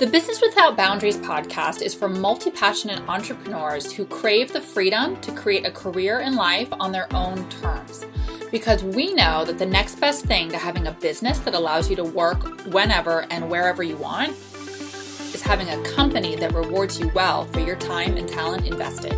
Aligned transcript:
The 0.00 0.06
Business 0.06 0.40
Without 0.40 0.78
Boundaries 0.78 1.18
podcast 1.18 1.82
is 1.82 1.94
for 1.94 2.08
multi 2.08 2.50
passionate 2.50 3.06
entrepreneurs 3.06 3.92
who 3.92 4.06
crave 4.06 4.50
the 4.50 4.58
freedom 4.58 5.20
to 5.20 5.30
create 5.30 5.66
a 5.66 5.70
career 5.70 6.20
in 6.20 6.36
life 6.36 6.68
on 6.72 6.90
their 6.90 7.06
own 7.14 7.46
terms. 7.50 8.06
Because 8.50 8.82
we 8.82 9.12
know 9.12 9.44
that 9.44 9.58
the 9.58 9.66
next 9.66 10.00
best 10.00 10.24
thing 10.24 10.48
to 10.52 10.56
having 10.56 10.86
a 10.86 10.92
business 10.92 11.38
that 11.40 11.52
allows 11.52 11.90
you 11.90 11.96
to 11.96 12.02
work 12.04 12.42
whenever 12.68 13.26
and 13.30 13.50
wherever 13.50 13.82
you 13.82 13.98
want 13.98 14.30
is 14.30 15.42
having 15.42 15.68
a 15.68 15.82
company 15.82 16.34
that 16.34 16.54
rewards 16.54 16.98
you 16.98 17.10
well 17.14 17.44
for 17.52 17.60
your 17.60 17.76
time 17.76 18.16
and 18.16 18.26
talent 18.26 18.66
invested. 18.66 19.12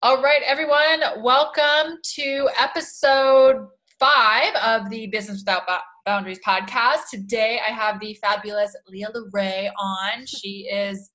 All 0.00 0.22
right, 0.22 0.42
everyone, 0.46 1.24
welcome 1.24 1.98
to 2.14 2.48
episode 2.56 3.66
five 4.00 4.54
of 4.56 4.88
the 4.88 5.08
Business 5.08 5.40
Without 5.40 5.64
Boundaries 6.06 6.40
podcast. 6.44 7.10
Today 7.10 7.60
I 7.68 7.70
have 7.70 8.00
the 8.00 8.14
fabulous 8.14 8.74
Leah 8.88 9.10
LeRae 9.14 9.70
on. 9.78 10.24
She 10.24 10.66
is 10.72 11.10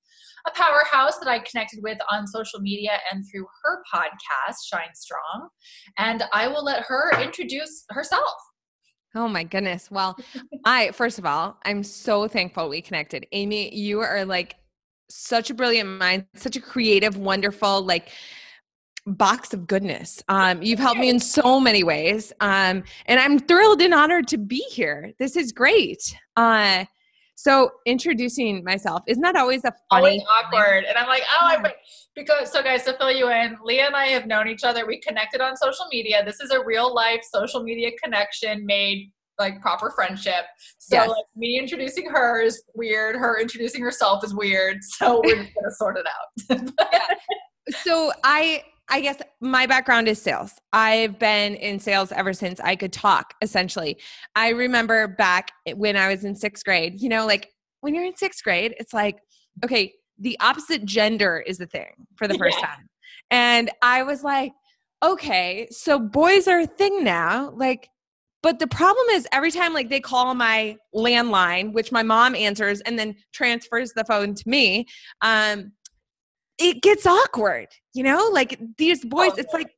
a 0.46 0.52
powerhouse 0.52 1.18
that 1.18 1.28
I 1.28 1.40
connected 1.40 1.80
with 1.82 1.98
on 2.12 2.28
social 2.28 2.60
media 2.60 2.92
and 3.12 3.24
through 3.28 3.44
her 3.64 3.82
podcast, 3.92 4.54
Shine 4.70 4.94
Strong. 4.94 5.48
And 5.98 6.22
I 6.32 6.46
will 6.46 6.64
let 6.64 6.84
her 6.86 7.20
introduce 7.20 7.84
herself. 7.90 8.36
Oh 9.16 9.26
my 9.26 9.42
goodness. 9.42 9.90
Well, 9.90 10.16
I, 10.64 10.92
first 10.92 11.18
of 11.18 11.26
all, 11.26 11.58
I'm 11.64 11.82
so 11.82 12.28
thankful 12.28 12.68
we 12.68 12.80
connected. 12.82 13.26
Amy, 13.32 13.74
you 13.74 13.98
are 13.98 14.24
like 14.24 14.54
such 15.08 15.50
a 15.50 15.54
brilliant 15.54 15.98
mind, 15.98 16.26
such 16.36 16.54
a 16.54 16.60
creative, 16.60 17.16
wonderful, 17.16 17.82
like, 17.82 18.10
box 19.06 19.54
of 19.54 19.66
goodness. 19.66 20.22
Um, 20.28 20.62
you've 20.62 20.78
helped 20.78 21.00
me 21.00 21.08
in 21.08 21.20
so 21.20 21.60
many 21.60 21.84
ways. 21.84 22.32
Um, 22.40 22.82
and 23.06 23.20
I'm 23.20 23.38
thrilled 23.38 23.80
and 23.80 23.94
honored 23.94 24.28
to 24.28 24.38
be 24.38 24.64
here. 24.70 25.12
This 25.18 25.36
is 25.36 25.52
great. 25.52 26.16
Uh, 26.36 26.84
so 27.36 27.70
introducing 27.84 28.64
myself 28.64 29.02
isn't 29.06 29.22
that 29.22 29.36
always 29.36 29.62
a 29.64 29.72
funny 29.90 30.06
always 30.06 30.22
awkward 30.38 30.84
and 30.84 30.96
i'm 30.96 31.06
like 31.06 31.22
oh 31.38 31.46
i 31.46 31.74
because 32.14 32.50
so 32.50 32.62
guys 32.62 32.82
to 32.82 32.94
fill 32.94 33.12
you 33.12 33.30
in 33.30 33.56
leah 33.62 33.86
and 33.86 33.94
i 33.94 34.06
have 34.06 34.26
known 34.26 34.48
each 34.48 34.64
other 34.64 34.86
we 34.86 34.98
connected 35.00 35.42
on 35.42 35.54
social 35.54 35.84
media 35.92 36.24
this 36.24 36.40
is 36.40 36.50
a 36.50 36.64
real 36.64 36.94
life 36.94 37.20
social 37.30 37.62
media 37.62 37.90
connection 38.02 38.64
made 38.64 39.12
like 39.38 39.60
proper 39.60 39.92
friendship 39.94 40.46
so 40.78 40.96
yes. 40.96 41.08
like 41.08 41.26
me 41.36 41.58
introducing 41.58 42.08
her 42.08 42.40
is 42.40 42.62
weird 42.74 43.14
her 43.14 43.38
introducing 43.38 43.82
herself 43.82 44.24
is 44.24 44.34
weird 44.34 44.78
so 44.82 45.20
we're 45.22 45.36
gonna 45.36 45.70
sort 45.72 45.98
it 45.98 46.06
out 46.06 46.72
yeah. 46.92 47.06
so 47.82 48.10
i 48.24 48.62
I 48.88 49.00
guess 49.00 49.16
my 49.40 49.66
background 49.66 50.08
is 50.08 50.20
sales. 50.22 50.52
I've 50.72 51.18
been 51.18 51.56
in 51.56 51.78
sales 51.80 52.12
ever 52.12 52.32
since 52.32 52.60
I 52.60 52.76
could 52.76 52.92
talk, 52.92 53.34
essentially. 53.42 53.98
I 54.36 54.50
remember 54.50 55.08
back 55.08 55.50
when 55.74 55.96
I 55.96 56.08
was 56.08 56.24
in 56.24 56.36
sixth 56.36 56.64
grade, 56.64 57.00
you 57.00 57.08
know, 57.08 57.26
like 57.26 57.50
when 57.80 57.94
you're 57.94 58.04
in 58.04 58.16
sixth 58.16 58.44
grade, 58.44 58.74
it's 58.78 58.94
like, 58.94 59.18
okay, 59.64 59.92
the 60.18 60.38
opposite 60.40 60.84
gender 60.84 61.42
is 61.46 61.58
the 61.58 61.66
thing 61.66 61.92
for 62.16 62.28
the 62.28 62.34
first 62.38 62.58
yeah. 62.60 62.66
time. 62.66 62.88
And 63.30 63.70
I 63.82 64.04
was 64.04 64.22
like, 64.22 64.52
okay, 65.02 65.66
so 65.70 65.98
boys 65.98 66.46
are 66.46 66.60
a 66.60 66.66
thing 66.66 67.02
now. 67.02 67.50
Like, 67.56 67.88
but 68.42 68.60
the 68.60 68.68
problem 68.68 69.06
is 69.10 69.26
every 69.32 69.50
time 69.50 69.74
like 69.74 69.88
they 69.88 70.00
call 70.00 70.34
my 70.34 70.76
landline, 70.94 71.72
which 71.72 71.90
my 71.90 72.04
mom 72.04 72.36
answers 72.36 72.80
and 72.82 72.98
then 72.98 73.16
transfers 73.32 73.92
the 73.92 74.04
phone 74.04 74.34
to 74.34 74.48
me, 74.48 74.86
um, 75.22 75.72
it 76.58 76.82
gets 76.82 77.06
awkward, 77.06 77.68
you 77.94 78.02
know? 78.02 78.28
Like 78.32 78.58
these 78.76 79.04
boys, 79.04 79.32
oh, 79.34 79.38
it's 79.38 79.52
like, 79.52 79.70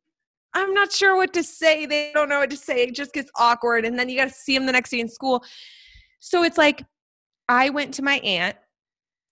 I'm 0.55 0.73
not 0.73 0.93
sure 0.93 1.17
what 1.17 1.33
to 1.35 1.43
say. 1.43 1.87
They 1.87 2.11
don't 2.15 2.29
know 2.29 2.41
what 2.41 2.51
to 2.51 2.57
say. 2.57 2.85
It 2.85 2.95
just 2.95 3.13
gets 3.13 3.31
awkward. 3.37 3.85
And 3.85 3.99
then 3.99 4.09
you 4.09 4.17
got 4.17 4.29
to 4.29 4.35
see 4.35 4.57
them 4.57 4.67
the 4.67 4.73
next 4.73 4.91
day 4.91 5.01
in 5.01 5.09
school. 5.09 5.45
So 6.21 6.43
it's 6.43 6.59
like, 6.59 6.85
I 7.49 7.71
went 7.71 7.95
to 7.95 8.03
my 8.03 8.19
aunt, 8.19 8.57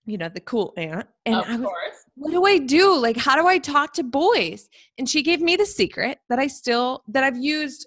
you 0.07 0.19
know, 0.19 0.29
the 0.29 0.41
cool 0.41 0.73
aunt, 0.77 1.07
and 1.27 1.37
of 1.37 1.47
I 1.47 1.57
was, 1.57 1.67
course. 1.67 2.05
what 2.15 2.31
do 2.31 2.47
I 2.47 2.59
do? 2.59 2.97
Like, 2.97 3.17
how 3.17 3.35
do 3.41 3.47
I 3.47 3.59
talk 3.59 3.93
to 3.95 4.03
boys? 4.03 4.69
And 4.99 5.09
she 5.09 5.23
gave 5.23 5.41
me 5.41 5.57
the 5.57 5.67
secret 5.67 6.19
that 6.29 6.39
I 6.39 6.47
still, 6.47 7.03
that 7.09 7.25
I've 7.25 7.37
used 7.37 7.87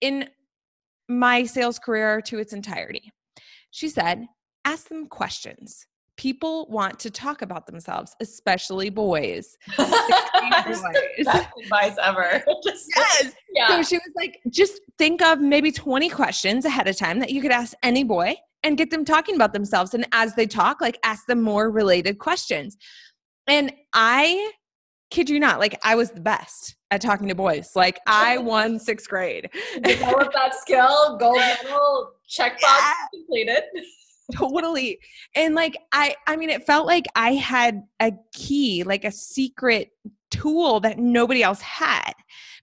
in 0.00 0.28
my 1.08 1.44
sales 1.44 1.78
career 1.78 2.20
to 2.22 2.38
its 2.38 2.52
entirety. 2.52 3.12
She 3.70 3.88
said, 3.88 4.26
ask 4.64 4.88
them 4.88 5.06
questions 5.06 5.86
people 6.22 6.68
want 6.70 7.00
to 7.00 7.10
talk 7.10 7.42
about 7.42 7.66
themselves, 7.66 8.14
especially 8.20 8.90
boys. 8.90 9.58
boys. 9.76 9.88
Best 11.24 11.48
advice 11.60 11.96
ever. 12.00 12.44
Just, 12.64 12.88
yes. 12.94 13.32
Yeah. 13.52 13.66
So 13.66 13.82
she 13.82 13.96
was 13.96 14.12
like, 14.16 14.38
just 14.48 14.80
think 14.98 15.20
of 15.20 15.40
maybe 15.40 15.72
20 15.72 16.08
questions 16.10 16.64
ahead 16.64 16.86
of 16.86 16.96
time 16.96 17.18
that 17.18 17.30
you 17.30 17.42
could 17.42 17.50
ask 17.50 17.74
any 17.82 18.04
boy 18.04 18.36
and 18.62 18.78
get 18.78 18.92
them 18.92 19.04
talking 19.04 19.34
about 19.34 19.52
themselves. 19.52 19.94
And 19.94 20.06
as 20.12 20.36
they 20.36 20.46
talk, 20.46 20.80
like 20.80 20.96
ask 21.02 21.26
them 21.26 21.42
more 21.42 21.72
related 21.72 22.20
questions. 22.20 22.76
And 23.48 23.72
I 23.92 24.52
kid 25.10 25.28
you 25.28 25.40
not, 25.40 25.58
like 25.58 25.76
I 25.82 25.96
was 25.96 26.12
the 26.12 26.20
best 26.20 26.76
at 26.92 27.00
talking 27.00 27.26
to 27.28 27.34
boys. 27.34 27.72
Like 27.74 27.98
I 28.06 28.36
oh. 28.36 28.42
won 28.42 28.78
sixth 28.78 29.08
grade. 29.08 29.50
Develop 29.82 30.32
that 30.32 30.54
skill, 30.54 31.18
gold 31.18 31.38
medal, 31.38 32.12
checkbox 32.30 32.58
yeah. 32.62 32.94
completed 33.12 33.64
totally 34.32 34.98
and 35.34 35.54
like 35.54 35.76
i 35.92 36.14
i 36.26 36.36
mean 36.36 36.50
it 36.50 36.64
felt 36.64 36.86
like 36.86 37.06
i 37.14 37.32
had 37.32 37.82
a 38.00 38.12
key 38.32 38.82
like 38.82 39.04
a 39.04 39.12
secret 39.12 39.90
tool 40.30 40.80
that 40.80 40.98
nobody 40.98 41.42
else 41.42 41.60
had 41.60 42.12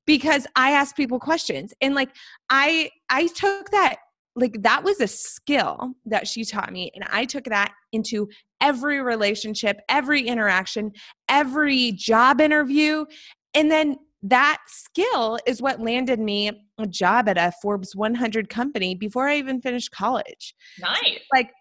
because 0.05 0.47
i 0.55 0.71
asked 0.71 0.95
people 0.95 1.19
questions 1.19 1.73
and 1.81 1.95
like 1.95 2.09
i 2.49 2.89
i 3.09 3.27
took 3.27 3.69
that 3.71 3.97
like 4.35 4.61
that 4.61 4.83
was 4.83 4.99
a 4.99 5.07
skill 5.07 5.91
that 6.05 6.27
she 6.27 6.43
taught 6.43 6.71
me 6.71 6.91
and 6.95 7.05
i 7.11 7.25
took 7.25 7.45
that 7.45 7.71
into 7.91 8.27
every 8.61 9.01
relationship 9.01 9.79
every 9.89 10.21
interaction 10.21 10.91
every 11.27 11.91
job 11.91 12.41
interview 12.41 13.05
and 13.53 13.71
then 13.71 13.95
that 14.23 14.59
skill 14.67 15.39
is 15.45 15.61
what 15.61 15.79
landed 15.79 16.19
me 16.19 16.51
a 16.77 16.87
job 16.87 17.29
at 17.29 17.37
a 17.37 17.53
Forbes 17.61 17.95
100 17.95 18.49
company 18.49 18.95
before 18.95 19.27
I 19.27 19.37
even 19.37 19.61
finished 19.61 19.91
college. 19.91 20.55
Nice. 20.79 21.19
Like, 21.33 21.51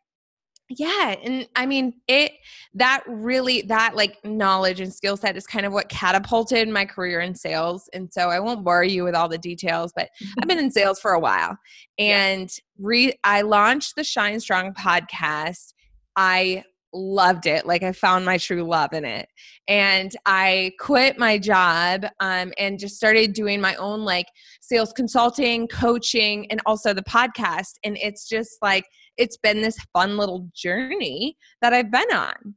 yeah. 0.71 1.17
And 1.23 1.49
I 1.57 1.65
mean, 1.65 1.95
it, 2.09 2.33
that 2.75 3.03
really, 3.07 3.63
that 3.63 3.97
like 3.97 4.23
knowledge 4.25 4.81
and 4.81 4.93
skill 4.93 5.17
set 5.17 5.37
is 5.37 5.47
kind 5.47 5.65
of 5.65 5.73
what 5.73 5.89
catapulted 5.89 6.69
my 6.69 6.85
career 6.85 7.21
in 7.21 7.35
sales. 7.35 7.89
And 7.95 8.13
so 8.13 8.29
I 8.29 8.39
won't 8.41 8.65
bore 8.65 8.85
you 8.85 9.05
with 9.05 9.15
all 9.15 9.29
the 9.29 9.39
details, 9.39 9.93
but 9.97 10.11
I've 10.41 10.49
been 10.49 10.59
in 10.59 10.71
sales 10.71 11.01
for 11.01 11.13
a 11.13 11.21
while. 11.21 11.57
And 11.99 12.51
re, 12.79 13.15
I 13.25 13.43
launched 13.43 13.97
the 13.97 14.05
Shine 14.05 14.41
Strong 14.41 14.75
podcast. 14.75 15.73
I 16.17 16.65
loved 16.93 17.47
it. 17.47 17.67
Like 17.67 17.83
I 17.83 17.93
found 17.93 18.25
my 18.25 18.39
true 18.39 18.63
love 18.65 18.93
in 18.93 19.05
it. 19.05 19.29
And 19.69 20.15
I 20.27 20.73
quit 20.81 21.19
my 21.19 21.39
job 21.39 22.07
um, 22.21 22.53
and 22.59 22.79
just 22.79 22.97
started 22.97 23.33
doing 23.33 23.61
my 23.61 23.75
own 23.77 24.05
like 24.05 24.27
sales 24.61 24.93
consulting, 24.93 25.67
coaching, 25.69 26.51
and 26.51 26.61
also 26.67 26.93
the 26.93 27.03
podcast. 27.03 27.75
And 27.85 27.97
it's 28.01 28.29
just 28.29 28.59
like, 28.63 28.85
it's 29.19 29.37
been 29.37 29.61
this 29.61 29.79
fun 29.93 30.17
little 30.17 30.49
journey 30.55 31.37
that 31.61 31.73
I've 31.73 31.91
been 31.91 32.13
on. 32.13 32.55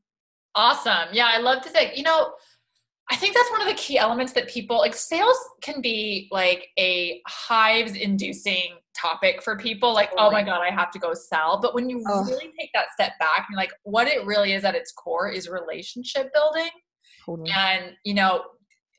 Awesome. 0.55 1.09
Yeah, 1.11 1.29
I 1.31 1.39
love 1.39 1.61
to 1.63 1.69
think, 1.69 1.97
you 1.97 2.03
know, 2.03 2.33
I 3.11 3.15
think 3.17 3.35
that's 3.35 3.51
one 3.51 3.61
of 3.61 3.67
the 3.67 3.73
key 3.73 3.97
elements 3.97 4.31
that 4.33 4.47
people 4.47 4.77
like 4.77 4.95
sales 4.95 5.37
can 5.61 5.81
be 5.81 6.29
like 6.31 6.69
a 6.79 7.21
hives 7.27 7.95
inducing 7.95 8.77
topic 8.95 9.41
for 9.41 9.57
people 9.57 9.93
like 9.93 10.11
oh 10.17 10.31
my 10.31 10.43
god 10.43 10.61
I 10.61 10.69
have 10.69 10.91
to 10.91 10.99
go 10.99 11.13
sell 11.13 11.59
but 11.61 11.73
when 11.73 11.89
you 11.89 12.03
oh. 12.07 12.23
really 12.25 12.51
take 12.57 12.69
that 12.73 12.91
step 12.93 13.13
back 13.19 13.47
and 13.49 13.57
like 13.57 13.71
what 13.83 14.07
it 14.07 14.25
really 14.25 14.53
is 14.53 14.63
at 14.63 14.75
its 14.75 14.91
core 14.91 15.29
is 15.29 15.49
relationship 15.49 16.31
building 16.33 16.69
totally. 17.25 17.51
and 17.53 17.93
you 18.05 18.13
know 18.13 18.43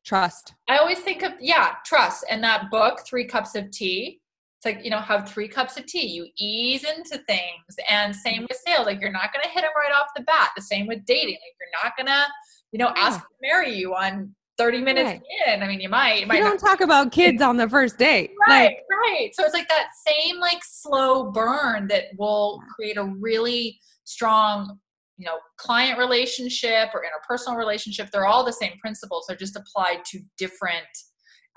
trust 0.05 0.55
I 0.69 0.79
always 0.79 0.99
think 0.99 1.23
of 1.23 1.33
yeah 1.41 1.75
trust 1.84 2.25
and 2.29 2.43
that 2.43 2.71
book 2.71 3.00
3 3.06 3.26
cups 3.26 3.55
of 3.55 3.70
tea 3.70 4.20
it's 4.64 4.76
like 4.76 4.85
you 4.85 4.91
know 4.91 5.00
have 5.00 5.29
3 5.29 5.49
cups 5.49 5.76
of 5.76 5.87
tea 5.87 6.06
you 6.06 6.26
ease 6.38 6.85
into 6.85 7.19
things 7.26 7.76
and 7.88 8.14
same 8.14 8.43
with 8.43 8.61
sales 8.67 8.87
like 8.87 9.00
you're 9.00 9.11
not 9.11 9.32
going 9.32 9.43
to 9.43 9.50
hit 9.50 9.62
them 9.62 9.70
right 9.76 9.93
off 9.93 10.06
the 10.17 10.23
bat 10.23 10.50
the 10.56 10.62
same 10.62 10.87
with 10.87 11.05
dating 11.05 11.35
like 11.35 11.56
you're 11.61 11.82
not 11.82 11.97
going 11.97 12.06
to 12.06 12.26
you 12.73 12.79
know, 12.79 12.91
yeah. 12.97 13.03
ask 13.03 13.20
to 13.20 13.26
marry 13.41 13.75
you 13.75 13.94
on 13.94 14.35
30 14.59 14.81
minutes 14.81 15.05
right. 15.05 15.23
in. 15.47 15.62
I 15.62 15.69
mean, 15.69 15.81
you 15.81 15.88
might. 15.88 16.20
You, 16.20 16.26
might 16.26 16.38
you 16.38 16.44
don't 16.44 16.59
talk 16.59 16.81
about 16.81 17.12
kids 17.12 17.41
on 17.43 17.56
the 17.56 17.69
first 17.69 17.99
date. 17.99 18.32
Right, 18.49 18.64
like, 18.64 18.76
right. 18.91 19.31
So 19.35 19.44
it's 19.44 19.55
like 19.55 19.69
that 19.69 19.88
same 20.06 20.41
like 20.41 20.61
slow 20.62 21.31
burn 21.31 21.87
that 21.88 22.05
will 22.19 22.61
create 22.75 22.97
a 22.97 23.05
really 23.05 23.79
strong, 24.05 24.79
you 25.19 25.26
know, 25.26 25.37
client 25.58 25.99
relationship 25.99 26.88
or 26.94 27.03
interpersonal 27.05 27.56
relationship. 27.56 28.11
They're 28.11 28.26
all 28.26 28.44
the 28.44 28.53
same 28.53 28.73
principles. 28.81 29.26
They're 29.29 29.37
just 29.37 29.56
applied 29.56 30.05
to 30.06 30.20
different 30.38 30.87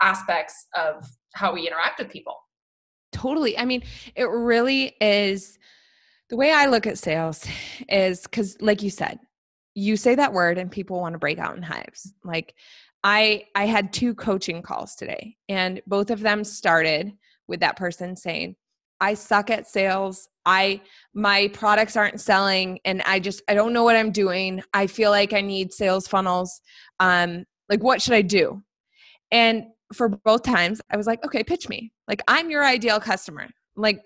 aspects 0.01 0.67
of 0.75 1.05
how 1.35 1.53
we 1.53 1.67
interact 1.67 1.99
with 1.99 2.09
people. 2.09 2.35
Totally. 3.15 3.57
I 3.57 3.65
mean, 3.65 3.83
it 4.15 4.29
really 4.29 4.95
is 5.01 5.57
the 6.29 6.37
way 6.37 6.51
I 6.51 6.65
look 6.65 6.85
at 6.85 6.97
sales 6.97 7.45
is 7.89 8.21
because, 8.23 8.57
like 8.59 8.81
you 8.81 8.89
said, 8.89 9.19
you 9.73 9.97
say 9.97 10.15
that 10.15 10.33
word 10.33 10.57
and 10.57 10.71
people 10.71 10.99
want 10.99 11.13
to 11.13 11.19
break 11.19 11.37
out 11.37 11.57
in 11.57 11.61
hives 11.61 12.13
like 12.23 12.55
i 13.03 13.43
i 13.55 13.65
had 13.65 13.91
two 13.91 14.15
coaching 14.15 14.61
calls 14.61 14.95
today 14.95 15.35
and 15.49 15.81
both 15.85 16.09
of 16.09 16.21
them 16.21 16.45
started 16.45 17.11
with 17.47 17.59
that 17.59 17.77
person 17.77 18.15
saying, 18.15 18.55
I 19.01 19.13
suck 19.13 19.49
at 19.49 19.67
sales. 19.67 20.29
I 20.45 20.81
my 21.13 21.49
products 21.53 21.97
aren't 21.97 22.21
selling 22.21 22.79
and 22.85 23.01
I 23.01 23.19
just 23.19 23.41
I 23.49 23.53
don't 23.53 23.73
know 23.73 23.83
what 23.83 23.95
I'm 23.95 24.11
doing. 24.11 24.61
I 24.73 24.87
feel 24.87 25.11
like 25.11 25.33
I 25.33 25.41
need 25.41 25.73
sales 25.73 26.07
funnels. 26.07 26.61
Um 26.99 27.45
like 27.69 27.83
what 27.83 28.01
should 28.01 28.13
I 28.13 28.21
do? 28.21 28.63
And 29.31 29.65
for 29.93 30.09
both 30.09 30.43
times 30.43 30.81
I 30.89 30.97
was 30.97 31.07
like, 31.07 31.23
okay, 31.25 31.43
pitch 31.43 31.69
me. 31.69 31.91
Like 32.07 32.21
I'm 32.27 32.49
your 32.49 32.63
ideal 32.63 32.99
customer. 32.99 33.47
Like 33.75 34.01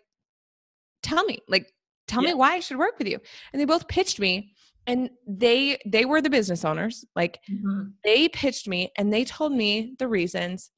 tell 1.04 1.24
me. 1.26 1.40
Like 1.48 1.72
tell 2.08 2.24
yeah. 2.24 2.30
me 2.30 2.36
why 2.36 2.54
I 2.54 2.60
should 2.60 2.78
work 2.78 2.98
with 2.98 3.08
you. 3.08 3.20
And 3.54 3.60
they 3.60 3.66
both 3.66 3.88
pitched 3.88 4.20
me 4.20 4.54
and 4.88 5.10
they 5.28 5.78
they 5.86 6.06
were 6.06 6.22
the 6.22 6.30
business 6.30 6.66
owners. 6.66 7.06
Like 7.16 7.40
mm-hmm. 7.50 7.90
they 8.04 8.30
pitched 8.30 8.68
me 8.68 8.92
and 8.98 9.14
they 9.14 9.24
told 9.24 9.54
me 9.54 9.96
the 10.00 10.08
reasons 10.08 10.72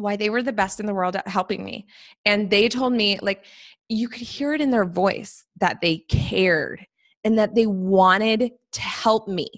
why 0.00 0.16
they 0.16 0.30
were 0.30 0.42
the 0.42 0.52
best 0.52 0.80
in 0.80 0.86
the 0.86 0.94
world 0.94 1.16
at 1.16 1.28
helping 1.28 1.64
me. 1.64 1.86
And 2.24 2.50
they 2.50 2.68
told 2.68 2.92
me, 2.92 3.18
like, 3.20 3.44
you 3.88 4.08
could 4.08 4.22
hear 4.22 4.54
it 4.54 4.60
in 4.60 4.70
their 4.70 4.84
voice 4.84 5.44
that 5.60 5.80
they 5.80 5.98
cared 6.08 6.86
and 7.24 7.38
that 7.38 7.54
they 7.54 7.66
wanted 7.66 8.52
to 8.72 8.80
help 8.80 9.28
me 9.28 9.48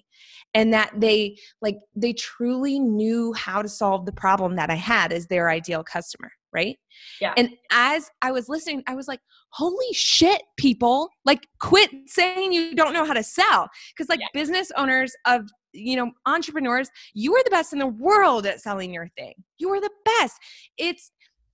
and 0.55 0.73
that 0.73 0.91
they 0.97 1.37
like 1.61 1.79
they 1.95 2.13
truly 2.13 2.79
knew 2.79 3.33
how 3.33 3.63
to 3.63 3.69
solve 3.69 4.07
the 4.07 4.13
problem 4.13 4.57
that 4.57 4.71
i 4.71 4.75
had 4.75 5.13
as 5.13 5.27
their 5.27 5.51
ideal 5.51 5.83
customer 5.83 6.31
right 6.53 6.77
yeah 7.21 7.33
and 7.37 7.51
as 7.71 8.11
i 8.23 8.31
was 8.31 8.49
listening 8.49 8.83
i 8.87 8.95
was 8.95 9.09
like 9.09 9.21
holy 9.51 9.93
shit 9.93 10.43
people 10.57 11.09
like 11.25 11.47
quit 11.61 11.91
saying 12.07 12.53
you 12.53 12.75
don't 12.75 12.93
know 12.93 13.05
how 13.05 13.15
to 13.15 13.23
sell 13.23 13.69
because 13.93 14.09
like 14.09 14.21
yeah. 14.21 14.27
business 14.33 14.71
owners 14.77 15.15
of 15.27 15.43
you 15.73 15.97
know, 15.97 16.11
entrepreneurs, 16.27 16.91
you 17.15 17.35
are 17.35 17.45
the 17.45 17.51
best 17.51 17.73
in 17.73 17.79
the 17.79 17.87
world 17.87 18.47
at 18.47 18.61
selling 18.61 18.93
your 18.93 19.09
thing. 19.17 19.33
You 19.59 19.71
are 19.71 19.81
the 19.81 19.91
best. 20.05 20.39
It's 20.79 21.11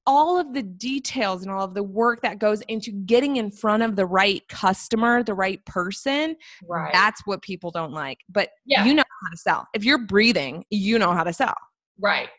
all 0.09 0.41
of 0.41 0.55
the 0.55 0.63
details 0.63 1.43
and 1.43 1.51
all 1.51 1.63
of 1.63 1.75
the 1.75 1.83
work 1.83 2.23
that 2.23 2.39
goes 2.39 2.63
into 2.63 2.91
getting 2.91 3.37
in 3.37 3.51
front 3.51 3.83
of 3.83 3.95
the 3.95 4.07
right 4.07 4.43
customer, 4.49 5.23
the 5.23 5.35
right 5.35 5.63
person. 5.67 6.35
Right. 6.67 6.91
That's 6.95 7.21
what 7.27 7.43
people 7.43 7.71
don't 7.71 7.93
like. 7.93 8.19
But 8.31 8.49
yeah. 8.65 8.87
you 8.87 8.95
know 8.95 9.05
how 9.23 9.31
to 9.31 9.37
sell. 9.37 9.69
If 9.75 9.85
you're 9.85 9.99
breathing, 10.07 10.65
you 10.71 10.99
know 10.99 11.13
how 11.13 11.25
to 11.25 11.33
sell. 11.33 11.55
Right. 12.01 12.31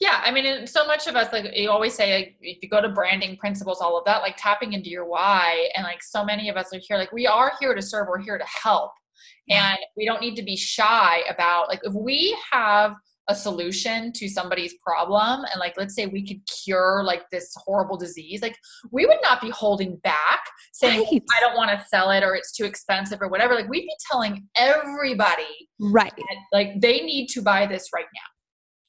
Yeah, 0.00 0.20
I 0.24 0.32
mean, 0.32 0.66
so 0.66 0.84
much 0.84 1.06
of 1.06 1.14
us, 1.14 1.32
like 1.32 1.56
you 1.56 1.70
always 1.70 1.94
say, 1.94 2.16
like, 2.16 2.36
if 2.40 2.58
you 2.60 2.68
go 2.68 2.82
to 2.82 2.88
branding 2.88 3.36
principles, 3.36 3.80
all 3.80 3.96
of 3.96 4.04
that, 4.06 4.20
like 4.20 4.34
tapping 4.36 4.72
into 4.72 4.90
your 4.90 5.04
why, 5.04 5.68
and 5.76 5.84
like 5.84 6.02
so 6.02 6.24
many 6.24 6.48
of 6.48 6.56
us 6.56 6.74
are 6.74 6.80
here, 6.80 6.98
like 6.98 7.12
we 7.12 7.28
are 7.28 7.52
here 7.60 7.72
to 7.72 7.80
serve, 7.80 8.08
we're 8.08 8.18
here 8.18 8.36
to 8.36 8.44
help, 8.44 8.90
and 9.48 9.78
we 9.96 10.04
don't 10.04 10.20
need 10.20 10.34
to 10.34 10.42
be 10.42 10.56
shy 10.56 11.20
about 11.30 11.68
like 11.68 11.78
if 11.84 11.94
we 11.94 12.36
have 12.50 12.96
a 13.28 13.34
solution 13.34 14.12
to 14.12 14.28
somebody's 14.28 14.74
problem 14.84 15.44
and 15.52 15.60
like 15.60 15.74
let's 15.76 15.94
say 15.94 16.06
we 16.06 16.26
could 16.26 16.40
cure 16.64 17.02
like 17.04 17.22
this 17.30 17.52
horrible 17.56 17.96
disease 17.96 18.42
like 18.42 18.56
we 18.90 19.06
would 19.06 19.18
not 19.22 19.40
be 19.40 19.50
holding 19.50 19.96
back 20.02 20.40
saying 20.72 21.00
right. 21.00 21.22
i 21.36 21.40
don't 21.40 21.56
want 21.56 21.70
to 21.70 21.84
sell 21.86 22.10
it 22.10 22.24
or 22.24 22.34
it's 22.34 22.52
too 22.52 22.64
expensive 22.64 23.20
or 23.22 23.28
whatever 23.28 23.54
like 23.54 23.68
we'd 23.68 23.82
be 23.82 23.94
telling 24.10 24.46
everybody 24.56 25.68
right 25.80 26.12
that, 26.16 26.36
like 26.52 26.80
they 26.80 27.00
need 27.00 27.28
to 27.28 27.40
buy 27.40 27.64
this 27.64 27.88
right 27.94 28.06
now 28.14 28.32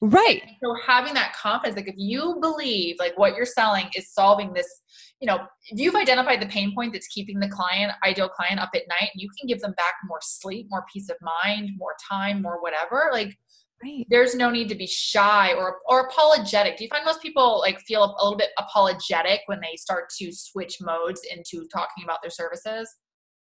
Right. 0.06 0.42
And 0.42 0.56
so 0.62 0.76
having 0.86 1.14
that 1.14 1.34
confidence, 1.34 1.76
like 1.76 1.88
if 1.88 1.94
you 1.96 2.36
believe 2.42 2.96
like 2.98 3.16
what 3.16 3.34
you're 3.34 3.46
selling 3.46 3.88
is 3.96 4.12
solving 4.12 4.52
this, 4.52 4.66
you 5.18 5.26
know, 5.26 5.38
if 5.70 5.80
you've 5.80 5.94
identified 5.94 6.42
the 6.42 6.46
pain 6.46 6.74
point 6.74 6.92
that's 6.92 7.06
keeping 7.08 7.40
the 7.40 7.48
client, 7.48 7.90
ideal 8.04 8.28
client 8.28 8.60
up 8.60 8.68
at 8.74 8.82
night, 8.86 9.08
you 9.14 9.30
can 9.38 9.46
give 9.46 9.60
them 9.60 9.72
back 9.78 9.94
more 10.06 10.18
sleep, 10.20 10.66
more 10.68 10.84
peace 10.92 11.08
of 11.08 11.16
mind, 11.22 11.70
more 11.78 11.94
time, 12.10 12.42
more 12.42 12.60
whatever. 12.60 13.08
Like 13.12 13.34
right. 13.84 14.06
there's 14.08 14.34
no 14.34 14.50
need 14.50 14.68
to 14.68 14.74
be 14.74 14.86
shy 14.86 15.52
or 15.54 15.78
or 15.86 16.06
apologetic. 16.06 16.76
Do 16.76 16.84
you 16.84 16.88
find 16.88 17.04
most 17.04 17.22
people 17.22 17.60
like 17.60 17.78
feel 17.80 18.04
a 18.04 18.24
little 18.24 18.38
bit 18.38 18.50
apologetic 18.58 19.40
when 19.46 19.60
they 19.60 19.76
start 19.76 20.04
to 20.20 20.32
switch 20.32 20.78
modes 20.80 21.20
into 21.30 21.66
talking 21.72 22.04
about 22.04 22.18
their 22.22 22.30
services? 22.30 22.88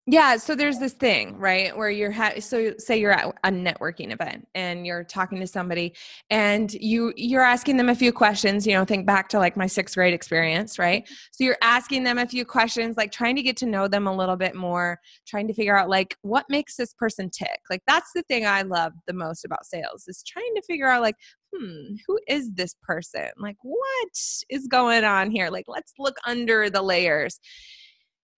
Yeah, 0.05 0.35
so 0.35 0.53
there's 0.53 0.79
this 0.79 0.91
thing, 0.91 1.37
right, 1.37 1.75
where 1.77 1.89
you're 1.89 2.11
ha- 2.11 2.33
so 2.39 2.73
say 2.77 2.99
you're 2.99 3.13
at 3.13 3.33
a 3.45 3.49
networking 3.49 4.11
event 4.11 4.45
and 4.53 4.85
you're 4.85 5.05
talking 5.05 5.39
to 5.39 5.47
somebody 5.47 5.93
and 6.29 6.73
you 6.73 7.13
you're 7.15 7.41
asking 7.41 7.77
them 7.77 7.87
a 7.87 7.95
few 7.95 8.11
questions, 8.11 8.67
you 8.67 8.73
know, 8.73 8.83
think 8.83 9.05
back 9.05 9.29
to 9.29 9.39
like 9.39 9.55
my 9.55 9.65
6th 9.65 9.95
grade 9.95 10.13
experience, 10.13 10.77
right? 10.77 11.07
So 11.31 11.45
you're 11.45 11.57
asking 11.61 12.03
them 12.03 12.17
a 12.17 12.27
few 12.27 12.43
questions 12.43 12.97
like 12.97 13.13
trying 13.13 13.37
to 13.37 13.41
get 13.41 13.55
to 13.57 13.65
know 13.65 13.87
them 13.87 14.05
a 14.05 14.13
little 14.13 14.35
bit 14.35 14.55
more, 14.55 14.99
trying 15.25 15.47
to 15.47 15.53
figure 15.53 15.77
out 15.77 15.87
like 15.89 16.17
what 16.21 16.45
makes 16.49 16.75
this 16.75 16.93
person 16.93 17.29
tick. 17.29 17.61
Like 17.69 17.81
that's 17.87 18.11
the 18.13 18.23
thing 18.23 18.45
I 18.45 18.63
love 18.63 18.91
the 19.07 19.13
most 19.13 19.45
about 19.45 19.65
sales 19.65 20.03
is 20.09 20.21
trying 20.27 20.53
to 20.55 20.61
figure 20.67 20.89
out 20.89 21.01
like 21.01 21.15
hmm, 21.55 21.95
who 22.07 22.19
is 22.27 22.51
this 22.53 22.75
person? 22.83 23.29
Like 23.37 23.57
what 23.61 24.09
is 24.49 24.67
going 24.67 25.05
on 25.05 25.31
here? 25.31 25.49
Like 25.49 25.65
let's 25.69 25.93
look 25.97 26.17
under 26.27 26.69
the 26.69 26.81
layers. 26.81 27.39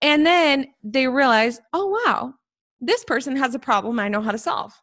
And 0.02 0.26
then 0.26 0.68
they 0.84 1.08
realize, 1.08 1.60
oh, 1.74 1.88
wow, 2.06 2.34
this 2.82 3.04
person 3.04 3.36
has 3.36 3.56
a 3.56 3.60
problem 3.60 4.00
I 4.00 4.08
know 4.08 4.22
how 4.22 4.32
to 4.32 4.38
solve. 4.38 4.74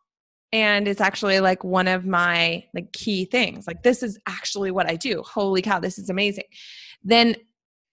And 0.52 0.86
it's 0.86 1.00
actually 1.00 1.40
like 1.40 1.64
one 1.64 1.88
of 1.88 2.04
my 2.04 2.64
like 2.74 2.92
key 2.92 3.24
things. 3.24 3.66
Like 3.66 3.82
this 3.82 4.02
is 4.02 4.18
actually 4.26 4.70
what 4.70 4.90
I 4.90 4.96
do. 4.96 5.22
Holy 5.22 5.62
cow, 5.62 5.80
this 5.80 5.98
is 5.98 6.10
amazing. 6.10 6.44
Then 7.02 7.36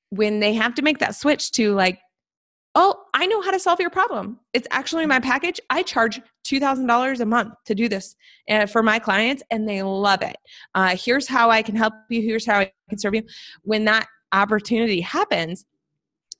when 0.09 0.39
they 0.39 0.53
have 0.53 0.73
to 0.75 0.81
make 0.81 0.99
that 0.99 1.15
switch 1.15 1.51
to 1.51 1.73
like, 1.73 1.99
oh, 2.75 2.95
I 3.13 3.25
know 3.27 3.41
how 3.41 3.51
to 3.51 3.59
solve 3.59 3.79
your 3.79 3.89
problem. 3.89 4.39
It's 4.53 4.67
actually 4.71 5.05
my 5.05 5.19
package. 5.19 5.59
I 5.69 5.83
charge 5.83 6.21
$2,000 6.45 7.19
a 7.19 7.25
month 7.25 7.53
to 7.65 7.75
do 7.75 7.87
this 7.87 8.15
uh, 8.49 8.65
for 8.65 8.83
my 8.83 8.99
clients 8.99 9.41
and 9.51 9.67
they 9.67 9.81
love 9.81 10.21
it. 10.21 10.37
Uh, 10.75 10.95
here's 10.95 11.27
how 11.27 11.49
I 11.49 11.61
can 11.61 11.75
help 11.75 11.93
you. 12.09 12.21
Here's 12.21 12.45
how 12.45 12.59
I 12.59 12.71
can 12.89 12.99
serve 12.99 13.15
you. 13.15 13.23
When 13.63 13.85
that 13.85 14.07
opportunity 14.33 15.01
happens, 15.01 15.65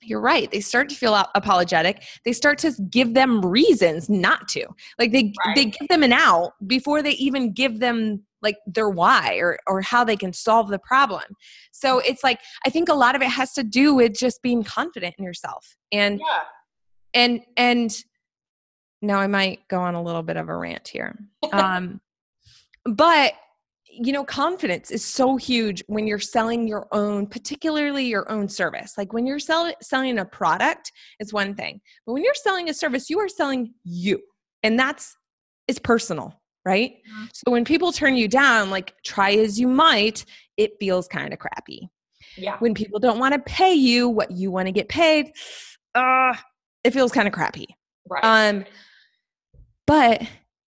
you're 0.02 0.20
right 0.20 0.50
they 0.50 0.60
start 0.60 0.88
to 0.88 0.94
feel 0.94 1.14
apologetic 1.34 2.02
they 2.24 2.32
start 2.32 2.58
to 2.58 2.72
give 2.90 3.14
them 3.14 3.40
reasons 3.44 4.08
not 4.08 4.48
to. 4.48 4.66
Like 4.98 5.12
they 5.12 5.32
right. 5.44 5.54
they 5.54 5.66
give 5.66 5.88
them 5.88 6.02
an 6.02 6.12
out 6.12 6.52
before 6.66 7.02
they 7.02 7.12
even 7.12 7.52
give 7.52 7.80
them 7.80 8.22
like 8.42 8.56
their 8.66 8.88
why 8.88 9.36
or 9.36 9.58
or 9.66 9.82
how 9.82 10.04
they 10.04 10.16
can 10.16 10.32
solve 10.32 10.68
the 10.68 10.78
problem. 10.78 11.24
So 11.72 11.98
it's 11.98 12.24
like 12.24 12.40
i 12.64 12.70
think 12.70 12.88
a 12.88 12.94
lot 12.94 13.14
of 13.14 13.22
it 13.22 13.28
has 13.28 13.52
to 13.54 13.62
do 13.62 13.94
with 13.94 14.14
just 14.14 14.42
being 14.42 14.62
confident 14.62 15.14
in 15.18 15.24
yourself. 15.24 15.76
And 15.92 16.20
yeah. 16.20 16.42
and 17.14 17.40
and 17.56 18.04
now 19.02 19.18
i 19.18 19.26
might 19.26 19.66
go 19.68 19.80
on 19.80 19.94
a 19.94 20.02
little 20.02 20.22
bit 20.22 20.36
of 20.36 20.48
a 20.48 20.56
rant 20.56 20.88
here. 20.88 21.18
Um 21.52 22.00
but 22.84 23.34
you 24.02 24.12
know, 24.12 24.24
confidence 24.24 24.90
is 24.90 25.04
so 25.04 25.36
huge 25.36 25.84
when 25.86 26.06
you're 26.06 26.18
selling 26.18 26.66
your 26.66 26.88
own, 26.90 27.26
particularly 27.26 28.06
your 28.06 28.30
own 28.30 28.48
service. 28.48 28.94
Like 28.96 29.12
when 29.12 29.26
you're 29.26 29.38
sell- 29.38 29.74
selling 29.82 30.18
a 30.18 30.24
product, 30.24 30.90
it's 31.18 31.34
one 31.34 31.54
thing. 31.54 31.82
But 32.06 32.14
when 32.14 32.24
you're 32.24 32.34
selling 32.34 32.70
a 32.70 32.74
service, 32.74 33.10
you 33.10 33.18
are 33.18 33.28
selling 33.28 33.74
you. 33.84 34.18
And 34.62 34.78
that's 34.78 35.14
it's 35.68 35.78
personal, 35.78 36.40
right? 36.64 36.92
Mm-hmm. 36.92 37.24
So 37.34 37.52
when 37.52 37.66
people 37.66 37.92
turn 37.92 38.16
you 38.16 38.26
down, 38.26 38.70
like 38.70 38.94
try 39.04 39.32
as 39.32 39.60
you 39.60 39.68
might, 39.68 40.24
it 40.56 40.72
feels 40.80 41.06
kind 41.06 41.34
of 41.34 41.38
crappy. 41.38 41.90
Yeah. 42.38 42.56
When 42.58 42.72
people 42.72 43.00
don't 43.00 43.18
want 43.18 43.34
to 43.34 43.40
pay 43.40 43.74
you 43.74 44.08
what 44.08 44.30
you 44.30 44.50
want 44.50 44.66
to 44.66 44.72
get 44.72 44.88
paid, 44.88 45.32
uh, 45.94 46.34
it 46.84 46.92
feels 46.92 47.12
kind 47.12 47.28
of 47.28 47.34
crappy. 47.34 47.66
Right. 48.08 48.24
Um, 48.24 48.64
but 49.86 50.22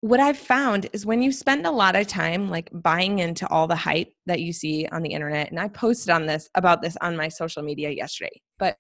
what 0.06 0.20
I've 0.20 0.38
found 0.38 0.88
is 0.94 1.04
when 1.04 1.24
you 1.24 1.32
spend 1.32 1.66
a 1.66 1.72
lot 1.72 1.96
of 1.96 2.06
time 2.06 2.48
like 2.48 2.70
buying 2.72 3.18
into 3.18 3.48
all 3.48 3.66
the 3.66 3.76
hype 3.76 4.14
that 4.28 4.40
you 4.40 4.54
see 4.54 4.88
on 4.92 5.02
the 5.02 5.10
internet, 5.10 5.50
and 5.50 5.60
I 5.60 5.68
posted 5.68 6.12
on 6.12 6.28
this 6.28 6.48
about 6.54 6.84
this 6.84 6.96
on 7.02 7.18
my 7.18 7.28
social 7.28 7.64
media 7.64 7.90
yesterday, 7.90 8.40
but 8.60 8.78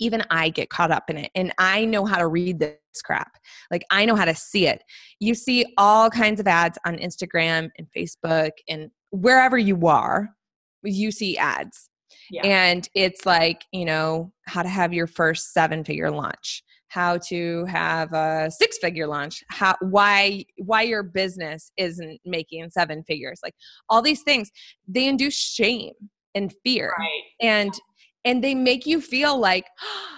even 0.00 0.24
I 0.28 0.48
get 0.48 0.68
caught 0.68 0.90
up 0.90 1.10
in 1.10 1.16
it 1.16 1.30
and 1.36 1.54
I 1.58 1.84
know 1.84 2.04
how 2.04 2.18
to 2.18 2.26
read 2.26 2.58
this 2.58 2.76
crap. 3.04 3.38
Like 3.70 3.84
I 3.92 4.04
know 4.04 4.16
how 4.16 4.24
to 4.24 4.34
see 4.34 4.66
it. 4.66 4.82
You 5.20 5.32
see 5.36 5.64
all 5.78 6.10
kinds 6.10 6.40
of 6.40 6.48
ads 6.48 6.76
on 6.84 6.96
Instagram 6.96 7.70
and 7.78 7.86
Facebook 7.96 8.50
and 8.68 8.90
wherever 9.10 9.56
you 9.56 9.86
are, 9.86 10.30
you 10.82 11.12
see 11.12 11.38
ads. 11.38 11.88
Yeah. 12.32 12.42
And 12.44 12.88
it's 12.94 13.26
like, 13.26 13.64
you 13.70 13.84
know, 13.84 14.32
how 14.46 14.64
to 14.64 14.68
have 14.68 14.92
your 14.92 15.06
first 15.06 15.52
seven 15.52 15.84
figure 15.84 16.10
launch 16.10 16.64
how 16.88 17.18
to 17.18 17.64
have 17.66 18.12
a 18.12 18.50
six 18.50 18.78
figure 18.78 19.06
launch 19.06 19.42
how 19.50 19.74
why 19.80 20.44
why 20.58 20.82
your 20.82 21.02
business 21.02 21.72
isn't 21.76 22.20
making 22.24 22.70
seven 22.70 23.02
figures 23.04 23.40
like 23.42 23.54
all 23.88 24.02
these 24.02 24.22
things. 24.22 24.50
They 24.86 25.06
induce 25.06 25.34
shame 25.34 25.94
and 26.34 26.52
fear. 26.64 26.92
Right. 26.98 27.22
and 27.40 27.72
and 28.24 28.42
they 28.42 28.54
make 28.54 28.86
you 28.86 29.00
feel 29.00 29.38
like 29.38 29.66
oh, 29.82 30.16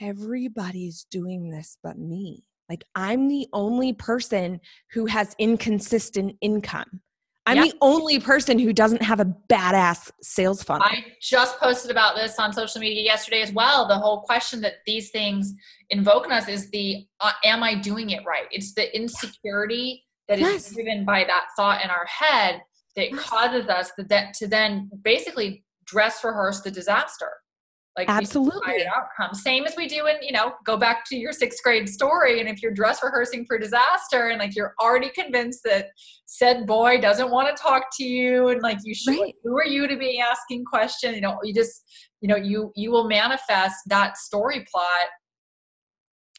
everybody's 0.00 1.06
doing 1.10 1.50
this 1.50 1.78
but 1.82 1.98
me. 1.98 2.44
Like 2.68 2.84
i'm 2.94 3.28
the 3.28 3.46
only 3.52 3.92
person 3.92 4.60
who 4.92 5.06
has 5.06 5.36
inconsistent 5.38 6.36
income 6.40 7.00
I'm 7.46 7.56
yep. 7.56 7.72
the 7.72 7.78
only 7.82 8.18
person 8.20 8.58
who 8.58 8.72
doesn't 8.72 9.02
have 9.02 9.20
a 9.20 9.26
badass 9.50 10.10
sales 10.22 10.62
funnel. 10.62 10.86
I 10.86 11.04
just 11.20 11.58
posted 11.58 11.90
about 11.90 12.16
this 12.16 12.38
on 12.38 12.52
social 12.54 12.80
media 12.80 13.02
yesterday 13.02 13.42
as 13.42 13.52
well. 13.52 13.86
The 13.86 13.98
whole 13.98 14.22
question 14.22 14.62
that 14.62 14.76
these 14.86 15.10
things 15.10 15.52
invoke 15.90 16.24
in 16.24 16.32
us 16.32 16.48
is 16.48 16.70
the 16.70 17.06
uh, 17.20 17.32
am 17.44 17.62
I 17.62 17.74
doing 17.74 18.10
it 18.10 18.24
right? 18.24 18.46
It's 18.50 18.72
the 18.72 18.94
insecurity 18.96 20.04
that 20.28 20.38
yes. 20.38 20.68
is 20.68 20.74
driven 20.74 21.04
by 21.04 21.24
that 21.24 21.48
thought 21.54 21.84
in 21.84 21.90
our 21.90 22.06
head 22.06 22.62
that 22.96 23.10
yes. 23.10 23.20
causes 23.20 23.68
us 23.68 23.90
to, 23.98 24.32
to 24.34 24.46
then 24.46 24.90
basically 25.02 25.64
dress 25.84 26.24
rehearse 26.24 26.62
the 26.62 26.70
disaster. 26.70 27.30
Like 27.96 28.08
absolutely 28.08 28.84
outcome. 28.86 29.34
Same 29.34 29.66
as 29.66 29.76
we 29.76 29.86
do 29.86 30.06
in, 30.06 30.16
you 30.20 30.32
know, 30.32 30.54
go 30.64 30.76
back 30.76 31.04
to 31.10 31.16
your 31.16 31.32
sixth 31.32 31.62
grade 31.62 31.88
story. 31.88 32.40
And 32.40 32.48
if 32.48 32.60
you're 32.60 32.72
dress 32.72 33.04
rehearsing 33.04 33.46
for 33.46 33.56
disaster 33.56 34.30
and 34.30 34.40
like 34.40 34.56
you're 34.56 34.74
already 34.82 35.10
convinced 35.10 35.60
that 35.64 35.90
said 36.26 36.66
boy 36.66 37.00
doesn't 37.00 37.30
want 37.30 37.54
to 37.54 37.62
talk 37.62 37.84
to 37.98 38.04
you 38.04 38.48
and 38.48 38.62
like 38.62 38.78
you 38.82 38.94
should 38.96 39.20
right. 39.20 39.34
who 39.44 39.56
are 39.56 39.66
you 39.66 39.86
to 39.86 39.96
be 39.96 40.20
asking 40.20 40.64
questions? 40.64 41.14
You 41.14 41.20
know, 41.20 41.38
you 41.44 41.54
just, 41.54 41.84
you 42.20 42.28
know, 42.28 42.36
you 42.36 42.72
you 42.74 42.90
will 42.90 43.06
manifest 43.06 43.76
that 43.86 44.16
story 44.16 44.66
plot 44.68 44.84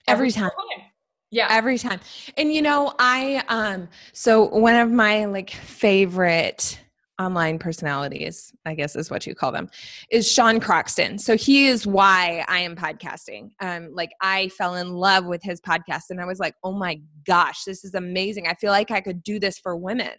every, 0.10 0.28
every 0.28 0.32
time. 0.32 0.50
time. 0.50 0.86
Yeah. 1.32 1.48
Every 1.50 1.78
time. 1.78 2.02
And 2.36 2.52
you 2.52 2.62
know, 2.62 2.94
I 3.00 3.44
um 3.48 3.88
so 4.12 4.44
one 4.44 4.76
of 4.76 4.92
my 4.92 5.24
like 5.24 5.52
favorite 5.52 6.82
online 7.20 7.60
personalities, 7.60 8.54
I 8.66 8.76
guess 8.76 8.96
is 8.96 9.10
what 9.10 9.26
you 9.26 9.36
call 9.36 9.52
them, 9.52 9.70
is 10.12 10.30
Sean 10.30 10.60
Croxton. 10.60 11.18
So 11.18 11.38
he 11.38 11.68
is 11.68 11.88
why 11.88 12.44
I 12.48 12.60
am 12.60 12.76
podcasting. 12.76 13.52
Um, 13.62 13.90
like 13.94 14.12
I 14.22 14.50
fell 14.50 14.76
in 14.76 14.94
love 14.94 15.26
with 15.26 15.42
his 15.44 15.62
podcast 15.62 16.04
and 16.10 16.20
I 16.20 16.26
was 16.26 16.40
like, 16.40 16.56
oh 16.64 16.74
my 16.74 17.00
gosh, 17.26 17.64
this 17.64 17.84
is 17.84 17.94
amazing. 17.94 18.48
I 18.48 18.54
feel 18.56 18.72
like 18.72 18.92
I 18.92 19.02
could 19.02 19.24
do 19.24 19.40
this 19.40 19.58
for 19.58 19.76
women. 19.76 20.12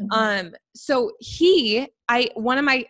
Mm-hmm. 0.00 0.12
Um, 0.12 0.52
so 0.74 1.12
he, 1.20 1.86
I 2.08 2.30
one 2.34 2.58
of 2.58 2.64
my 2.64 2.84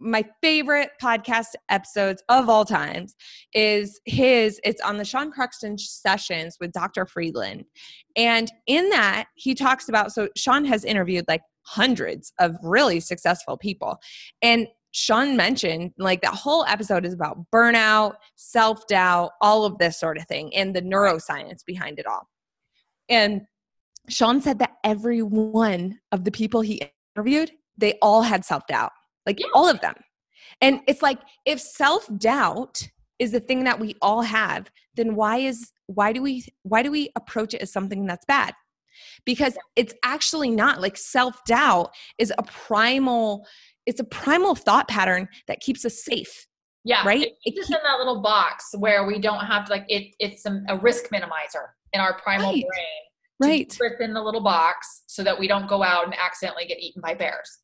my 0.00 0.24
favorite 0.40 0.90
podcast 1.00 1.48
episodes 1.68 2.22
of 2.30 2.48
all 2.48 2.64
times 2.64 3.14
is 3.52 4.00
his 4.06 4.58
it's 4.64 4.80
on 4.80 4.96
the 4.96 5.04
sean 5.04 5.30
croxton 5.30 5.76
sessions 5.76 6.56
with 6.58 6.72
dr 6.72 7.04
friedland 7.04 7.64
and 8.16 8.50
in 8.66 8.88
that 8.88 9.26
he 9.34 9.54
talks 9.54 9.90
about 9.90 10.10
so 10.10 10.26
sean 10.36 10.64
has 10.64 10.84
interviewed 10.84 11.26
like 11.28 11.42
hundreds 11.62 12.32
of 12.38 12.56
really 12.62 13.00
successful 13.00 13.56
people. 13.56 13.98
And 14.42 14.66
Sean 14.92 15.36
mentioned 15.36 15.92
like 15.98 16.22
that 16.22 16.34
whole 16.34 16.64
episode 16.66 17.06
is 17.06 17.14
about 17.14 17.38
burnout, 17.54 18.14
self 18.36 18.86
doubt, 18.88 19.32
all 19.40 19.64
of 19.64 19.78
this 19.78 19.98
sort 19.98 20.18
of 20.18 20.26
thing, 20.26 20.54
and 20.54 20.74
the 20.74 20.82
neuroscience 20.82 21.64
behind 21.64 21.98
it 21.98 22.06
all. 22.06 22.28
And 23.08 23.42
Sean 24.08 24.40
said 24.40 24.58
that 24.58 24.76
every 24.84 25.22
one 25.22 25.98
of 26.10 26.24
the 26.24 26.30
people 26.30 26.60
he 26.60 26.82
interviewed, 27.16 27.52
they 27.76 27.98
all 28.02 28.22
had 28.22 28.44
self 28.44 28.66
doubt, 28.66 28.92
like 29.26 29.38
yeah. 29.38 29.46
all 29.54 29.68
of 29.68 29.80
them. 29.80 29.94
And 30.60 30.80
it's 30.88 31.02
like 31.02 31.20
if 31.46 31.60
self 31.60 32.08
doubt 32.18 32.88
is 33.18 33.32
the 33.32 33.40
thing 33.40 33.64
that 33.64 33.78
we 33.78 33.94
all 34.02 34.22
have, 34.22 34.70
then 34.96 35.14
why 35.14 35.38
is 35.38 35.72
why 35.86 36.12
do 36.12 36.22
we 36.22 36.44
why 36.62 36.82
do 36.82 36.90
we 36.90 37.10
approach 37.16 37.54
it 37.54 37.62
as 37.62 37.72
something 37.72 38.06
that's 38.06 38.24
bad? 38.24 38.54
Because 39.24 39.56
it's 39.76 39.94
actually 40.02 40.50
not 40.50 40.80
like 40.80 40.96
self 40.96 41.42
doubt 41.44 41.90
is 42.18 42.32
a 42.38 42.42
primal 42.42 43.46
it's 43.86 44.00
a 44.00 44.04
primal 44.04 44.54
thought 44.54 44.88
pattern 44.88 45.28
that 45.48 45.60
keeps 45.60 45.84
us 45.84 46.04
safe 46.04 46.46
yeah 46.84 47.06
right? 47.06 47.28
it 47.44 47.52
keeps 47.52 47.66
us 47.66 47.68
in 47.70 47.82
that 47.82 47.98
little 47.98 48.20
box 48.20 48.70
where 48.78 49.06
we 49.06 49.18
don't 49.18 49.44
have 49.44 49.64
to 49.64 49.72
like 49.72 49.84
it 49.88 50.14
it's 50.18 50.46
a, 50.46 50.62
a 50.68 50.78
risk 50.78 51.10
minimizer 51.10 51.68
in 51.92 52.00
our 52.00 52.18
primal 52.20 52.52
right. 52.52 52.64
brain 52.66 53.00
right. 53.40 53.70
keep 53.70 54.00
in 54.00 54.14
the 54.14 54.22
little 54.22 54.42
box 54.42 55.02
so 55.06 55.24
that 55.24 55.38
we 55.38 55.48
don't 55.48 55.68
go 55.68 55.82
out 55.82 56.04
and 56.04 56.14
accidentally 56.14 56.66
get 56.66 56.78
eaten 56.78 57.00
by 57.02 57.14
bears. 57.14 57.58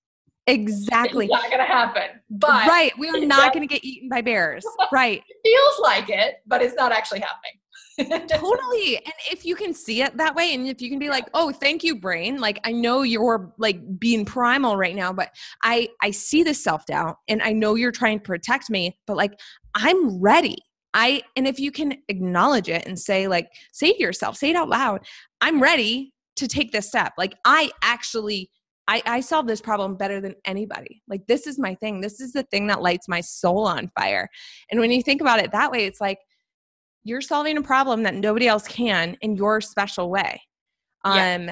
Exactly. 0.48 1.26
It's 1.26 1.32
not 1.32 1.50
gonna 1.50 1.64
happen 1.64 2.20
but 2.30 2.68
right 2.68 2.92
we 2.98 3.08
are 3.08 3.18
not 3.18 3.52
gonna 3.52 3.66
get 3.66 3.84
eaten 3.84 4.08
by 4.08 4.22
bears 4.22 4.64
right. 4.92 5.22
Feels 5.44 5.80
like 5.82 6.08
it 6.08 6.36
but 6.46 6.62
it's 6.62 6.76
not 6.76 6.92
actually 6.92 7.20
happening 7.20 7.52
totally. 7.98 8.96
And 8.96 9.14
if 9.30 9.44
you 9.44 9.56
can 9.56 9.72
see 9.72 10.02
it 10.02 10.16
that 10.16 10.34
way, 10.34 10.54
and 10.54 10.66
if 10.68 10.80
you 10.80 10.90
can 10.90 10.98
be 10.98 11.08
like, 11.08 11.28
oh, 11.34 11.52
thank 11.52 11.82
you, 11.82 11.98
brain. 11.98 12.40
Like 12.40 12.60
I 12.64 12.72
know 12.72 13.02
you're 13.02 13.52
like 13.58 13.98
being 13.98 14.24
primal 14.24 14.76
right 14.76 14.94
now, 14.94 15.12
but 15.12 15.30
I 15.62 15.88
I 16.02 16.10
see 16.10 16.42
the 16.42 16.54
self-doubt 16.54 17.16
and 17.28 17.42
I 17.42 17.52
know 17.52 17.74
you're 17.74 17.92
trying 17.92 18.18
to 18.18 18.24
protect 18.24 18.70
me, 18.70 18.98
but 19.06 19.16
like 19.16 19.38
I'm 19.74 20.20
ready. 20.20 20.58
I 20.94 21.22
and 21.36 21.46
if 21.46 21.58
you 21.58 21.70
can 21.70 21.98
acknowledge 22.08 22.68
it 22.68 22.86
and 22.86 22.98
say, 22.98 23.28
like, 23.28 23.48
say 23.72 23.92
to 23.92 24.02
yourself, 24.02 24.36
say 24.36 24.50
it 24.50 24.56
out 24.56 24.68
loud, 24.68 25.06
I'm 25.40 25.62
ready 25.62 26.12
to 26.36 26.46
take 26.46 26.72
this 26.72 26.88
step. 26.88 27.14
Like 27.16 27.34
I 27.44 27.70
actually 27.82 28.50
I, 28.88 29.02
I 29.04 29.20
solve 29.20 29.46
this 29.46 29.60
problem 29.60 29.96
better 29.96 30.20
than 30.20 30.36
anybody. 30.44 31.02
Like, 31.08 31.26
this 31.26 31.46
is 31.46 31.58
my 31.58 31.74
thing. 31.74 32.00
This 32.00 32.20
is 32.20 32.32
the 32.32 32.44
thing 32.44 32.68
that 32.68 32.82
lights 32.82 33.08
my 33.08 33.20
soul 33.20 33.66
on 33.66 33.88
fire. 33.88 34.28
And 34.70 34.78
when 34.78 34.92
you 34.92 35.02
think 35.02 35.20
about 35.20 35.40
it 35.40 35.50
that 35.52 35.72
way, 35.72 35.86
it's 35.86 36.00
like, 36.00 36.18
you're 37.06 37.20
solving 37.20 37.56
a 37.56 37.62
problem 37.62 38.02
that 38.02 38.14
nobody 38.14 38.48
else 38.48 38.66
can 38.66 39.16
in 39.20 39.36
your 39.36 39.60
special 39.60 40.10
way. 40.10 40.42
Um, 41.04 41.50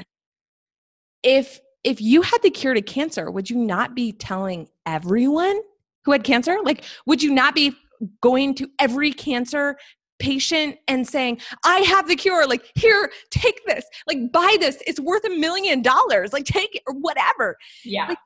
if 1.23 1.61
if 1.85 2.01
you 2.01 2.23
had 2.23 2.39
the 2.43 2.51
cure 2.51 2.75
to 2.75 2.83
cancer, 2.83 3.31
would 3.31 3.49
you 3.49 3.57
not 3.57 3.95
be 3.95 4.13
telling 4.13 4.69
everyone 4.87 5.61
who 6.05 6.13
had 6.13 6.25
cancer? 6.25 6.57
Like, 6.65 6.85
would 7.07 7.23
you 7.23 7.33
not 7.33 7.55
be 7.55 7.75
going 8.21 8.55
to 8.57 8.69
every 8.79 9.13
cancer 9.13 9.77
patient 10.19 10.77
and 10.89 11.07
saying, 11.07 11.41
I 11.65 11.81
have 11.81 12.09
the 12.09 12.17
cure, 12.17 12.47
like, 12.47 12.65
here, 12.75 13.11
take 13.31 13.61
this, 13.67 13.85
like, 14.07 14.33
buy 14.33 14.57
this, 14.59 14.83
it's 14.87 15.01
worth 15.01 15.25
a 15.25 15.31
million 15.31 15.83
dollars, 15.83 16.33
like, 16.33 16.47
take 16.47 16.75
it, 16.75 16.83
or 16.87 16.95
whatever. 16.95 17.57
Yeah. 17.85 18.09
Like, 18.09 18.19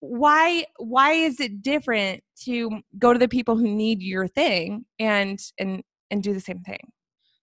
why 0.00 0.66
why 0.76 1.12
is 1.12 1.40
it 1.40 1.62
different 1.62 2.22
to 2.44 2.82
go 2.98 3.12
to 3.14 3.18
the 3.18 3.28
people 3.28 3.56
who 3.56 3.66
need 3.66 4.02
your 4.02 4.28
thing 4.28 4.84
and 4.98 5.40
and 5.58 5.82
and 6.10 6.22
do 6.22 6.32
the 6.32 6.40
same 6.40 6.60
thing. 6.60 6.78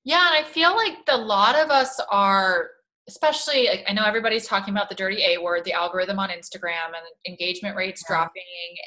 Yeah, 0.06 0.28
and 0.28 0.46
I 0.46 0.48
feel 0.48 0.76
like 0.76 0.98
a 1.08 1.18
lot 1.18 1.56
of 1.56 1.70
us 1.70 2.00
are 2.12 2.70
especially 3.08 3.68
like, 3.68 3.84
I 3.88 3.94
know 3.94 4.06
everybody's 4.06 4.48
talking 4.48 4.74
about 4.74 4.88
the 4.88 4.96
dirty 4.96 5.24
A 5.24 5.38
word, 5.38 5.66
the 5.66 5.74
algorithm 5.74 6.20
on 6.20 6.30
Instagram 6.30 6.88
and 6.88 7.06
engagement 7.28 7.76
rates 7.76 8.02
yeah. 8.04 8.16
dropping 8.16 8.44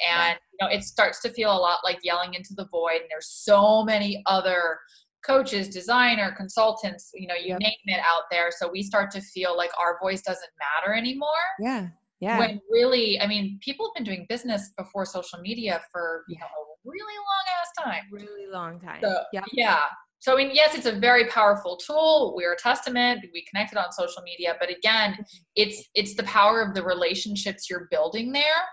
and 0.09 0.29
yeah. 0.29 0.35
you 0.51 0.57
know 0.61 0.75
it 0.75 0.83
starts 0.83 1.21
to 1.21 1.29
feel 1.29 1.51
a 1.51 1.57
lot 1.57 1.79
like 1.83 1.99
yelling 2.03 2.33
into 2.33 2.55
the 2.55 2.65
void 2.71 3.01
and 3.01 3.09
there's 3.09 3.29
so 3.29 3.83
many 3.83 4.23
other 4.25 4.79
coaches, 5.25 5.67
designer, 5.69 6.33
consultants, 6.35 7.11
you 7.13 7.27
know, 7.27 7.35
you 7.35 7.49
yep. 7.49 7.59
name 7.59 7.73
it 7.85 7.99
out 7.99 8.23
there 8.31 8.49
so 8.49 8.69
we 8.71 8.81
start 8.81 9.11
to 9.11 9.21
feel 9.21 9.57
like 9.57 9.71
our 9.79 9.99
voice 10.01 10.21
doesn't 10.21 10.51
matter 10.57 10.95
anymore. 10.95 11.27
Yeah. 11.59 11.87
Yeah. 12.19 12.39
When 12.39 12.61
really, 12.71 13.19
I 13.19 13.27
mean, 13.27 13.59
people 13.61 13.87
have 13.87 13.93
been 13.93 14.11
doing 14.11 14.25
business 14.27 14.71
before 14.75 15.05
social 15.05 15.39
media 15.39 15.81
for, 15.91 16.23
you 16.27 16.37
know, 16.39 16.45
a 16.45 16.65
really 16.87 17.17
long 17.17 17.45
ass 17.61 17.83
time. 17.83 18.03
Really 18.11 18.51
long 18.51 18.79
time. 18.79 18.99
So, 19.01 19.23
yep. 19.33 19.43
yeah. 19.51 19.81
So, 20.19 20.33
I 20.33 20.37
mean, 20.37 20.51
yes, 20.53 20.75
it's 20.75 20.87
a 20.87 20.93
very 20.93 21.27
powerful 21.27 21.77
tool. 21.77 22.33
We're 22.35 22.53
a 22.53 22.57
testament. 22.57 23.25
We 23.33 23.45
connected 23.49 23.77
on 23.77 23.91
social 23.91 24.23
media, 24.23 24.55
but 24.59 24.69
again, 24.69 25.17
it's 25.55 25.87
it's 25.93 26.15
the 26.15 26.23
power 26.23 26.61
of 26.61 26.73
the 26.73 26.83
relationships 26.83 27.69
you're 27.69 27.87
building 27.91 28.31
there, 28.31 28.63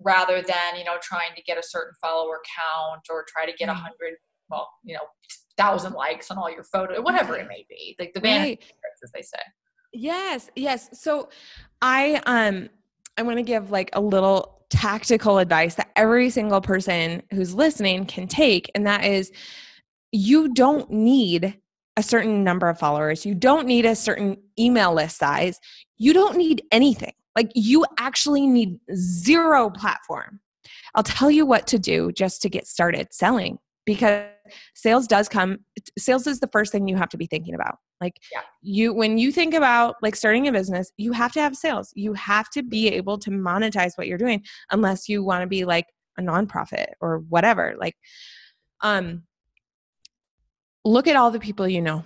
rather 0.00 0.42
than 0.42 0.76
you 0.76 0.84
know 0.84 0.96
trying 1.00 1.34
to 1.36 1.42
get 1.42 1.58
a 1.58 1.62
certain 1.62 1.92
follower 2.00 2.40
count 2.58 3.02
or 3.08 3.24
try 3.28 3.46
to 3.46 3.56
get 3.56 3.68
a 3.68 3.72
mm-hmm. 3.72 3.82
hundred, 3.82 4.16
well, 4.50 4.68
you 4.84 4.94
know, 4.94 5.04
thousand 5.56 5.92
likes 5.92 6.30
on 6.30 6.38
all 6.38 6.50
your 6.50 6.64
photos, 6.64 6.98
whatever 7.00 7.36
it 7.36 7.46
may 7.46 7.64
be. 7.68 7.94
Like 7.98 8.12
the 8.12 8.20
vanity 8.20 8.58
right. 8.60 9.04
as 9.04 9.12
they 9.12 9.22
say. 9.22 9.42
Yes, 9.92 10.50
yes. 10.56 11.00
So, 11.00 11.28
I 11.80 12.20
um 12.26 12.68
I 13.16 13.22
want 13.22 13.38
to 13.38 13.44
give 13.44 13.70
like 13.70 13.90
a 13.92 14.00
little 14.00 14.59
tactical 14.70 15.38
advice 15.38 15.74
that 15.74 15.90
every 15.96 16.30
single 16.30 16.60
person 16.60 17.22
who's 17.32 17.54
listening 17.54 18.06
can 18.06 18.26
take, 18.26 18.70
and 18.74 18.86
that 18.86 19.04
is 19.04 19.30
you 20.12 20.52
don't 20.54 20.90
need 20.90 21.58
a 21.96 22.02
certain 22.02 22.42
number 22.42 22.68
of 22.68 22.78
followers, 22.78 23.26
you 23.26 23.34
don't 23.34 23.66
need 23.66 23.84
a 23.84 23.94
certain 23.94 24.36
email 24.58 24.94
list 24.94 25.18
size, 25.18 25.60
you 25.98 26.12
don't 26.12 26.36
need 26.36 26.62
anything. 26.72 27.12
Like, 27.36 27.50
you 27.54 27.84
actually 27.98 28.46
need 28.46 28.78
zero 28.94 29.70
platform. 29.70 30.40
I'll 30.94 31.02
tell 31.02 31.30
you 31.30 31.46
what 31.46 31.66
to 31.68 31.78
do 31.78 32.10
just 32.12 32.42
to 32.42 32.48
get 32.48 32.66
started 32.66 33.08
selling 33.12 33.58
because 33.86 34.24
sales 34.74 35.06
does 35.06 35.28
come 35.28 35.58
sales 35.98 36.26
is 36.26 36.40
the 36.40 36.48
first 36.48 36.72
thing 36.72 36.88
you 36.88 36.96
have 36.96 37.08
to 37.10 37.16
be 37.16 37.26
thinking 37.26 37.54
about. 37.54 37.76
Like 38.00 38.14
yeah. 38.32 38.40
you 38.62 38.92
when 38.92 39.18
you 39.18 39.32
think 39.32 39.54
about 39.54 39.96
like 40.02 40.16
starting 40.16 40.48
a 40.48 40.52
business 40.52 40.92
you 40.96 41.12
have 41.12 41.32
to 41.32 41.40
have 41.40 41.56
sales. 41.56 41.92
You 41.94 42.12
have 42.14 42.50
to 42.50 42.62
be 42.62 42.88
able 42.88 43.18
to 43.18 43.30
monetize 43.30 43.92
what 43.96 44.06
you're 44.06 44.18
doing 44.18 44.44
unless 44.70 45.08
you 45.08 45.24
want 45.24 45.42
to 45.42 45.46
be 45.46 45.64
like 45.64 45.86
a 46.18 46.22
nonprofit 46.22 46.86
or 47.00 47.18
whatever. 47.28 47.74
Like 47.78 47.96
um 48.82 49.22
look 50.84 51.06
at 51.06 51.16
all 51.16 51.30
the 51.30 51.40
people 51.40 51.68
you 51.68 51.80
know. 51.80 52.04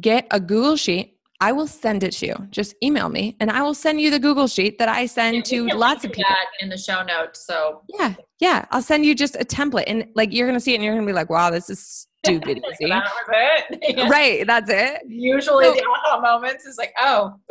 Get 0.00 0.26
a 0.30 0.38
google 0.38 0.76
sheet 0.76 1.17
I 1.40 1.52
will 1.52 1.66
send 1.66 2.02
it 2.02 2.12
to 2.14 2.26
you. 2.26 2.34
Just 2.50 2.74
email 2.82 3.08
me 3.08 3.36
and 3.38 3.50
I 3.50 3.62
will 3.62 3.74
send 3.74 4.00
you 4.00 4.10
the 4.10 4.18
Google 4.18 4.48
sheet 4.48 4.78
that 4.78 4.88
I 4.88 5.06
send 5.06 5.44
to 5.46 5.66
lots 5.68 6.04
of 6.04 6.12
people. 6.12 6.34
in 6.60 6.68
the 6.68 6.78
show 6.78 7.02
notes. 7.02 7.46
So 7.46 7.82
yeah, 7.88 8.14
yeah. 8.40 8.64
I'll 8.70 8.82
send 8.82 9.04
you 9.06 9.14
just 9.14 9.36
a 9.36 9.44
template 9.44 9.84
and 9.86 10.06
like 10.14 10.32
you're 10.32 10.48
gonna 10.48 10.60
see 10.60 10.72
it 10.72 10.76
and 10.76 10.84
you're 10.84 10.94
gonna 10.94 11.06
be 11.06 11.12
like, 11.12 11.30
wow, 11.30 11.50
this 11.50 11.70
is 11.70 12.08
stupid 12.28 12.58
easy. 12.72 12.88
that 12.88 13.04
was 13.04 13.28
it. 13.28 13.78
Yeah. 13.98 14.08
Right, 14.08 14.46
that's 14.46 14.70
it. 14.70 15.02
Usually 15.08 15.64
so, 15.64 15.72
the 15.72 15.84
aha 15.84 16.20
moments 16.20 16.66
is 16.66 16.76
like, 16.76 16.92
oh. 16.98 17.34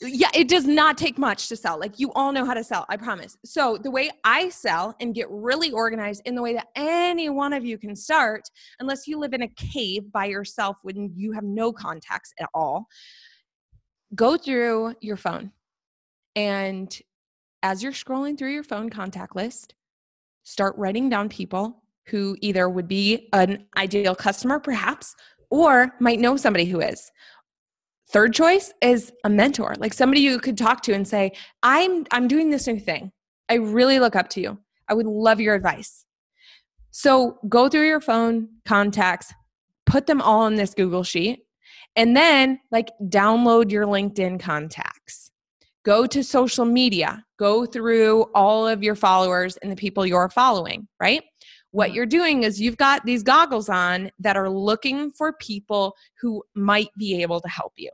yeah, 0.00 0.30
it 0.34 0.48
does 0.48 0.66
not 0.66 0.96
take 0.96 1.18
much 1.18 1.48
to 1.48 1.56
sell. 1.56 1.78
Like 1.78 1.98
you 1.98 2.10
all 2.14 2.32
know 2.32 2.44
how 2.44 2.54
to 2.54 2.64
sell, 2.64 2.86
I 2.88 2.96
promise. 2.96 3.36
So 3.44 3.78
the 3.80 3.90
way 3.90 4.10
I 4.24 4.48
sell 4.48 4.96
and 5.00 5.14
get 5.14 5.26
really 5.30 5.70
organized 5.70 6.22
in 6.24 6.34
the 6.34 6.42
way 6.42 6.54
that 6.54 6.68
any 6.74 7.28
one 7.28 7.52
of 7.52 7.64
you 7.64 7.78
can 7.78 7.94
start, 7.94 8.48
unless 8.80 9.06
you 9.06 9.18
live 9.18 9.34
in 9.34 9.42
a 9.42 9.48
cave 9.48 10.10
by 10.10 10.24
yourself 10.26 10.78
when 10.82 11.12
you 11.14 11.32
have 11.32 11.44
no 11.44 11.72
contacts 11.72 12.32
at 12.40 12.48
all, 12.54 12.86
go 14.14 14.36
through 14.36 14.94
your 15.00 15.16
phone. 15.16 15.52
And 16.34 16.96
as 17.62 17.82
you're 17.82 17.92
scrolling 17.92 18.38
through 18.38 18.52
your 18.52 18.64
phone 18.64 18.88
contact 18.90 19.36
list, 19.36 19.74
start 20.44 20.74
writing 20.76 21.08
down 21.08 21.28
people 21.28 21.82
who 22.08 22.36
either 22.40 22.68
would 22.68 22.88
be 22.88 23.28
an 23.32 23.66
ideal 23.76 24.14
customer, 24.14 24.58
perhaps, 24.58 25.14
or 25.50 25.94
might 26.00 26.20
know 26.20 26.36
somebody 26.36 26.64
who 26.64 26.80
is. 26.80 27.10
Third 28.10 28.32
choice 28.32 28.72
is 28.80 29.12
a 29.24 29.28
mentor, 29.28 29.74
like 29.78 29.92
somebody 29.92 30.22
you 30.22 30.38
could 30.38 30.56
talk 30.56 30.82
to 30.82 30.94
and 30.94 31.06
say, 31.06 31.32
"I'm 31.62 32.06
I'm 32.10 32.26
doing 32.26 32.50
this 32.50 32.66
new 32.66 32.80
thing. 32.80 33.12
I 33.48 33.54
really 33.54 33.98
look 33.98 34.16
up 34.16 34.28
to 34.30 34.40
you. 34.40 34.58
I 34.88 34.94
would 34.94 35.06
love 35.06 35.40
your 35.40 35.54
advice." 35.54 36.06
So 36.90 37.38
go 37.48 37.68
through 37.68 37.86
your 37.86 38.00
phone 38.00 38.48
contacts, 38.64 39.32
put 39.84 40.06
them 40.06 40.22
all 40.22 40.46
in 40.46 40.56
this 40.56 40.74
Google 40.74 41.04
sheet, 41.04 41.40
and 41.96 42.16
then 42.16 42.60
like 42.70 42.88
download 43.02 43.70
your 43.70 43.84
LinkedIn 43.84 44.40
contacts. 44.40 45.30
Go 45.84 46.06
to 46.06 46.24
social 46.24 46.64
media, 46.64 47.24
go 47.38 47.66
through 47.66 48.22
all 48.34 48.66
of 48.66 48.82
your 48.82 48.94
followers 48.94 49.56
and 49.58 49.70
the 49.70 49.76
people 49.76 50.04
you're 50.06 50.28
following, 50.28 50.88
right? 51.00 51.22
What 51.78 51.94
you're 51.94 52.06
doing 52.06 52.42
is 52.42 52.60
you've 52.60 52.76
got 52.76 53.04
these 53.04 53.22
goggles 53.22 53.68
on 53.68 54.10
that 54.18 54.36
are 54.36 54.50
looking 54.50 55.12
for 55.12 55.34
people 55.34 55.94
who 56.20 56.42
might 56.56 56.88
be 56.98 57.22
able 57.22 57.40
to 57.40 57.48
help 57.48 57.72
you. 57.76 57.90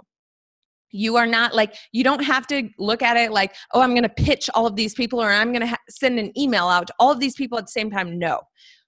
You 0.90 1.16
are 1.16 1.26
not 1.26 1.54
like, 1.54 1.74
you 1.92 2.02
don't 2.02 2.24
have 2.24 2.46
to 2.46 2.70
look 2.78 3.02
at 3.02 3.18
it 3.18 3.30
like, 3.30 3.54
oh, 3.74 3.82
I'm 3.82 3.90
going 3.90 4.04
to 4.04 4.08
pitch 4.08 4.48
all 4.54 4.66
of 4.66 4.74
these 4.74 4.94
people 4.94 5.22
or 5.22 5.28
I'm 5.28 5.48
going 5.52 5.60
to 5.60 5.66
ha- 5.66 5.76
send 5.90 6.18
an 6.18 6.32
email 6.38 6.66
out 6.68 6.86
to 6.86 6.94
all 6.98 7.12
of 7.12 7.20
these 7.20 7.34
people 7.34 7.58
at 7.58 7.66
the 7.66 7.72
same 7.72 7.90
time. 7.90 8.18
No. 8.18 8.40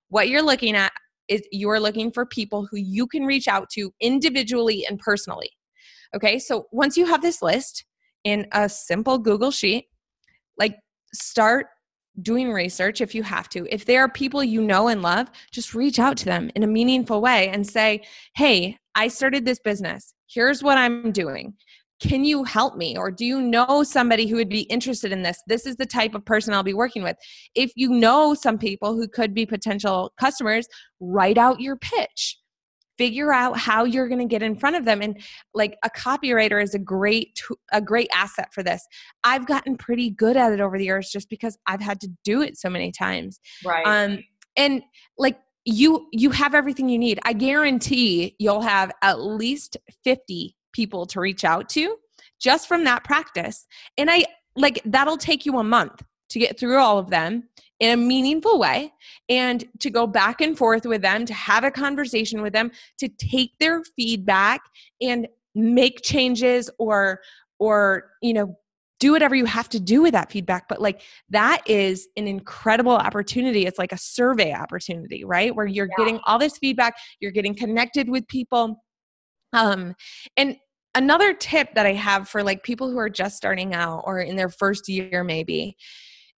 What 0.08 0.30
you're 0.30 0.40
looking 0.40 0.74
at 0.74 0.92
is 1.28 1.42
you're 1.52 1.78
looking 1.78 2.10
for 2.10 2.24
people 2.24 2.66
who 2.70 2.78
you 2.78 3.06
can 3.06 3.26
reach 3.26 3.48
out 3.48 3.68
to 3.72 3.92
individually 4.00 4.86
and 4.88 4.98
personally. 4.98 5.50
Okay, 6.14 6.38
so 6.38 6.68
once 6.72 6.96
you 6.96 7.04
have 7.04 7.20
this 7.20 7.42
list 7.42 7.84
in 8.24 8.46
a 8.52 8.66
simple 8.66 9.18
Google 9.18 9.50
Sheet, 9.50 9.88
like 10.56 10.74
start 11.12 11.66
doing 12.22 12.52
research 12.52 13.00
if 13.00 13.14
you 13.14 13.22
have 13.22 13.48
to. 13.50 13.66
If 13.72 13.84
there 13.84 14.02
are 14.02 14.08
people 14.08 14.42
you 14.42 14.62
know 14.62 14.88
and 14.88 15.02
love, 15.02 15.28
just 15.50 15.74
reach 15.74 15.98
out 15.98 16.16
to 16.18 16.24
them 16.24 16.50
in 16.54 16.62
a 16.62 16.66
meaningful 16.66 17.20
way 17.20 17.48
and 17.48 17.66
say, 17.66 18.02
Hey, 18.34 18.78
I 18.94 19.08
started 19.08 19.44
this 19.44 19.60
business. 19.60 20.14
Here's 20.28 20.62
what 20.62 20.78
I'm 20.78 21.12
doing. 21.12 21.54
Can 22.00 22.24
you 22.24 22.44
help 22.44 22.76
me? 22.76 22.96
Or 22.96 23.10
do 23.10 23.24
you 23.24 23.40
know 23.40 23.82
somebody 23.82 24.26
who 24.26 24.36
would 24.36 24.50
be 24.50 24.62
interested 24.62 25.12
in 25.12 25.22
this? 25.22 25.40
This 25.46 25.64
is 25.64 25.76
the 25.76 25.86
type 25.86 26.14
of 26.14 26.24
person 26.24 26.52
I'll 26.52 26.62
be 26.62 26.74
working 26.74 27.02
with. 27.02 27.16
If 27.54 27.72
you 27.74 27.88
know 27.88 28.34
some 28.34 28.58
people 28.58 28.94
who 28.94 29.08
could 29.08 29.32
be 29.32 29.46
potential 29.46 30.12
customers, 30.20 30.66
write 31.00 31.38
out 31.38 31.60
your 31.60 31.76
pitch 31.76 32.38
figure 32.98 33.32
out 33.32 33.58
how 33.58 33.84
you're 33.84 34.08
going 34.08 34.20
to 34.20 34.26
get 34.26 34.42
in 34.42 34.56
front 34.56 34.76
of 34.76 34.84
them 34.84 35.02
and 35.02 35.20
like 35.54 35.76
a 35.84 35.90
copywriter 35.90 36.62
is 36.62 36.74
a 36.74 36.78
great 36.78 37.40
a 37.72 37.80
great 37.80 38.08
asset 38.14 38.52
for 38.52 38.62
this. 38.62 38.86
I've 39.24 39.46
gotten 39.46 39.76
pretty 39.76 40.10
good 40.10 40.36
at 40.36 40.52
it 40.52 40.60
over 40.60 40.78
the 40.78 40.84
years 40.84 41.10
just 41.10 41.28
because 41.28 41.58
i've 41.66 41.80
had 41.80 42.00
to 42.00 42.08
do 42.24 42.42
it 42.42 42.56
so 42.58 42.70
many 42.70 42.92
times. 42.92 43.40
Right. 43.64 43.86
Um 43.86 44.18
and 44.56 44.82
like 45.18 45.38
you 45.64 46.08
you 46.12 46.30
have 46.30 46.54
everything 46.54 46.88
you 46.88 46.98
need. 46.98 47.18
I 47.24 47.32
guarantee 47.32 48.36
you'll 48.38 48.62
have 48.62 48.92
at 49.02 49.20
least 49.20 49.76
50 50.04 50.56
people 50.72 51.06
to 51.06 51.20
reach 51.20 51.44
out 51.44 51.68
to 51.70 51.96
just 52.40 52.68
from 52.68 52.84
that 52.84 53.04
practice. 53.04 53.66
And 53.98 54.10
i 54.10 54.24
like 54.56 54.80
that'll 54.86 55.18
take 55.18 55.44
you 55.44 55.58
a 55.58 55.64
month 55.64 56.02
to 56.30 56.38
get 56.38 56.58
through 56.58 56.78
all 56.78 56.98
of 56.98 57.10
them 57.10 57.44
in 57.80 57.92
a 57.92 57.96
meaningful 57.96 58.58
way 58.58 58.92
and 59.28 59.64
to 59.80 59.90
go 59.90 60.06
back 60.06 60.40
and 60.40 60.56
forth 60.56 60.86
with 60.86 61.02
them, 61.02 61.26
to 61.26 61.34
have 61.34 61.64
a 61.64 61.70
conversation 61.70 62.42
with 62.42 62.52
them, 62.52 62.70
to 62.98 63.08
take 63.08 63.58
their 63.58 63.82
feedback 63.96 64.62
and 65.00 65.28
make 65.54 66.02
changes 66.02 66.70
or 66.78 67.20
or 67.58 68.10
you 68.22 68.34
know 68.34 68.56
do 68.98 69.12
whatever 69.12 69.34
you 69.34 69.44
have 69.44 69.68
to 69.68 69.78
do 69.78 70.00
with 70.00 70.12
that 70.12 70.30
feedback. 70.30 70.68
But 70.68 70.80
like 70.80 71.02
that 71.28 71.62
is 71.66 72.08
an 72.16 72.26
incredible 72.26 72.92
opportunity. 72.92 73.66
It's 73.66 73.78
like 73.78 73.92
a 73.92 73.98
survey 73.98 74.54
opportunity 74.54 75.24
right? 75.24 75.54
Where 75.54 75.66
you're 75.66 75.88
yeah. 75.90 76.04
getting 76.04 76.20
all 76.24 76.38
this 76.38 76.58
feedback 76.58 76.94
you're 77.20 77.32
getting 77.32 77.54
connected 77.54 78.08
with 78.08 78.26
people. 78.28 78.82
Um 79.52 79.94
and 80.36 80.56
another 80.94 81.34
tip 81.34 81.74
that 81.74 81.84
i 81.84 81.92
have 81.92 82.26
for 82.26 82.42
like 82.42 82.62
people 82.62 82.90
who 82.90 82.96
are 82.96 83.10
just 83.10 83.36
starting 83.36 83.74
out 83.74 84.02
or 84.06 84.18
in 84.18 84.34
their 84.34 84.48
first 84.48 84.88
year 84.88 85.22
maybe 85.22 85.76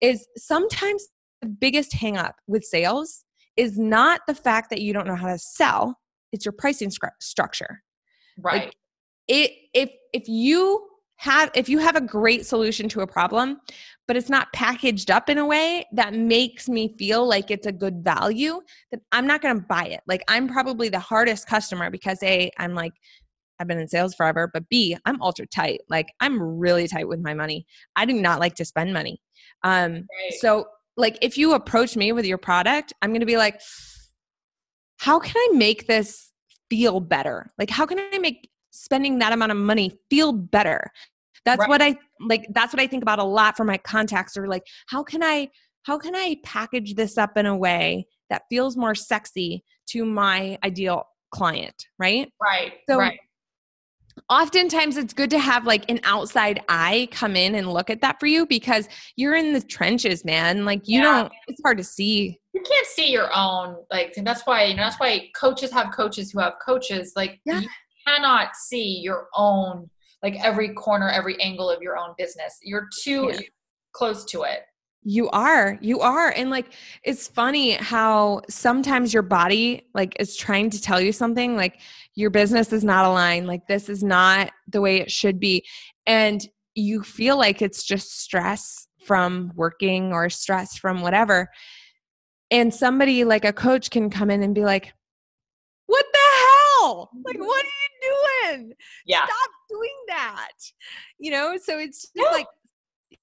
is 0.00 0.26
sometimes 0.36 1.06
the 1.42 1.48
biggest 1.48 1.92
hangup 1.92 2.32
with 2.46 2.64
sales 2.64 3.24
is 3.56 3.78
not 3.78 4.20
the 4.26 4.34
fact 4.34 4.70
that 4.70 4.80
you 4.80 4.92
don't 4.92 5.06
know 5.06 5.16
how 5.16 5.28
to 5.28 5.38
sell, 5.38 5.96
it's 6.32 6.44
your 6.44 6.52
pricing 6.52 6.90
structure. 7.20 7.82
Right. 8.38 8.66
Like 8.66 8.74
it 9.28 9.52
if 9.74 9.90
if 10.12 10.28
you 10.28 10.88
have 11.16 11.50
if 11.54 11.68
you 11.68 11.78
have 11.78 11.96
a 11.96 12.00
great 12.00 12.46
solution 12.46 12.88
to 12.88 13.00
a 13.00 13.06
problem 13.06 13.60
but 14.06 14.16
it's 14.16 14.30
not 14.30 14.50
packaged 14.52 15.10
up 15.10 15.28
in 15.28 15.38
a 15.38 15.44
way 15.44 15.84
that 15.92 16.14
makes 16.14 16.68
me 16.68 16.94
feel 16.96 17.26
like 17.26 17.50
it's 17.50 17.66
a 17.66 17.72
good 17.72 18.02
value 18.02 18.60
then 18.92 19.00
i'm 19.12 19.26
not 19.26 19.42
going 19.42 19.54
to 19.54 19.66
buy 19.68 19.84
it 19.84 20.00
like 20.06 20.22
i'm 20.28 20.48
probably 20.48 20.88
the 20.88 20.98
hardest 20.98 21.46
customer 21.48 21.90
because 21.90 22.22
a 22.22 22.50
i'm 22.58 22.72
like 22.72 22.92
i've 23.60 23.66
been 23.66 23.78
in 23.78 23.88
sales 23.88 24.14
forever 24.14 24.50
but 24.52 24.68
b 24.68 24.96
i'm 25.04 25.20
ultra 25.22 25.46
tight 25.46 25.80
like 25.88 26.08
i'm 26.20 26.40
really 26.40 26.88
tight 26.88 27.08
with 27.08 27.20
my 27.20 27.34
money 27.34 27.66
i 27.96 28.04
do 28.04 28.12
not 28.12 28.40
like 28.40 28.54
to 28.54 28.64
spend 28.64 28.92
money 28.92 29.20
um 29.64 29.92
right. 29.92 30.34
so 30.40 30.66
like 30.98 31.16
if 31.22 31.38
you 31.38 31.54
approach 31.54 31.96
me 31.96 32.12
with 32.12 32.26
your 32.26 32.36
product, 32.36 32.92
I'm 33.00 33.10
going 33.10 33.20
to 33.20 33.26
be 33.26 33.38
like, 33.38 33.60
how 34.98 35.20
can 35.20 35.34
I 35.36 35.54
make 35.54 35.86
this 35.86 36.32
feel 36.68 37.00
better? 37.00 37.46
Like, 37.56 37.70
how 37.70 37.86
can 37.86 38.00
I 38.12 38.18
make 38.18 38.50
spending 38.72 39.20
that 39.20 39.32
amount 39.32 39.52
of 39.52 39.58
money 39.58 39.96
feel 40.10 40.32
better? 40.32 40.90
That's 41.44 41.60
right. 41.60 41.68
what 41.68 41.80
I 41.80 41.96
like. 42.20 42.46
That's 42.50 42.74
what 42.74 42.82
I 42.82 42.88
think 42.88 43.02
about 43.02 43.20
a 43.20 43.24
lot 43.24 43.56
for 43.56 43.64
my 43.64 43.78
contacts 43.78 44.36
or 44.36 44.48
like, 44.48 44.64
how 44.88 45.04
can 45.04 45.22
I, 45.22 45.48
how 45.84 45.98
can 45.98 46.16
I 46.16 46.36
package 46.44 46.94
this 46.94 47.16
up 47.16 47.38
in 47.38 47.46
a 47.46 47.56
way 47.56 48.08
that 48.28 48.42
feels 48.50 48.76
more 48.76 48.96
sexy 48.96 49.62
to 49.90 50.04
my 50.04 50.58
ideal 50.64 51.04
client? 51.30 51.86
Right. 51.98 52.30
Right. 52.42 52.72
So 52.90 52.98
right 52.98 53.20
oftentimes 54.28 54.96
it's 54.96 55.12
good 55.12 55.30
to 55.30 55.38
have 55.38 55.64
like 55.64 55.88
an 55.90 56.00
outside 56.04 56.60
eye 56.68 57.08
come 57.10 57.36
in 57.36 57.54
and 57.54 57.72
look 57.72 57.90
at 57.90 58.00
that 58.00 58.18
for 58.20 58.26
you 58.26 58.46
because 58.46 58.88
you're 59.16 59.34
in 59.34 59.52
the 59.52 59.60
trenches 59.60 60.24
man 60.24 60.64
like 60.64 60.86
you 60.86 61.00
yeah. 61.00 61.22
don't 61.22 61.32
it's 61.48 61.60
hard 61.64 61.78
to 61.78 61.84
see 61.84 62.38
you 62.52 62.62
can't 62.62 62.86
see 62.86 63.10
your 63.10 63.28
own 63.34 63.76
like 63.90 64.14
and 64.16 64.26
that's 64.26 64.42
why 64.46 64.64
you 64.64 64.74
know 64.74 64.82
that's 64.82 64.98
why 64.98 65.28
coaches 65.38 65.70
have 65.70 65.92
coaches 65.92 66.30
who 66.30 66.40
have 66.40 66.54
coaches 66.64 67.12
like 67.16 67.40
yeah. 67.44 67.60
you 67.60 67.68
cannot 68.06 68.54
see 68.56 69.00
your 69.00 69.28
own 69.34 69.88
like 70.22 70.36
every 70.44 70.70
corner 70.74 71.08
every 71.08 71.40
angle 71.40 71.70
of 71.70 71.82
your 71.82 71.96
own 71.96 72.14
business 72.18 72.58
you're 72.62 72.88
too 73.02 73.30
yeah. 73.32 73.40
close 73.92 74.24
to 74.24 74.42
it 74.42 74.60
you 75.02 75.28
are, 75.30 75.78
you 75.80 76.00
are. 76.00 76.30
And 76.30 76.50
like, 76.50 76.74
it's 77.02 77.28
funny 77.28 77.72
how 77.72 78.42
sometimes 78.48 79.14
your 79.14 79.22
body 79.22 79.88
like 79.94 80.16
is 80.20 80.36
trying 80.36 80.70
to 80.70 80.80
tell 80.80 81.00
you 81.00 81.12
something 81.12 81.56
like 81.56 81.80
your 82.14 82.30
business 82.30 82.72
is 82.72 82.84
not 82.84 83.06
aligned, 83.06 83.46
like 83.46 83.66
this 83.68 83.88
is 83.88 84.02
not 84.02 84.50
the 84.66 84.80
way 84.80 84.98
it 84.98 85.10
should 85.10 85.38
be. 85.38 85.64
And 86.06 86.46
you 86.74 87.02
feel 87.02 87.38
like 87.38 87.62
it's 87.62 87.84
just 87.84 88.20
stress 88.20 88.86
from 89.04 89.52
working 89.54 90.12
or 90.12 90.28
stress 90.28 90.76
from 90.76 91.00
whatever. 91.00 91.48
And 92.50 92.72
somebody 92.72 93.24
like 93.24 93.44
a 93.44 93.52
coach 93.52 93.90
can 93.90 94.10
come 94.10 94.30
in 94.30 94.42
and 94.42 94.54
be 94.54 94.64
like, 94.64 94.92
what 95.86 96.04
the 96.12 96.18
hell? 96.18 97.10
Like, 97.24 97.36
mm-hmm. 97.36 97.46
what 97.46 97.64
are 97.64 97.68
you 97.68 98.52
doing? 98.52 98.74
Yeah. 99.06 99.24
Stop 99.24 99.50
doing 99.68 99.96
that. 100.08 100.52
You 101.18 101.30
know, 101.30 101.56
so 101.62 101.78
it's 101.78 102.02
just 102.02 102.12
yeah. 102.14 102.30
like 102.30 102.46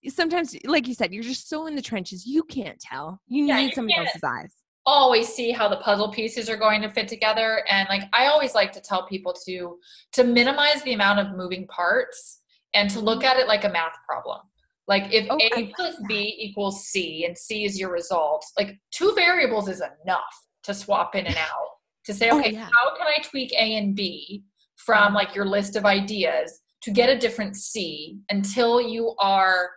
sometimes 0.08 0.56
like 0.66 0.88
you 0.88 0.94
said 0.94 1.14
you're 1.14 1.24
just 1.24 1.50
so 1.50 1.68
in 1.68 1.76
the 1.76 1.82
trenches 1.82 2.26
you 2.26 2.44
can't 2.44 2.80
tell 2.80 3.20
you 3.28 3.46
yeah, 3.46 3.58
need 3.58 3.68
you 3.68 3.74
somebody 3.74 3.98
else's 3.98 4.24
eyes 4.24 4.54
always 4.86 5.28
see 5.28 5.52
how 5.52 5.68
the 5.68 5.78
puzzle 5.78 6.12
pieces 6.12 6.50
are 6.50 6.58
going 6.58 6.82
to 6.82 6.90
fit 6.90 7.08
together 7.08 7.64
and 7.70 7.88
like 7.90 8.04
i 8.14 8.28
always 8.28 8.54
like 8.54 8.72
to 8.72 8.82
tell 8.82 9.08
people 9.08 9.34
to 9.34 9.78
to 10.12 10.24
minimize 10.24 10.82
the 10.84 10.94
amount 10.94 11.20
of 11.20 11.36
moving 11.36 11.66
parts 11.68 12.42
and 12.74 12.90
to 12.90 13.00
look 13.00 13.20
mm-hmm. 13.20 13.28
at 13.28 13.38
it 13.38 13.48
like 13.48 13.64
a 13.64 13.70
math 13.70 13.96
problem 14.08 14.40
like 14.88 15.12
if 15.12 15.28
oh, 15.30 15.38
a 15.56 15.74
plus 15.76 15.96
b 16.08 16.36
equals 16.40 16.86
c 16.86 17.26
and 17.26 17.38
c 17.38 17.66
is 17.66 17.80
your 17.80 17.92
result 17.92 18.46
like 18.58 18.78
two 18.92 19.14
variables 19.16 19.68
is 19.68 19.82
enough 20.04 20.22
to 20.64 20.74
swap 20.74 21.16
in 21.16 21.26
and 21.26 21.38
out 21.38 21.68
to 22.06 22.14
say 22.14 22.30
oh, 22.30 22.40
okay 22.40 22.50
oh, 22.50 22.54
yeah. 22.54 22.70
how 22.72 22.96
can 22.96 23.08
i 23.08 23.22
tweak 23.24 23.52
a 23.54 23.78
and 23.78 23.96
b 23.96 24.44
from 24.76 25.08
mm-hmm. 25.08 25.16
like 25.16 25.34
your 25.34 25.46
list 25.46 25.76
of 25.76 25.86
ideas 25.86 26.62
to 26.86 26.92
get 26.92 27.10
a 27.10 27.18
different 27.18 27.56
c 27.56 28.20
until 28.30 28.80
you 28.80 29.16
are 29.18 29.70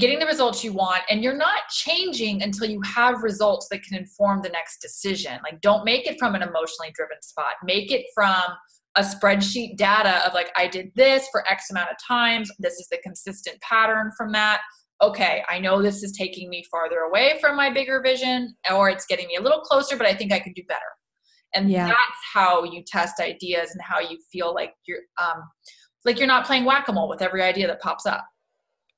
getting 0.00 0.18
the 0.18 0.26
results 0.26 0.64
you 0.64 0.72
want 0.72 1.02
and 1.08 1.22
you're 1.22 1.36
not 1.36 1.60
changing 1.70 2.42
until 2.42 2.68
you 2.68 2.80
have 2.82 3.22
results 3.22 3.68
that 3.70 3.80
can 3.84 3.96
inform 3.96 4.42
the 4.42 4.48
next 4.48 4.78
decision. 4.78 5.38
Like 5.44 5.60
don't 5.60 5.84
make 5.84 6.08
it 6.08 6.18
from 6.18 6.34
an 6.34 6.42
emotionally 6.42 6.90
driven 6.92 7.22
spot. 7.22 7.54
Make 7.62 7.92
it 7.92 8.06
from 8.12 8.42
a 8.96 9.02
spreadsheet 9.02 9.76
data 9.76 10.24
of 10.24 10.34
like 10.34 10.52
i 10.56 10.68
did 10.68 10.90
this 10.94 11.26
for 11.30 11.48
x 11.50 11.70
amount 11.70 11.90
of 11.90 11.96
times. 12.06 12.50
This 12.58 12.74
is 12.74 12.88
the 12.90 12.98
consistent 12.98 13.60
pattern 13.60 14.10
from 14.16 14.32
that. 14.32 14.60
Okay 15.00 15.44
i 15.48 15.58
know 15.58 15.82
this 15.82 16.02
is 16.02 16.12
taking 16.12 16.48
me 16.50 16.64
farther 16.70 17.00
away 17.00 17.38
from 17.40 17.56
my 17.56 17.70
bigger 17.70 18.00
vision 18.02 18.54
or 18.72 18.88
it's 18.90 19.06
getting 19.06 19.26
me 19.26 19.36
a 19.36 19.42
little 19.42 19.60
closer 19.60 19.96
but 19.96 20.06
i 20.06 20.14
think 20.14 20.32
i 20.32 20.40
could 20.40 20.54
do 20.54 20.62
better. 20.68 20.80
And 21.56 21.70
yeah. 21.70 21.86
that's 21.86 22.20
how 22.32 22.64
you 22.64 22.82
test 22.84 23.20
ideas 23.20 23.70
and 23.70 23.80
how 23.80 24.00
you 24.00 24.18
feel 24.32 24.52
like 24.52 24.72
you're 24.86 25.02
um 25.20 25.42
like 26.04 26.18
you're 26.18 26.28
not 26.28 26.46
playing 26.46 26.64
whack-a-mole 26.64 27.08
with 27.08 27.22
every 27.22 27.42
idea 27.42 27.66
that 27.66 27.80
pops 27.80 28.06
up 28.06 28.24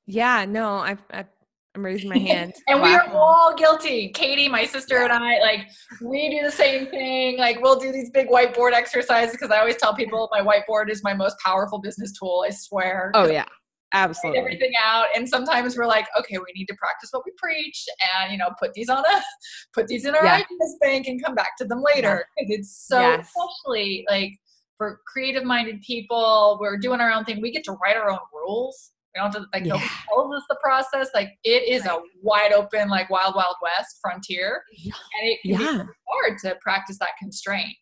yeah, 0.06 0.44
no, 0.44 0.76
I've 0.76 1.02
I'm 1.10 1.84
raising 1.84 2.08
my 2.08 2.18
hand. 2.32 2.54
and 2.68 2.80
we 2.80 2.94
are 2.94 3.06
all 3.12 3.54
guilty. 3.54 4.08
Katie, 4.10 4.48
my 4.48 4.64
sister, 4.64 5.02
and 5.02 5.12
I, 5.12 5.38
like, 5.40 5.68
we 6.00 6.30
do 6.30 6.44
the 6.44 6.52
same 6.52 6.86
thing. 6.86 7.38
Like, 7.38 7.60
we'll 7.60 7.78
do 7.78 7.92
these 7.92 8.10
big 8.10 8.28
whiteboard 8.28 8.72
exercises 8.72 9.32
because 9.32 9.50
I 9.50 9.58
always 9.58 9.76
tell 9.76 9.94
people 9.94 10.28
my 10.32 10.40
whiteboard 10.40 10.90
is 10.90 11.02
my 11.04 11.12
most 11.12 11.36
powerful 11.44 11.78
business 11.78 12.12
tool. 12.18 12.44
I 12.46 12.50
swear. 12.50 13.10
Oh 13.14 13.26
yeah, 13.26 13.46
absolutely. 13.92 14.38
Everything 14.38 14.72
out, 14.82 15.06
and 15.14 15.28
sometimes 15.28 15.76
we're 15.76 15.86
like, 15.86 16.06
okay, 16.18 16.38
we 16.38 16.46
need 16.54 16.66
to 16.66 16.74
practice 16.78 17.10
what 17.10 17.24
we 17.26 17.32
preach, 17.36 17.84
and 18.22 18.32
you 18.32 18.38
know, 18.38 18.50
put 18.58 18.72
these 18.72 18.88
on 18.88 19.04
a, 19.04 19.22
put 19.74 19.88
these 19.88 20.06
in 20.06 20.14
our 20.14 20.24
yeah. 20.24 20.34
ideas 20.34 20.76
bank, 20.80 21.08
and 21.08 21.22
come 21.22 21.34
back 21.34 21.56
to 21.58 21.64
them 21.64 21.82
later. 21.82 22.24
Yeah. 22.38 22.56
it's 22.56 22.86
so, 22.86 23.00
yes. 23.00 23.28
especially 23.28 24.06
like 24.08 24.32
for 24.76 25.00
creative-minded 25.06 25.82
people, 25.82 26.58
we're 26.60 26.78
doing 26.78 27.00
our 27.00 27.10
own 27.10 27.24
thing. 27.24 27.40
We 27.40 27.50
get 27.50 27.64
to 27.64 27.72
write 27.72 27.96
our 27.96 28.10
own 28.10 28.18
rules 28.32 28.92
we 29.16 29.22
don't 29.22 29.32
have 29.32 29.42
to 29.42 29.48
like 29.52 29.64
yeah. 29.64 29.72
nobody 29.72 29.88
tells 30.08 30.34
us 30.34 30.42
the 30.48 30.56
process. 30.62 31.10
Like 31.14 31.30
it 31.44 31.68
is 31.68 31.84
right. 31.86 31.98
a 31.98 32.02
wide 32.22 32.52
open, 32.52 32.88
like 32.88 33.08
wild, 33.10 33.34
wild 33.34 33.56
west 33.62 33.98
frontier. 34.00 34.62
Yeah. 34.76 34.92
And 35.20 35.30
it 35.30 35.38
can 35.42 35.50
yeah. 35.52 35.82
be 35.84 35.88
hard 36.08 36.38
to 36.40 36.56
practice 36.60 36.98
that 36.98 37.10
constraint. 37.18 37.72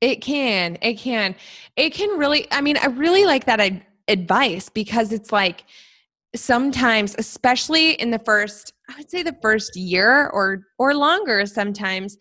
It 0.00 0.16
can. 0.16 0.78
It 0.82 0.94
can. 0.94 1.34
It 1.76 1.90
can 1.90 2.18
really, 2.18 2.46
I 2.50 2.60
mean, 2.60 2.76
I 2.78 2.86
really 2.86 3.24
like 3.24 3.46
that 3.46 3.60
ad- 3.60 3.84
advice 4.08 4.68
because 4.68 5.12
it's 5.12 5.32
like 5.32 5.64
sometimes, 6.34 7.14
especially 7.18 7.92
in 7.92 8.10
the 8.10 8.18
first, 8.20 8.72
I 8.88 8.96
would 8.96 9.10
say 9.10 9.22
the 9.22 9.36
first 9.42 9.76
year 9.76 10.28
or 10.28 10.62
or 10.78 10.94
longer 10.94 11.44
sometimes, 11.46 12.16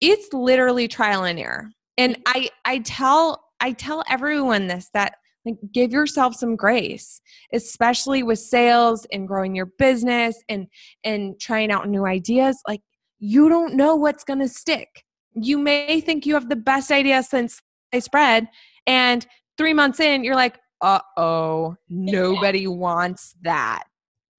it's 0.00 0.32
literally 0.32 0.88
trial 0.88 1.24
and 1.24 1.38
error. 1.38 1.70
And 1.98 2.18
I 2.26 2.50
I 2.64 2.78
tell 2.80 3.44
I 3.60 3.72
tell 3.72 4.04
everyone 4.08 4.66
this 4.66 4.90
that 4.94 5.16
like 5.44 5.56
give 5.72 5.92
yourself 5.92 6.34
some 6.34 6.56
grace 6.56 7.20
especially 7.52 8.22
with 8.22 8.38
sales 8.38 9.06
and 9.12 9.28
growing 9.28 9.54
your 9.54 9.66
business 9.78 10.42
and 10.48 10.66
and 11.04 11.38
trying 11.40 11.70
out 11.70 11.88
new 11.88 12.04
ideas 12.04 12.60
like 12.66 12.80
you 13.18 13.48
don't 13.48 13.74
know 13.74 13.96
what's 13.96 14.24
going 14.24 14.40
to 14.40 14.48
stick. 14.48 15.04
You 15.32 15.56
may 15.58 16.02
think 16.02 16.26
you 16.26 16.34
have 16.34 16.50
the 16.50 16.56
best 16.56 16.90
idea 16.90 17.22
since 17.22 17.62
I 17.94 18.00
spread 18.00 18.48
and 18.86 19.26
3 19.56 19.72
months 19.72 20.00
in 20.00 20.24
you're 20.24 20.34
like 20.34 20.58
uh-oh 20.82 21.76
nobody 21.88 22.66
wants 22.66 23.34
that. 23.42 23.84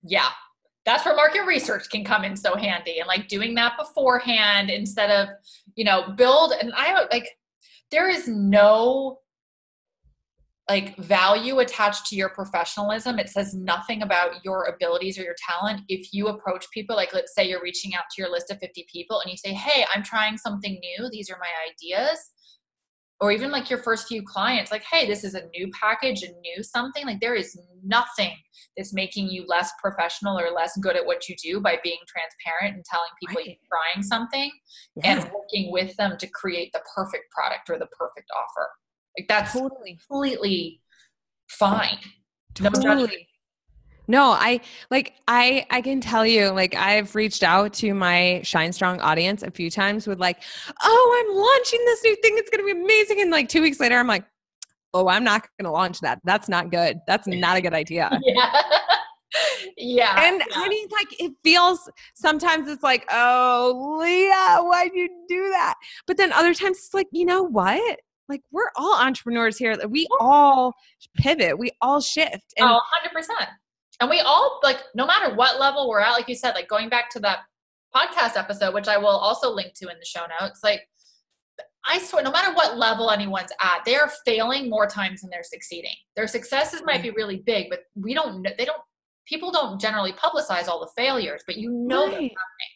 Yeah. 0.04 0.30
That's 0.86 1.04
where 1.04 1.15
market 1.15 1.46
research 1.46 1.89
can 1.89 2.06
come 2.06 2.24
in 2.24 2.36
so 2.38 2.56
handy 2.56 3.00
and 3.00 3.08
like 3.08 3.28
doing 3.28 3.56
that 3.56 3.78
beforehand 3.78 4.70
instead 4.70 5.10
of 5.10 5.30
you 5.76 5.84
know 5.84 6.13
build 6.15 6.54
and 6.62 6.72
i 6.78 7.06
like 7.12 7.28
there 7.91 8.10
is 8.10 8.28
no 8.28 9.19
like 10.69 10.97
value 10.97 11.60
attached 11.60 12.06
to 12.08 12.15
your 12.15 12.30
professionalism. 12.30 13.19
It 13.19 13.30
says 13.30 13.54
nothing 13.54 14.02
about 14.02 14.43
your 14.43 14.65
abilities 14.65 15.17
or 15.17 15.23
your 15.23 15.36
talent. 15.47 15.82
If 15.88 16.13
you 16.13 16.28
approach 16.28 16.65
people, 16.73 16.95
like 16.95 17.13
let's 17.13 17.34
say 17.34 17.47
you're 17.47 17.62
reaching 17.62 17.95
out 17.95 18.04
to 18.13 18.21
your 18.21 18.30
list 18.30 18.52
of 18.52 18.60
50 18.60 18.86
people 18.91 19.21
and 19.21 19.32
you 19.32 19.38
say, 19.38 19.54
Hey, 19.54 19.86
I'm 19.93 20.04
trying 20.04 20.38
something 20.38 20.78
new. 20.82 21.10
These 21.10 21.30
are 21.30 21.39
my 21.39 21.47
ideas. 21.71 22.32
Or 23.20 23.32
even 23.32 23.50
like 23.50 23.70
your 23.70 23.80
first 23.80 24.08
few 24.08 24.22
clients, 24.22 24.72
like, 24.72 24.84
Hey, 24.84 25.08
this 25.08 25.24
is 25.24 25.34
a 25.34 25.48
new 25.48 25.72
package, 25.80 26.22
a 26.24 26.28
new 26.28 26.62
something. 26.62 27.06
Like 27.06 27.20
there 27.20 27.34
is 27.36 27.60
nothing 27.84 28.34
that's 28.76 28.94
making 28.94 29.30
you 29.30 29.46
less 29.48 29.72
professional 29.82 30.40
or 30.40 30.52
less 30.52 30.78
good 30.78 30.96
at 30.96 31.06
what 31.06 31.28
you 31.28 31.36
do 31.42 31.60
by 31.60 31.80
being 31.84 31.98
transparent 32.08 32.76
and 32.76 32.86
telling 32.86 33.10
people 33.20 33.38
right. 33.38 33.48
you're 33.48 33.56
trying 33.68 34.04
something 34.04 34.52
yeah. 34.96 35.14
and 35.14 35.32
working 35.32 35.72
with 35.72 35.96
them 35.98 36.16
to 36.20 36.28
create 36.28 36.72
the 36.74 36.82
perfect 36.96 37.24
product 37.32 37.70
or 37.70 37.80
the 37.80 37.88
perfect 37.98 38.30
offer. 38.38 38.70
Like 39.18 39.28
that's 39.28 39.54
totally 39.54 39.98
completely 40.08 40.82
fine. 41.50 41.98
Totally. 42.54 42.86
No, 42.86 43.08
I 44.32 44.62
like 44.89 45.15
I 45.28 45.65
I 45.70 45.82
can 45.82 46.00
tell 46.00 46.26
you 46.26 46.50
like 46.50 46.76
I've 46.76 47.13
reached 47.15 47.43
out 47.43 47.74
to 47.74 47.93
my 47.93 48.41
Shine 48.43 48.72
Strong 48.72 49.02
audience 49.02 49.43
a 49.43 49.52
few 49.52 49.70
times 49.70 50.08
with 50.08 50.20
like, 50.20 50.43
"Oh, 50.82 51.26
I'm 51.26 51.36
launching 51.36 51.84
this 51.86 52.04
new 52.04 52.15
thing. 52.22 52.36
It's 52.38 52.50
going 52.50 52.65
to 52.65 52.74
be 52.74 52.80
amazing." 52.80 53.22
And 53.22 53.32
like 53.32 53.50
2 53.50 53.62
weeks 53.62 53.80
later 53.80 53.98
I'm 53.98 54.08
like, 54.08 54.26
"Oh, 54.93 55.08
I'm 55.08 55.24
not 55.24 55.41
going 55.60 55.65
to 55.65 55.72
launch 55.72 56.00
that. 56.02 56.20
That's 56.24 56.48
not 56.48 56.72
good. 56.72 57.00
That's 57.08 57.28
not 57.28 57.58
a 57.58 57.62
good 57.62 57.74
idea." 57.74 58.10
yeah. 58.24 58.62
yeah. 59.76 60.26
And 60.26 60.39
yeah. 60.39 60.56
I 60.56 60.70
mean 60.70 60.88
like 60.91 61.20
it 61.20 61.34
feels 61.43 61.89
sometimes 62.15 62.70
it's 62.70 62.84
like, 62.84 63.06
"Oh, 63.12 63.98
Leah, 64.00 64.63
why'd 64.63 64.91
you 64.93 65.10
do 65.28 65.50
that?" 65.50 65.76
But 66.06 66.17
then 66.17 66.32
other 66.32 66.54
times 66.54 66.78
it's 66.78 66.93
like, 66.93 67.08
"You 67.12 67.26
know 67.26 67.43
what? 67.43 68.00
like 68.30 68.41
we're 68.52 68.70
all 68.76 69.00
entrepreneurs 69.00 69.58
here. 69.58 69.78
We 69.88 70.08
all 70.20 70.74
pivot. 71.15 71.58
We 71.58 71.72
all 71.82 72.02
shift. 72.02 72.54
And 72.58 72.70
oh, 72.70 72.82
100%. 73.15 73.24
And 74.00 74.10
we 74.10 74.20
all 74.20 74.60
like 74.64 74.80
no 74.94 75.06
matter 75.06 75.34
what 75.36 75.60
level 75.60 75.90
we're 75.90 76.00
at, 76.00 76.12
like 76.12 76.30
you 76.30 76.36
said, 76.36 76.54
like 76.54 76.68
going 76.68 76.90
back 76.90 77.10
to 77.12 77.20
that 77.22 77.40
podcast 77.96 78.38
episode, 78.38 78.74
which 78.74 78.88
I 78.88 78.98
will 78.98 79.08
also 79.08 79.50
link 79.52 79.74
to 79.76 79.90
in 79.90 79.98
the 80.00 80.06
show 80.06 80.26
notes, 80.40 80.60
like 80.64 80.82
I 81.88 82.00
swear, 82.00 82.24
no 82.24 82.32
matter 82.32 82.54
what 82.54 82.78
level 82.78 83.12
anyone's 83.12 83.52
at, 83.62 83.86
they 83.86 83.96
are 83.96 84.12
failing 84.26 84.70
more 84.70 84.88
times 84.88 85.22
than 85.22 85.30
they're 85.30 85.44
succeeding. 85.44 85.96
Their 86.16 86.28
successes 86.28 86.82
might 86.86 87.02
be 87.02 87.12
really 87.12 87.38
big, 87.46 87.70
but 87.70 87.84
we 87.96 88.14
don't, 88.14 88.44
they 88.58 88.66
don't, 88.66 88.82
people 89.26 89.52
don't 89.52 89.80
generally 89.80 90.12
publicize 90.12 90.68
all 90.68 90.82
the 90.82 90.92
failures, 90.98 91.44
but 91.48 91.56
you 91.56 91.72
know 91.72 92.04
right. 92.04 92.12
they're 92.12 92.20
happening. 92.20 92.74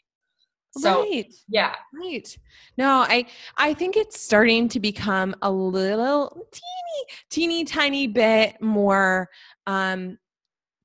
So 0.77 1.01
right. 1.01 1.33
yeah. 1.49 1.75
Right. 1.93 2.37
No, 2.77 3.05
I 3.05 3.25
I 3.57 3.73
think 3.73 3.97
it's 3.97 4.17
starting 4.17 4.69
to 4.69 4.79
become 4.79 5.35
a 5.41 5.51
little 5.51 6.47
teeny, 6.49 7.19
teeny 7.29 7.65
tiny 7.65 8.07
bit 8.07 8.61
more 8.61 9.29
um 9.67 10.17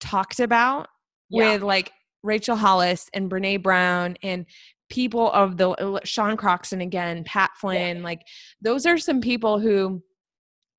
talked 0.07 0.41
about 0.41 0.89
yeah. 1.31 1.53
with 1.53 1.63
like 1.63 1.93
Rachel 2.23 2.57
Hollis 2.57 3.09
and 3.15 3.31
Brene 3.31 3.63
Brown 3.63 4.17
and 4.23 4.47
people 4.89 5.31
of 5.33 5.57
the 5.57 5.71
uh, 5.71 6.01
Sean 6.05 6.37
Croxton 6.37 6.81
again, 6.81 7.25
Pat 7.25 7.51
Flynn, 7.57 7.99
yeah. 7.99 8.03
like 8.03 8.23
those 8.61 8.87
are 8.87 8.99
some 8.99 9.21
people 9.21 9.59
who 9.59 10.03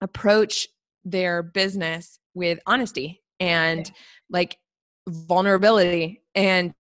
approach 0.01 0.67
their 1.03 1.41
business 1.41 2.19
with 2.33 2.59
honesty 2.65 3.21
and 3.39 3.87
yeah. 3.87 3.93
like 4.29 4.57
vulnerability 5.07 6.21
and 6.35 6.73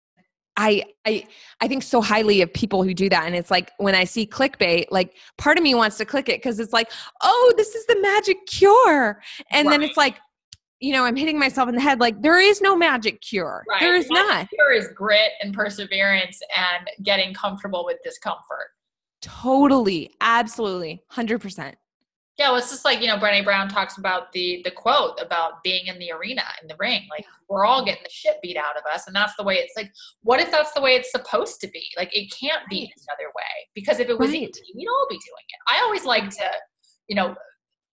I 0.57 0.83
I 1.05 1.27
I 1.61 1.67
think 1.67 1.83
so 1.83 2.01
highly 2.01 2.41
of 2.41 2.53
people 2.53 2.83
who 2.83 2.93
do 2.93 3.09
that 3.09 3.25
and 3.25 3.35
it's 3.35 3.51
like 3.51 3.71
when 3.77 3.93
I 3.93 4.05
see 4.05 4.25
clickbait 4.25 4.85
like 4.89 5.15
part 5.37 5.57
of 5.57 5.63
me 5.63 5.75
wants 5.75 5.97
to 5.97 6.05
click 6.05 6.29
it 6.29 6.41
cuz 6.41 6.59
it's 6.59 6.73
like 6.73 6.91
oh 7.21 7.53
this 7.57 7.75
is 7.75 7.85
the 7.85 7.99
magic 8.01 8.37
cure 8.47 9.21
and 9.51 9.67
right. 9.67 9.73
then 9.73 9.83
it's 9.83 9.97
like 9.97 10.17
you 10.79 10.93
know 10.93 11.05
I'm 11.05 11.15
hitting 11.15 11.39
myself 11.39 11.69
in 11.69 11.75
the 11.75 11.81
head 11.81 11.99
like 11.99 12.21
there 12.21 12.39
is 12.39 12.61
no 12.61 12.75
magic 12.75 13.21
cure 13.21 13.63
right. 13.69 13.79
there 13.79 13.95
is 13.95 14.09
not 14.09 14.49
cure 14.49 14.73
is 14.73 14.89
grit 14.95 15.31
and 15.41 15.53
perseverance 15.53 16.39
and 16.55 16.89
getting 17.03 17.33
comfortable 17.33 17.85
with 17.85 17.97
discomfort 18.03 18.71
totally 19.21 20.11
absolutely 20.21 21.01
100% 21.11 21.75
yeah, 22.37 22.49
well, 22.49 22.57
it's 22.57 22.69
just 22.69 22.83
like 22.83 22.99
you 22.99 23.07
know, 23.07 23.17
Brené 23.17 23.45
Brown 23.45 23.69
talks 23.69 23.97
about 23.97 24.33
the 24.33 24.61
the 24.65 24.71
quote 24.71 25.17
about 25.21 25.63
being 25.63 25.87
in 25.87 25.97
the 25.99 26.11
arena 26.11 26.43
in 26.61 26.67
the 26.67 26.75
ring. 26.77 27.07
Like 27.09 27.25
we're 27.47 27.65
all 27.65 27.85
getting 27.85 28.03
the 28.03 28.09
shit 28.09 28.41
beat 28.41 28.57
out 28.57 28.75
of 28.75 28.83
us, 28.93 29.07
and 29.07 29.15
that's 29.15 29.33
the 29.37 29.43
way 29.43 29.55
it's 29.55 29.73
like. 29.77 29.89
What 30.21 30.41
if 30.41 30.51
that's 30.51 30.73
the 30.73 30.81
way 30.81 30.95
it's 30.95 31.11
supposed 31.11 31.61
to 31.61 31.67
be? 31.67 31.83
Like 31.95 32.13
it 32.13 32.33
can't 32.37 32.57
right. 32.57 32.69
be 32.69 32.93
another 33.07 33.31
way 33.33 33.69
because 33.73 33.99
if 33.99 34.09
it 34.09 34.19
was 34.19 34.31
right. 34.31 34.41
easy, 34.41 34.61
we'd 34.75 34.87
all 34.87 35.07
be 35.09 35.15
doing 35.15 35.45
it. 35.47 35.73
I 35.73 35.81
always 35.85 36.03
like 36.03 36.29
to, 36.31 36.51
you 37.07 37.15
know, 37.15 37.35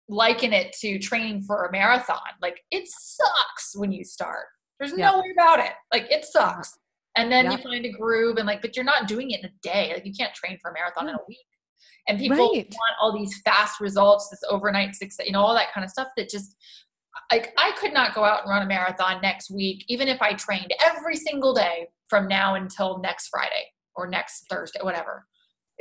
liken 0.09 0.53
it 0.53 0.73
to 0.81 0.99
training 0.99 1.43
for 1.43 1.65
a 1.65 1.73
marathon. 1.73 2.19
Like 2.41 2.61
it 2.71 2.89
sucks 2.89 3.77
when 3.77 3.93
you 3.93 4.05
start. 4.05 4.47
There's 4.79 4.93
yeah. 4.97 5.11
no 5.11 5.19
way 5.19 5.33
about 5.33 5.61
it. 5.61 5.73
Like 5.93 6.11
it 6.11 6.25
sucks. 6.25 6.79
And 7.17 7.31
then 7.31 7.45
yeah. 7.45 7.53
you 7.53 7.59
find 7.59 7.85
a 7.85 7.91
groove 7.91 8.39
and 8.39 8.47
like, 8.47 8.63
but 8.63 8.75
you're 8.75 8.85
not 8.85 9.07
doing 9.07 9.31
it 9.31 9.41
in 9.41 9.47
a 9.47 9.53
day. 9.63 9.93
Like 9.95 10.07
you 10.07 10.13
can't 10.13 10.35
train 10.35 10.59
for 10.61 10.71
a 10.71 10.75
marathon 10.75 11.09
in 11.09 11.15
a 11.15 11.19
week 11.29 11.39
and 12.09 12.19
people 12.19 12.37
right. 12.37 12.67
want 12.67 12.97
all 13.01 13.17
these 13.17 13.41
fast 13.43 13.81
results 13.81 14.29
this 14.29 14.43
overnight 14.49 14.95
success 14.95 15.27
you 15.27 15.33
know 15.33 15.41
all 15.41 15.55
that 15.55 15.73
kind 15.73 15.85
of 15.85 15.91
stuff 15.91 16.09
that 16.17 16.29
just 16.29 16.57
like 17.31 17.53
i 17.59 17.73
could 17.79 17.93
not 17.93 18.15
go 18.15 18.25
out 18.25 18.43
and 18.43 18.51
run 18.51 18.63
a 18.63 18.67
marathon 18.67 19.21
next 19.23 19.51
week 19.51 19.85
even 19.89 20.09
if 20.09 20.21
i 20.21 20.33
trained 20.33 20.73
every 20.85 21.17
single 21.17 21.55
day 21.55 21.87
from 22.09 22.27
now 22.27 22.55
until 22.55 22.99
next 23.01 23.29
friday 23.29 23.65
or 23.95 24.07
next 24.07 24.47
thursday 24.51 24.81
whatever 24.83 25.27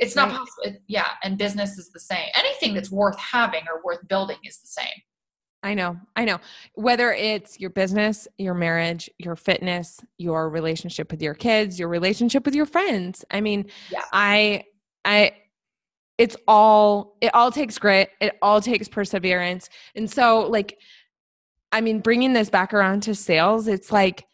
it's 0.02 0.16
not 0.16 0.28
right. 0.28 0.38
possible 0.38 0.64
it, 0.64 0.82
yeah 0.86 1.08
and 1.22 1.38
business 1.38 1.78
is 1.78 1.90
the 1.90 2.00
same 2.00 2.28
anything 2.34 2.74
that's 2.74 2.90
worth 2.90 3.18
having 3.18 3.62
or 3.72 3.80
worth 3.84 4.06
building 4.08 4.38
is 4.44 4.58
the 4.58 4.66
same 4.66 5.00
I 5.64 5.74
know. 5.74 5.96
I 6.16 6.24
know. 6.24 6.40
Whether 6.74 7.12
it's 7.12 7.60
your 7.60 7.70
business, 7.70 8.26
your 8.36 8.52
marriage, 8.52 9.08
your 9.18 9.36
fitness, 9.36 10.00
your 10.18 10.50
relationship 10.50 11.12
with 11.12 11.22
your 11.22 11.34
kids, 11.34 11.78
your 11.78 11.88
relationship 11.88 12.44
with 12.44 12.56
your 12.56 12.66
friends. 12.66 13.24
I 13.30 13.40
mean, 13.40 13.66
yeah. 13.88 14.02
I 14.12 14.64
I 15.04 15.34
it's 16.18 16.36
all 16.46 17.16
it 17.20 17.34
all 17.34 17.50
takes 17.50 17.78
grit 17.78 18.10
it 18.20 18.36
all 18.42 18.60
takes 18.60 18.88
perseverance 18.88 19.68
and 19.94 20.10
so 20.10 20.40
like 20.40 20.78
i 21.72 21.80
mean 21.80 22.00
bringing 22.00 22.32
this 22.32 22.50
back 22.50 22.74
around 22.74 23.02
to 23.02 23.14
sales 23.14 23.66
it's 23.66 23.90
like 23.90 24.24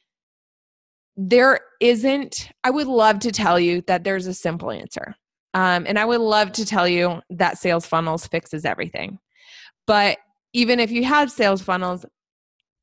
there 1.16 1.60
isn't 1.80 2.50
i 2.64 2.70
would 2.70 2.86
love 2.86 3.20
to 3.20 3.30
tell 3.30 3.58
you 3.58 3.80
that 3.86 4.04
there's 4.04 4.26
a 4.26 4.34
simple 4.34 4.70
answer 4.70 5.14
um, 5.58 5.84
and 5.86 5.98
i 5.98 6.04
would 6.04 6.20
love 6.20 6.52
to 6.52 6.64
tell 6.64 6.86
you 6.88 7.20
that 7.30 7.58
sales 7.58 7.86
funnels 7.86 8.26
fixes 8.26 8.64
everything 8.64 9.18
but 9.86 10.18
even 10.52 10.80
if 10.80 10.90
you 10.90 11.04
have 11.04 11.30
sales 11.30 11.62
funnels 11.62 12.04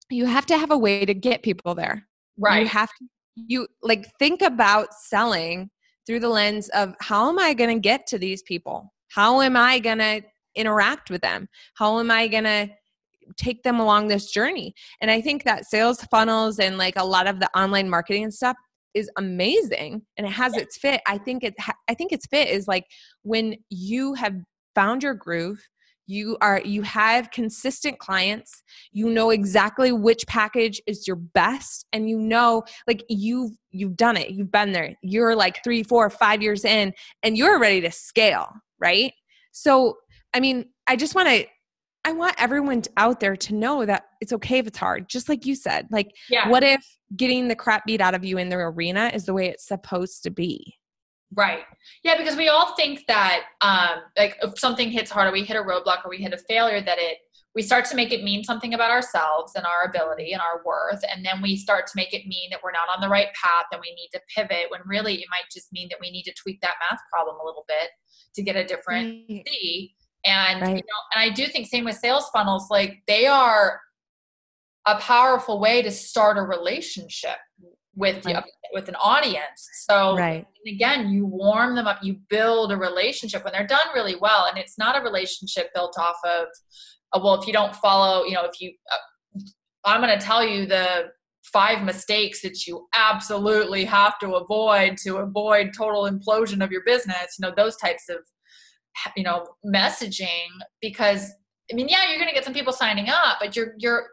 you 0.10 0.26
have 0.26 0.46
to 0.46 0.58
have 0.58 0.72
a 0.72 0.78
way 0.78 1.06
to 1.06 1.14
get 1.14 1.44
people 1.44 1.74
there 1.74 2.06
right 2.38 2.62
you 2.62 2.68
have 2.68 2.90
to 2.90 3.06
you 3.36 3.68
like 3.82 4.08
think 4.18 4.42
about 4.42 4.94
selling 4.94 5.70
through 6.06 6.20
the 6.20 6.30
lens 6.30 6.70
of 6.70 6.96
how 7.02 7.30
am 7.30 7.40
I 7.40 7.54
going 7.54 7.76
to 7.76 7.80
get 7.80 8.08
to 8.08 8.18
these 8.18 8.44
people? 8.44 8.94
How 9.10 9.42
am 9.42 9.58
I 9.58 9.80
going 9.80 9.98
to 9.98 10.22
interact 10.56 11.10
with 11.10 11.22
them? 11.22 11.48
How 11.76 12.00
am 12.00 12.12
I 12.12 12.28
going 12.28 12.44
to 12.44 12.70
take 13.38 13.64
them 13.64 13.80
along 13.80 14.08
this 14.08 14.30
journey? 14.32 14.76
And 15.02 15.10
I 15.10 15.20
think 15.20 15.44
that 15.44 15.66
sales 15.66 16.04
funnels 16.12 16.60
and 16.60 16.78
like 16.78 16.96
a 16.96 17.04
lot 17.04 17.28
of 17.28 17.40
the 17.40 17.50
online 17.58 17.90
marketing 17.90 18.24
and 18.24 18.34
stuff 18.34 18.56
is 18.96 19.12
amazing 19.18 20.02
and 20.18 20.26
it 20.26 20.32
has 20.32 20.56
its 20.58 20.78
fit. 20.78 21.02
I 21.08 21.18
think 21.20 21.44
it 21.44 21.54
I 21.88 21.94
think 21.94 22.12
its 22.12 22.26
fit 22.26 22.50
is 22.50 22.68
like 22.68 22.86
when 23.22 23.56
you 23.70 24.16
have 24.16 24.34
found 24.74 25.04
your 25.04 25.14
groove, 25.14 25.60
you 26.08 26.38
are 26.42 26.62
you 26.64 26.82
have 26.84 27.32
consistent 27.32 27.98
clients 28.00 28.64
you 28.92 29.10
know 29.10 29.32
exactly 29.32 29.92
which 29.92 30.26
package 30.28 30.82
is 30.86 31.08
your 31.08 31.16
best 31.16 31.86
and 31.94 32.10
you 32.10 32.20
know 32.20 32.64
like 32.88 33.04
you've 33.10 33.52
you've 33.72 33.98
done 33.98 34.16
it 34.18 34.30
you've 34.30 34.52
been 34.52 34.72
there 34.72 34.94
you're 35.02 35.36
like 35.36 35.64
three 35.64 35.84
four 35.84 36.10
five 36.10 36.42
years 36.42 36.64
in 36.64 36.94
and 37.24 37.38
you're 37.38 37.60
ready 37.60 37.82
to 37.82 37.92
scale 37.92 38.48
right 38.80 39.14
so 39.52 39.98
i 40.34 40.40
mean 40.40 40.66
i 40.88 40.96
just 40.96 41.16
want 41.16 41.28
to 41.28 41.46
i 42.06 42.12
want 42.12 42.34
everyone 42.38 42.82
out 42.96 43.20
there 43.20 43.36
to 43.36 43.54
know 43.54 43.86
that 43.86 44.06
it's 44.22 44.32
okay 44.32 44.60
if 44.60 44.68
it's 44.68 44.78
hard 44.78 45.10
just 45.10 45.28
like 45.28 45.46
you 45.46 45.56
said 45.56 45.88
like 45.92 46.16
yeah. 46.30 46.48
what 46.50 46.64
if 46.64 46.86
getting 47.18 47.48
the 47.48 47.56
crap 47.56 47.86
beat 47.86 48.00
out 48.00 48.16
of 48.16 48.24
you 48.24 48.38
in 48.38 48.50
the 48.50 48.56
arena 48.56 49.12
is 49.14 49.26
the 49.26 49.34
way 49.34 49.48
it's 49.48 49.68
supposed 49.68 50.24
to 50.24 50.30
be 50.32 50.76
Right. 51.34 51.64
Yeah, 52.04 52.18
because 52.18 52.38
we 52.38 52.48
all 52.48 52.76
think 52.76 53.06
that 53.08 53.44
um, 53.62 54.04
like 54.18 54.38
if 54.42 54.58
something 54.58 54.90
hits 54.90 55.12
hard 55.12 55.28
or 55.28 55.32
we 55.32 55.44
hit 55.44 55.58
a 55.58 55.62
roadblock 55.62 56.06
or 56.06 56.10
we 56.10 56.18
hit 56.18 56.34
a 56.34 56.38
failure, 56.38 56.82
that 56.82 56.98
it 56.98 57.18
we 57.56 57.62
start 57.62 57.86
to 57.86 57.96
make 57.96 58.12
it 58.12 58.22
mean 58.22 58.44
something 58.44 58.74
about 58.74 58.92
ourselves 58.92 59.54
and 59.56 59.66
our 59.66 59.90
ability 59.90 60.34
and 60.34 60.42
our 60.42 60.62
worth, 60.66 61.02
and 61.10 61.26
then 61.26 61.42
we 61.42 61.56
start 61.56 61.88
to 61.88 61.94
make 61.96 62.14
it 62.14 62.28
mean 62.28 62.50
that 62.52 62.60
we're 62.64 62.72
not 62.72 62.90
on 62.94 63.02
the 63.02 63.10
right 63.10 63.30
path 63.42 63.66
and 63.72 63.82
we 63.82 63.94
need 63.96 64.10
to 64.14 64.22
pivot. 64.34 64.70
When 64.70 64.82
really 64.86 65.16
it 65.16 65.28
might 65.30 65.50
just 65.54 65.72
mean 65.74 65.88
that 65.90 66.00
we 66.00 66.12
need 66.12 66.24
to 66.24 66.34
tweak 66.34 66.62
that 66.62 66.76
math 66.90 67.00
problem 67.12 67.38
a 67.42 67.46
little 67.46 67.66
bit 67.68 67.90
to 68.36 68.44
get 68.44 68.56
a 68.56 68.64
different 68.64 69.24
right. 69.30 69.44
C. 69.48 69.96
And 70.26 70.62
right. 70.62 70.70
you 70.70 70.76
know, 70.76 71.02
and 71.14 71.32
I 71.32 71.34
do 71.34 71.46
think 71.48 71.68
same 71.68 71.86
with 71.86 71.98
sales 71.98 72.30
funnels, 72.34 72.68
like 72.70 73.04
they 73.08 73.28
are 73.28 73.80
a 74.88 74.96
powerful 74.98 75.60
way 75.60 75.82
to 75.82 75.92
start 75.92 76.38
a 76.38 76.42
relationship 76.42 77.38
with 77.96 78.26
right. 78.26 78.44
with 78.74 78.90
an 78.90 78.96
audience. 78.96 79.70
So 79.88 80.18
right. 80.18 80.46
again, 80.68 81.10
you 81.10 81.26
warm 81.26 81.76
them 81.76 81.88
up, 81.88 82.00
you 82.04 82.18
build 82.30 82.72
a 82.72 82.78
relationship 82.78 83.44
when 83.44 83.54
they're 83.54 83.68
done 83.68 83.88
really 83.94 84.16
well, 84.20 84.48
and 84.48 84.58
it's 84.58 84.78
not 84.78 84.98
a 84.98 85.02
relationship 85.02 85.70
built 85.74 85.98
off 85.98 86.18
of, 86.26 86.48
uh, 87.14 87.20
well, 87.24 87.36
if 87.36 87.48
you 87.48 87.54
don't 87.54 87.76
follow, 87.76 88.24
you 88.26 88.34
know, 88.34 88.46
if 88.46 88.60
you, 88.60 88.74
uh, 88.92 89.40
I'm 89.86 90.02
going 90.02 90.18
to 90.18 90.24
tell 90.24 90.44
you 90.46 90.66
the 90.66 91.12
five 91.44 91.84
mistakes 91.84 92.42
that 92.42 92.66
you 92.66 92.88
absolutely 92.96 93.86
have 93.86 94.18
to 94.20 94.34
avoid 94.34 94.98
to 94.98 95.18
avoid 95.18 95.72
total 95.78 96.10
implosion 96.10 96.64
of 96.64 96.72
your 96.72 96.84
business. 96.86 97.38
You 97.38 97.48
know, 97.48 97.54
those 97.56 97.78
types 97.78 98.10
of, 98.10 98.18
you 99.16 99.24
know, 99.24 99.48
messaging 99.66 100.48
because 100.82 101.32
I 101.72 101.76
mean, 101.76 101.88
yeah, 101.90 102.08
you're 102.08 102.18
going 102.18 102.30
to 102.30 102.34
get 102.34 102.44
some 102.44 102.54
people 102.54 102.74
signing 102.74 103.10
up, 103.10 103.38
but 103.40 103.56
you're 103.56 103.74
you're 103.78 104.08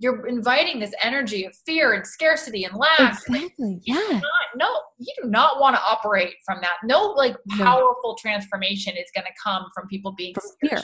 you're 0.00 0.26
inviting 0.26 0.78
this 0.78 0.92
energy 1.02 1.44
of 1.44 1.54
fear 1.66 1.92
and 1.92 2.06
scarcity 2.06 2.64
and 2.64 2.74
lack. 2.76 3.18
Exactly. 3.28 3.80
Yeah. 3.84 4.20
no, 4.54 4.68
you 4.98 5.12
do 5.22 5.28
not 5.28 5.60
want 5.60 5.74
to 5.74 5.82
operate 5.82 6.34
from 6.46 6.58
that. 6.62 6.76
No, 6.84 7.08
like 7.08 7.36
powerful 7.50 8.10
no. 8.10 8.16
transformation 8.20 8.94
is 8.96 9.06
going 9.14 9.24
to 9.24 9.32
come 9.42 9.66
from 9.74 9.88
people 9.88 10.12
being 10.12 10.34
from 10.34 10.50
fear. 10.60 10.80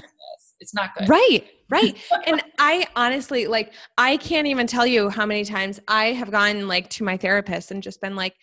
It's 0.59 0.75
not 0.75 0.91
good. 0.97 1.09
Right. 1.09 1.47
Right. 1.71 1.97
and 2.27 2.43
I 2.59 2.87
honestly 2.97 3.47
like 3.47 3.73
I 3.99 4.17
can't 4.17 4.47
even 4.47 4.67
tell 4.67 4.87
you 4.87 5.09
how 5.09 5.27
many 5.27 5.45
times 5.45 5.79
I 5.87 6.07
have 6.07 6.31
gone 6.31 6.67
like 6.67 6.91
to 6.91 7.05
my 7.05 7.17
therapist 7.17 7.71
and 7.71 7.83
just 7.83 8.01
been 8.01 8.17
like 8.17 8.35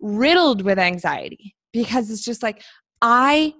riddled 0.00 0.62
with 0.62 0.78
anxiety 0.78 1.54
because 1.72 2.10
it's 2.10 2.24
just 2.24 2.42
like 2.42 2.62
I 3.00 3.54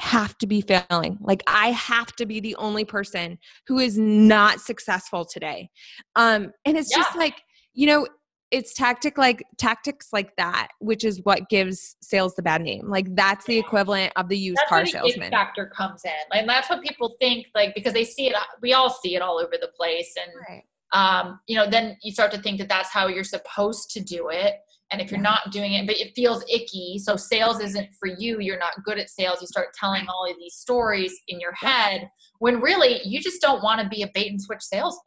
have 0.00 0.36
to 0.38 0.46
be 0.46 0.60
failing. 0.60 1.18
Like 1.20 1.42
I 1.46 1.72
have 1.72 2.14
to 2.16 2.26
be 2.26 2.40
the 2.40 2.56
only 2.56 2.84
person 2.84 3.38
who 3.66 3.78
is 3.78 3.98
not 3.98 4.60
successful 4.60 5.24
today. 5.24 5.70
Um 6.16 6.52
and 6.64 6.76
it's 6.76 6.90
yeah. 6.90 7.02
just 7.02 7.16
like, 7.16 7.34
you 7.74 7.86
know, 7.86 8.06
it's 8.50 8.74
tactic 8.74 9.16
like 9.16 9.44
tactics 9.58 10.08
like 10.12 10.34
that, 10.36 10.68
which 10.80 11.04
is 11.04 11.20
what 11.22 11.48
gives 11.48 11.96
sales 12.02 12.34
the 12.34 12.42
bad 12.42 12.62
name. 12.62 12.88
Like 12.88 13.14
that's 13.14 13.44
the 13.46 13.58
equivalent 13.58 14.12
of 14.16 14.28
the 14.28 14.36
used 14.36 14.58
that's 14.58 14.68
car 14.68 14.86
salesman. 14.86 15.30
factor 15.30 15.66
comes 15.66 16.04
in, 16.04 16.38
and 16.38 16.48
that's 16.48 16.68
what 16.68 16.82
people 16.82 17.16
think. 17.20 17.46
Like 17.54 17.74
because 17.74 17.92
they 17.92 18.04
see 18.04 18.28
it, 18.28 18.34
we 18.60 18.72
all 18.72 18.90
see 18.90 19.14
it 19.14 19.22
all 19.22 19.38
over 19.38 19.54
the 19.60 19.70
place, 19.76 20.12
and 20.16 20.32
right. 20.48 20.64
um, 20.92 21.40
you 21.46 21.56
know, 21.56 21.68
then 21.68 21.96
you 22.02 22.12
start 22.12 22.32
to 22.32 22.38
think 22.38 22.58
that 22.58 22.68
that's 22.68 22.90
how 22.90 23.06
you're 23.06 23.24
supposed 23.24 23.90
to 23.92 24.00
do 24.00 24.30
it. 24.30 24.54
And 24.90 25.00
if 25.00 25.10
you're 25.10 25.20
not 25.20 25.52
doing 25.52 25.74
it, 25.74 25.86
but 25.86 25.96
it 25.96 26.12
feels 26.16 26.44
icky, 26.52 26.98
so 26.98 27.16
sales 27.16 27.60
isn't 27.60 27.88
for 27.98 28.08
you, 28.08 28.40
you're 28.40 28.58
not 28.58 28.82
good 28.84 28.98
at 28.98 29.08
sales, 29.08 29.40
you 29.40 29.46
start 29.46 29.68
telling 29.74 30.06
all 30.08 30.28
of 30.28 30.36
these 30.38 30.54
stories 30.54 31.16
in 31.28 31.38
your 31.38 31.54
head 31.54 32.08
when 32.40 32.60
really 32.60 33.00
you 33.04 33.20
just 33.20 33.40
don't 33.40 33.62
want 33.62 33.80
to 33.80 33.88
be 33.88 34.02
a 34.02 34.10
bait 34.14 34.30
and 34.30 34.40
switch 34.40 34.62
salesman. 34.62 35.02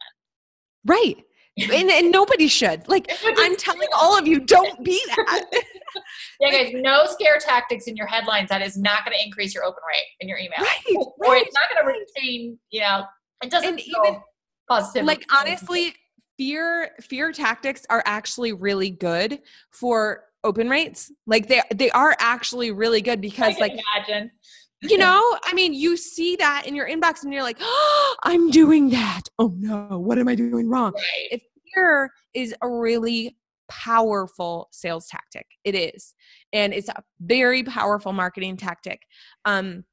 Right. 0.86 1.16
and, 1.56 1.90
and 1.90 2.10
nobody 2.10 2.48
should. 2.48 2.88
Like 2.88 3.10
I'm 3.24 3.56
telling 3.56 3.88
all 3.94 4.18
of 4.18 4.26
you, 4.26 4.40
don't 4.40 4.82
be 4.82 5.00
that. 5.08 5.44
yeah, 6.40 6.50
guys, 6.50 6.72
no 6.74 7.06
scare 7.06 7.38
tactics 7.38 7.86
in 7.86 7.96
your 7.96 8.06
headlines. 8.06 8.48
That 8.48 8.62
is 8.62 8.76
not 8.76 9.04
going 9.04 9.16
to 9.16 9.24
increase 9.24 9.54
your 9.54 9.64
open 9.64 9.82
rate 9.88 10.06
in 10.20 10.28
your 10.28 10.38
email, 10.38 10.58
right? 10.60 10.80
right 10.86 11.28
Or 11.28 11.36
it's 11.36 11.54
not 11.54 11.84
going 11.84 11.94
to 11.94 12.00
retain. 12.00 12.58
You 12.70 12.80
know, 12.80 13.04
it 13.42 13.50
doesn't. 13.50 13.68
And 13.68 13.80
even 13.80 14.20
positive. 14.68 15.04
Like 15.04 15.24
honestly, 15.32 15.94
fear 16.36 16.90
fear 17.00 17.32
tactics 17.32 17.86
are 17.90 18.02
actually 18.06 18.52
really 18.52 18.90
good 18.90 19.40
for 19.70 20.24
open 20.42 20.68
rates. 20.68 21.10
Like 21.26 21.48
they 21.48 21.62
they 21.74 21.90
are 21.90 22.16
actually 22.20 22.70
really 22.70 23.00
good 23.00 23.20
because 23.20 23.58
like 23.58 23.72
imagine. 23.72 24.30
you 24.82 24.98
know 24.98 25.22
i 25.44 25.54
mean 25.54 25.72
you 25.72 25.96
see 25.96 26.36
that 26.36 26.66
in 26.66 26.74
your 26.74 26.86
inbox 26.86 27.22
and 27.22 27.32
you're 27.32 27.42
like 27.42 27.56
oh, 27.60 28.16
i'm 28.24 28.50
doing 28.50 28.90
that. 28.90 29.22
Oh 29.38 29.54
no. 29.58 29.98
What 29.98 30.18
am 30.18 30.28
i 30.28 30.34
doing 30.34 30.68
wrong? 30.68 30.92
Right. 30.92 31.28
if 31.30 31.42
fear 31.74 32.10
is 32.34 32.54
a 32.62 32.68
really 32.68 33.36
powerful 33.68 34.68
sales 34.72 35.08
tactic 35.08 35.46
it 35.64 35.74
is. 35.74 36.14
And 36.52 36.74
it's 36.74 36.88
a 36.88 37.02
very 37.20 37.64
powerful 37.64 38.12
marketing 38.12 38.56
tactic. 38.56 39.00
Um 39.44 39.84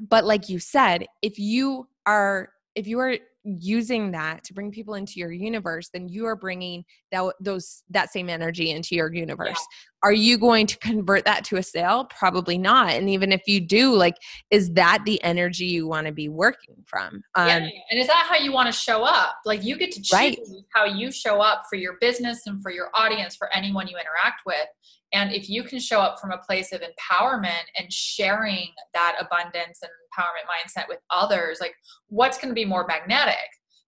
but 0.00 0.24
like 0.24 0.48
you 0.48 0.58
said 0.58 1.06
if 1.22 1.38
you 1.38 1.86
are 2.06 2.48
if 2.74 2.86
you 2.86 2.98
are 2.98 3.16
using 3.44 4.10
that 4.10 4.42
to 4.42 4.54
bring 4.54 4.70
people 4.70 4.94
into 4.94 5.14
your 5.16 5.30
universe 5.30 5.90
then 5.92 6.08
you 6.08 6.24
are 6.24 6.34
bringing 6.34 6.82
that 7.12 7.32
those 7.40 7.82
that 7.90 8.10
same 8.10 8.30
energy 8.30 8.70
into 8.70 8.94
your 8.94 9.12
universe 9.12 9.48
yeah. 9.48 10.08
are 10.08 10.12
you 10.12 10.38
going 10.38 10.66
to 10.66 10.78
convert 10.78 11.26
that 11.26 11.44
to 11.44 11.56
a 11.56 11.62
sale 11.62 12.06
probably 12.06 12.56
not 12.56 12.90
and 12.90 13.10
even 13.10 13.32
if 13.32 13.42
you 13.46 13.60
do 13.60 13.94
like 13.94 14.16
is 14.50 14.72
that 14.72 14.98
the 15.04 15.22
energy 15.22 15.66
you 15.66 15.86
want 15.86 16.06
to 16.06 16.12
be 16.12 16.28
working 16.28 16.76
from 16.86 17.22
um, 17.34 17.48
yeah. 17.48 17.68
and 17.90 18.00
is 18.00 18.06
that 18.06 18.26
how 18.28 18.36
you 18.36 18.50
want 18.50 18.66
to 18.66 18.72
show 18.72 19.02
up 19.02 19.36
like 19.44 19.62
you 19.62 19.76
get 19.76 19.92
to 19.92 20.00
choose 20.00 20.12
right. 20.12 20.38
how 20.74 20.86
you 20.86 21.12
show 21.12 21.40
up 21.40 21.64
for 21.68 21.76
your 21.76 21.98
business 22.00 22.46
and 22.46 22.62
for 22.62 22.70
your 22.70 22.88
audience 22.94 23.36
for 23.36 23.52
anyone 23.54 23.86
you 23.86 23.96
interact 23.96 24.40
with 24.46 24.66
and 25.12 25.32
if 25.32 25.48
you 25.48 25.62
can 25.62 25.78
show 25.78 26.00
up 26.00 26.18
from 26.20 26.32
a 26.32 26.38
place 26.38 26.72
of 26.72 26.80
empowerment 26.80 27.64
and 27.78 27.92
sharing 27.92 28.68
that 28.94 29.16
abundance 29.20 29.80
and 29.82 29.90
empowerment 30.14 30.46
mindset 30.48 30.88
with 30.88 30.98
others, 31.10 31.58
like 31.60 31.74
what's 32.08 32.38
going 32.38 32.48
to 32.48 32.54
be 32.54 32.64
more 32.64 32.86
magnetic? 32.86 33.36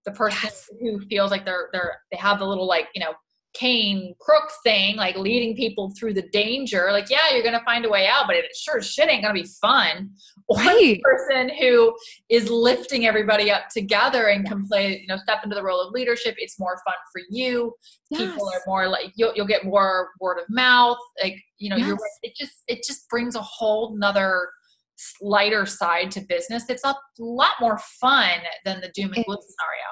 The 0.04 0.12
person 0.12 0.38
yes. 0.44 0.70
who 0.80 1.00
feels 1.06 1.30
like 1.30 1.44
they're 1.44 1.68
they're 1.72 1.96
they 2.12 2.16
have 2.16 2.38
the 2.38 2.46
little 2.46 2.66
like 2.66 2.86
you 2.94 3.00
know 3.00 3.14
cane 3.56 4.14
crook 4.20 4.50
thing, 4.62 4.96
like 4.96 5.16
leading 5.16 5.56
people 5.56 5.92
through 5.98 6.14
the 6.14 6.28
danger. 6.32 6.88
Like, 6.92 7.08
yeah, 7.10 7.32
you're 7.32 7.42
gonna 7.42 7.62
find 7.64 7.84
a 7.84 7.88
way 7.88 8.06
out, 8.06 8.24
but 8.26 8.36
it 8.36 8.44
sure 8.54 8.82
shit 8.82 9.08
ain't 9.08 9.22
gonna 9.22 9.34
be 9.34 9.48
fun. 9.60 10.10
Or 10.48 10.58
right. 10.58 10.76
the 10.78 11.00
person 11.02 11.50
who 11.58 11.92
is 12.28 12.48
lifting 12.48 13.04
everybody 13.04 13.50
up 13.50 13.62
together 13.68 14.28
and 14.28 14.46
can 14.46 14.64
play, 14.64 15.00
you 15.00 15.08
know, 15.08 15.16
step 15.16 15.38
into 15.42 15.56
the 15.56 15.62
role 15.64 15.80
of 15.80 15.92
leadership. 15.92 16.36
It's 16.38 16.56
more 16.60 16.78
fun 16.86 16.94
for 17.12 17.20
you. 17.28 17.74
Yes. 18.10 18.30
People 18.30 18.48
are 18.50 18.60
more 18.64 18.86
like 18.88 19.10
you'll 19.16 19.32
you'll 19.34 19.48
get 19.48 19.64
more 19.64 20.10
word 20.20 20.38
of 20.38 20.44
mouth. 20.48 20.98
Like, 21.20 21.34
you 21.58 21.68
know, 21.68 21.74
yes. 21.74 21.88
you're 21.88 21.98
it 22.22 22.36
just 22.36 22.52
it 22.68 22.84
just 22.86 23.08
brings 23.08 23.34
a 23.34 23.42
whole 23.42 23.98
nother 23.98 24.48
lighter 25.20 25.66
side 25.66 26.10
to 26.12 26.20
business. 26.20 26.64
It's 26.68 26.84
a 26.84 26.94
lot 27.18 27.52
more 27.60 27.78
fun 28.00 28.40
than 28.64 28.80
the 28.80 28.90
doom 28.94 29.12
and 29.14 29.24
gloom 29.24 29.38
scenario. 29.40 29.86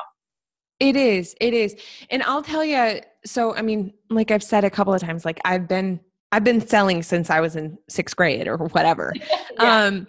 It 0.80 0.96
is. 0.96 1.34
It 1.40 1.54
is. 1.54 1.76
And 2.10 2.22
I'll 2.22 2.42
tell 2.42 2.64
you, 2.64 3.00
so 3.24 3.54
I 3.54 3.62
mean, 3.62 3.92
like 4.10 4.30
I've 4.30 4.42
said 4.42 4.64
a 4.64 4.70
couple 4.70 4.92
of 4.92 5.00
times, 5.00 5.24
like 5.24 5.40
I've 5.44 5.68
been 5.68 6.00
I've 6.32 6.44
been 6.44 6.66
selling 6.66 7.02
since 7.02 7.30
I 7.30 7.40
was 7.40 7.54
in 7.54 7.78
sixth 7.88 8.16
grade 8.16 8.48
or 8.48 8.58
whatever. 8.58 9.12
yeah. 9.58 9.84
Um 9.84 10.06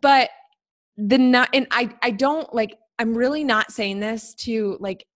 but 0.00 0.30
the 0.96 1.18
not 1.18 1.48
and 1.54 1.66
I 1.70 1.94
I 2.02 2.10
don't 2.10 2.52
like 2.54 2.76
I'm 2.98 3.16
really 3.16 3.44
not 3.44 3.72
saying 3.72 4.00
this 4.00 4.34
to 4.40 4.76
like 4.80 5.06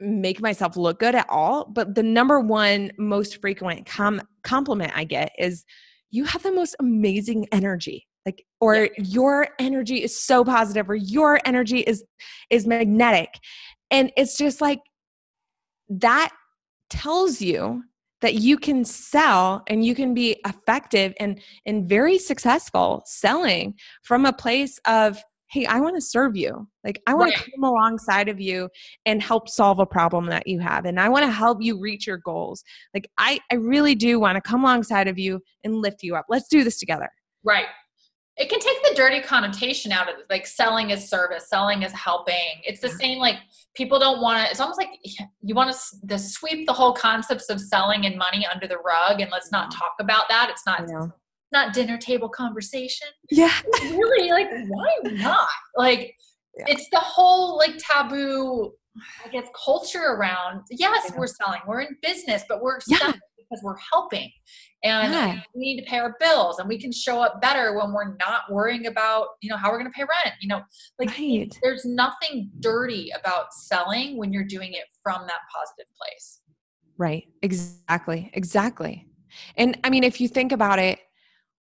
make 0.00 0.40
myself 0.40 0.76
look 0.76 0.98
good 0.98 1.14
at 1.14 1.28
all, 1.30 1.64
but 1.64 1.94
the 1.94 2.02
number 2.02 2.40
one 2.40 2.90
most 2.98 3.40
frequent 3.40 3.86
com- 3.86 4.20
compliment 4.42 4.92
I 4.94 5.04
get 5.04 5.32
is 5.38 5.64
you 6.12 6.24
have 6.24 6.42
the 6.44 6.52
most 6.52 6.76
amazing 6.78 7.46
energy 7.50 8.06
like 8.24 8.44
or 8.60 8.76
yeah. 8.76 8.88
your 8.98 9.48
energy 9.58 9.96
is 10.02 10.20
so 10.20 10.44
positive 10.44 10.88
or 10.88 10.94
your 10.94 11.40
energy 11.44 11.80
is 11.80 12.04
is 12.50 12.66
magnetic 12.66 13.34
and 13.90 14.12
it's 14.16 14.36
just 14.36 14.60
like 14.60 14.80
that 15.88 16.30
tells 16.88 17.40
you 17.40 17.82
that 18.20 18.34
you 18.34 18.56
can 18.56 18.84
sell 18.84 19.62
and 19.66 19.84
you 19.84 19.94
can 19.94 20.14
be 20.14 20.36
effective 20.46 21.12
and 21.18 21.40
and 21.66 21.88
very 21.88 22.18
successful 22.18 23.02
selling 23.04 23.74
from 24.02 24.24
a 24.24 24.32
place 24.32 24.78
of 24.86 25.20
hey 25.52 25.66
i 25.66 25.78
want 25.78 25.94
to 25.94 26.00
serve 26.00 26.36
you. 26.36 26.66
Like 26.82 27.00
i 27.06 27.14
want 27.14 27.30
right. 27.30 27.44
to 27.44 27.50
come 27.52 27.64
alongside 27.64 28.28
of 28.28 28.40
you 28.40 28.68
and 29.06 29.22
help 29.22 29.48
solve 29.48 29.78
a 29.78 29.86
problem 29.86 30.26
that 30.26 30.46
you 30.46 30.58
have 30.60 30.86
and 30.86 30.98
i 30.98 31.08
want 31.08 31.24
to 31.24 31.30
help 31.30 31.58
you 31.60 31.78
reach 31.78 32.06
your 32.06 32.18
goals. 32.18 32.64
Like 32.94 33.08
i 33.18 33.38
i 33.50 33.56
really 33.56 33.94
do 33.94 34.18
want 34.18 34.36
to 34.36 34.40
come 34.40 34.64
alongside 34.64 35.08
of 35.08 35.18
you 35.18 35.40
and 35.62 35.76
lift 35.76 36.02
you 36.02 36.16
up. 36.16 36.26
Let's 36.28 36.48
do 36.48 36.64
this 36.64 36.78
together. 36.78 37.08
Right. 37.44 37.66
It 38.38 38.48
can 38.48 38.60
take 38.60 38.82
the 38.88 38.94
dirty 38.94 39.20
connotation 39.20 39.92
out 39.92 40.08
of 40.08 40.18
it 40.18 40.24
like 40.30 40.46
selling 40.46 40.90
is 40.90 41.08
service 41.08 41.48
selling 41.48 41.82
is 41.82 41.92
helping. 41.92 42.62
It's 42.64 42.80
the 42.80 42.88
same 42.88 43.18
like 43.18 43.36
people 43.74 43.98
don't 43.98 44.22
want 44.22 44.44
to 44.44 44.50
it's 44.50 44.60
almost 44.60 44.78
like 44.78 44.88
you 45.42 45.54
want 45.54 45.74
to, 45.74 46.06
to 46.08 46.18
sweep 46.18 46.66
the 46.66 46.72
whole 46.72 46.94
concepts 46.94 47.50
of 47.50 47.60
selling 47.60 48.06
and 48.06 48.16
money 48.16 48.46
under 48.52 48.66
the 48.66 48.78
rug 48.78 49.20
and 49.20 49.30
let's 49.30 49.52
not 49.52 49.70
talk 49.70 49.92
about 50.00 50.30
that. 50.30 50.48
It's 50.50 50.64
not 50.66 50.88
not 51.52 51.74
dinner 51.74 51.98
table 51.98 52.28
conversation. 52.28 53.08
Yeah. 53.30 53.52
Really 53.82 54.30
like 54.30 54.48
why 54.68 54.88
not? 55.04 55.48
Like 55.76 56.14
yeah. 56.56 56.64
it's 56.68 56.88
the 56.90 56.98
whole 56.98 57.56
like 57.58 57.74
taboo 57.78 58.72
i 59.24 59.28
guess 59.30 59.46
culture 59.64 60.02
around 60.02 60.60
yes 60.70 61.10
we're 61.16 61.26
selling 61.26 61.60
we're 61.66 61.80
in 61.80 61.96
business 62.02 62.44
but 62.46 62.60
we're 62.60 62.78
yeah. 62.88 62.98
selling 62.98 63.20
because 63.52 63.62
we're 63.62 63.76
helping. 63.92 64.30
And 64.84 65.12
yeah. 65.12 65.40
we 65.54 65.60
need 65.60 65.80
to 65.80 65.88
pay 65.88 65.98
our 65.98 66.16
bills 66.18 66.58
and 66.58 66.68
we 66.68 66.78
can 66.78 66.90
show 66.90 67.20
up 67.20 67.40
better 67.40 67.78
when 67.78 67.92
we're 67.92 68.16
not 68.16 68.50
worrying 68.50 68.86
about 68.86 69.28
you 69.40 69.48
know 69.48 69.56
how 69.56 69.70
we're 69.70 69.78
going 69.78 69.90
to 69.90 69.96
pay 69.96 70.02
rent 70.02 70.34
you 70.40 70.48
know? 70.48 70.62
Like 70.98 71.10
right. 71.10 71.56
there's 71.62 71.84
nothing 71.84 72.50
dirty 72.60 73.12
about 73.18 73.52
selling 73.52 74.16
when 74.16 74.32
you're 74.32 74.44
doing 74.44 74.72
it 74.72 74.84
from 75.02 75.22
that 75.26 75.40
positive 75.54 75.86
place. 75.96 76.40
Right. 76.98 77.24
Exactly. 77.42 78.30
Exactly. 78.34 79.06
And 79.56 79.78
i 79.84 79.90
mean 79.90 80.04
if 80.04 80.20
you 80.20 80.28
think 80.28 80.52
about 80.52 80.78
it 80.78 80.98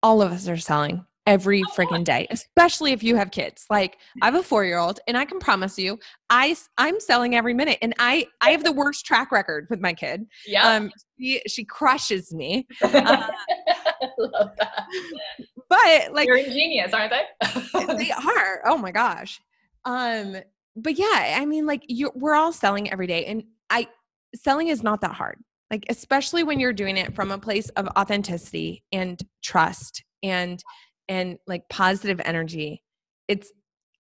all 0.03 0.21
of 0.21 0.31
us 0.31 0.47
are 0.47 0.57
selling 0.57 1.05
every 1.25 1.63
freaking 1.75 2.03
day 2.03 2.27
especially 2.31 2.91
if 2.91 3.01
you 3.01 3.15
have 3.15 3.31
kids. 3.31 3.65
Like 3.69 3.97
i 4.21 4.25
have 4.25 4.35
a 4.35 4.43
four-year-old 4.43 4.99
and 5.07 5.17
i 5.17 5.23
can 5.23 5.39
promise 5.39 5.77
you 5.79 5.97
i 6.29 6.55
i'm 6.77 6.99
selling 6.99 7.33
every 7.35 7.53
minute 7.53 7.77
and 7.81 7.93
i 7.97 8.27
i 8.41 8.49
have 8.49 8.63
the 8.63 8.73
worst 8.73 9.05
track 9.05 9.31
record 9.31 9.65
with 9.69 9.79
my 9.79 9.93
kid. 9.93 10.25
Yeah. 10.45 10.67
Um 10.67 10.91
she, 11.19 11.41
she 11.47 11.65
crushes 11.65 12.33
me. 12.33 12.67
Uh, 12.83 13.27
love 14.17 14.51
that. 14.59 14.83
but 15.69 16.13
like 16.13 16.27
you're 16.27 16.37
ingenious 16.37 16.93
aren't 16.93 17.11
they? 17.11 17.95
They 17.97 18.11
are. 18.11 18.61
Oh 18.65 18.77
my 18.77 18.91
gosh. 18.91 19.39
Um 19.85 20.35
but 20.75 20.97
yeah 20.97 21.37
i 21.39 21.45
mean 21.45 21.65
like 21.65 21.83
you 21.87 22.11
we're 22.15 22.33
all 22.33 22.51
selling 22.51 22.91
every 22.91 23.07
day 23.07 23.25
and 23.25 23.43
i 23.69 23.87
selling 24.35 24.67
is 24.67 24.83
not 24.83 25.01
that 25.01 25.11
hard 25.11 25.39
like 25.73 25.85
especially 25.89 26.43
when 26.43 26.59
you're 26.59 26.73
doing 26.73 26.97
it 26.97 27.15
from 27.15 27.31
a 27.31 27.37
place 27.37 27.69
of 27.69 27.87
authenticity 27.97 28.83
and 28.91 29.21
trust 29.41 30.03
and 30.21 30.63
and 31.09 31.37
like 31.47 31.67
positive 31.69 32.21
energy 32.25 32.83
it's 33.27 33.51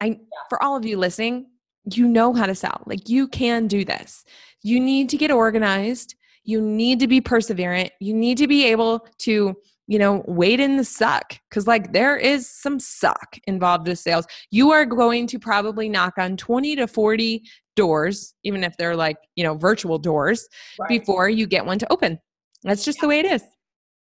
i 0.01 0.17
for 0.49 0.61
all 0.61 0.77
of 0.77 0.85
you 0.85 0.97
listening 0.97 1.47
you 1.91 2.07
know 2.07 2.33
how 2.33 2.45
to 2.45 2.55
sell. 2.55 2.83
Like 2.85 3.09
you 3.09 3.27
can 3.27 3.67
do 3.67 3.83
this. 3.83 4.23
You 4.61 4.79
need 4.79 5.09
to 5.09 5.17
get 5.17 5.31
organized. 5.31 6.15
You 6.43 6.61
need 6.61 6.99
to 6.99 7.07
be 7.07 7.21
perseverant. 7.21 7.89
You 7.99 8.13
need 8.13 8.37
to 8.37 8.47
be 8.47 8.65
able 8.65 9.07
to 9.19 9.55
you 9.87 9.99
know 9.99 10.23
wait 10.27 10.59
in 10.59 10.77
the 10.77 10.83
suck 10.83 11.37
because 11.49 11.67
like 11.67 11.91
there 11.91 12.15
is 12.17 12.49
some 12.49 12.79
suck 12.79 13.37
involved 13.47 13.87
with 13.87 13.99
sales 13.99 14.25
you 14.51 14.71
are 14.71 14.85
going 14.85 15.27
to 15.27 15.37
probably 15.37 15.89
knock 15.89 16.13
on 16.17 16.37
20 16.37 16.75
to 16.77 16.87
40 16.87 17.43
doors 17.75 18.33
even 18.43 18.63
if 18.63 18.75
they're 18.77 18.95
like 18.95 19.17
you 19.35 19.43
know 19.43 19.55
virtual 19.55 19.97
doors 19.97 20.47
right. 20.79 20.89
before 20.89 21.29
you 21.29 21.45
get 21.45 21.65
one 21.65 21.79
to 21.79 21.91
open 21.91 22.17
that's 22.63 22.85
just 22.85 22.97
yeah. 22.97 23.01
the 23.01 23.07
way 23.07 23.19
it 23.19 23.25
is 23.25 23.43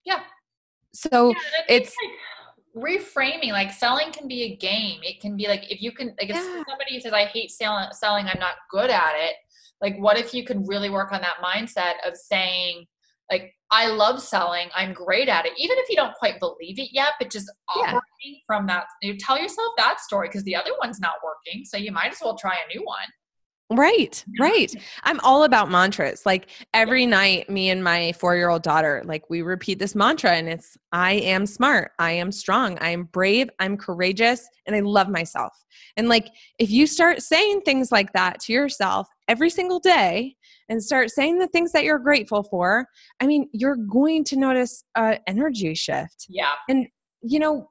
yeah 0.05 0.21
so 0.93 1.29
yeah, 1.29 1.37
it's 1.69 1.95
like 2.03 2.85
reframing 2.85 3.51
like 3.51 3.73
selling 3.73 4.11
can 4.12 4.27
be 4.27 4.43
a 4.45 4.57
game 4.57 5.01
it 5.03 5.21
can 5.21 5.37
be 5.37 5.47
like 5.49 5.71
if 5.71 5.83
you 5.83 5.93
can 5.93 6.09
like 6.21 6.31
if 6.31 6.37
yeah. 6.37 6.62
somebody 6.69 7.01
says 7.01 7.12
i 7.12 7.25
hate 7.25 7.51
selling 7.51 7.88
selling 7.93 8.27
i'm 8.27 8.38
not 8.38 8.55
good 8.71 8.91
at 8.91 9.12
it 9.17 9.35
like 9.81 9.97
what 9.99 10.17
if 10.17 10.33
you 10.33 10.45
could 10.45 10.67
really 10.67 10.91
work 10.91 11.12
on 11.12 11.21
that 11.21 11.37
mindset 11.43 11.95
of 12.07 12.17
saying 12.17 12.85
like 13.31 13.53
i 13.71 13.87
love 13.87 14.21
selling 14.21 14.69
i'm 14.75 14.93
great 14.93 15.29
at 15.29 15.47
it 15.47 15.53
even 15.57 15.77
if 15.79 15.88
you 15.88 15.97
don't 15.97 16.14
quite 16.14 16.38
believe 16.41 16.79
it 16.79 16.88
yet 16.93 17.12
but 17.19 17.31
just 17.31 17.51
operating 17.75 18.01
yeah. 18.23 18.38
from 18.47 18.67
that 18.67 18.85
you 19.03 19.17
tell 19.17 19.38
yourself 19.38 19.69
that 19.77 20.01
story 20.01 20.29
because 20.29 20.45
the 20.45 20.55
other 20.57 20.73
one's 20.81 21.01
not 21.01 21.14
working 21.25 21.64
so 21.64 21.77
you 21.77 21.93
might 21.93 22.12
as 22.12 22.19
well 22.23 22.37
try 22.37 22.55
a 22.55 22.77
new 22.77 22.85
one 22.85 23.09
Right, 23.71 24.25
right. 24.41 24.75
I'm 25.03 25.21
all 25.21 25.45
about 25.45 25.71
mantras. 25.71 26.25
Like 26.25 26.49
every 26.73 27.05
night, 27.05 27.51
me 27.51 27.69
and 27.69 27.85
my 27.85 28.12
four 28.12 28.35
year 28.35 28.49
old 28.49 28.62
daughter, 28.62 29.03
like 29.05 29.29
we 29.29 29.43
repeat 29.43 29.79
this 29.79 29.95
mantra, 29.95 30.31
and 30.31 30.49
it's 30.49 30.79
I 30.91 31.12
am 31.12 31.45
smart, 31.45 31.93
I 31.99 32.12
am 32.12 32.33
strong, 32.33 32.79
I 32.79 32.91
am 32.91 33.05
brave, 33.05 33.51
I'm 33.59 33.77
courageous, 33.77 34.49
and 34.67 34.75
I 34.75 34.81
love 34.81 35.11
myself. 35.11 35.53
And 35.99 36.09
like 36.09 36.29
if 36.59 36.71
you 36.71 36.87
start 36.87 37.21
saying 37.21 37.61
things 37.61 37.93
like 37.93 38.11
that 38.14 38.41
to 38.41 38.55
yourself 38.55 39.07
every 39.29 39.51
single 39.51 39.81
day 39.81 40.37
and 40.68 40.83
start 40.83 41.11
saying 41.11 41.38
the 41.38 41.48
things 41.48 41.72
that 41.72 41.85
you're 41.85 41.98
grateful 41.98 42.42
for, 42.42 42.87
I 43.20 43.26
mean, 43.26 43.48
you're 43.52 43.76
going 43.76 44.24
to 44.24 44.37
notice 44.37 44.85
a 44.96 45.18
energy 45.26 45.74
shift. 45.74 46.26
Yeah. 46.28 46.52
And 46.68 46.88
you 47.22 47.38
know, 47.38 47.68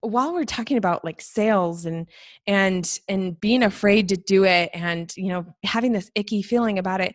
while 0.00 0.32
we're 0.32 0.44
talking 0.44 0.76
about 0.76 1.04
like 1.04 1.20
sales 1.20 1.84
and 1.84 2.06
and 2.46 2.98
and 3.08 3.40
being 3.40 3.62
afraid 3.62 4.08
to 4.08 4.16
do 4.16 4.44
it 4.44 4.70
and 4.72 5.12
you 5.16 5.28
know 5.28 5.44
having 5.64 5.92
this 5.92 6.10
icky 6.14 6.40
feeling 6.42 6.78
about 6.78 7.00
it 7.00 7.14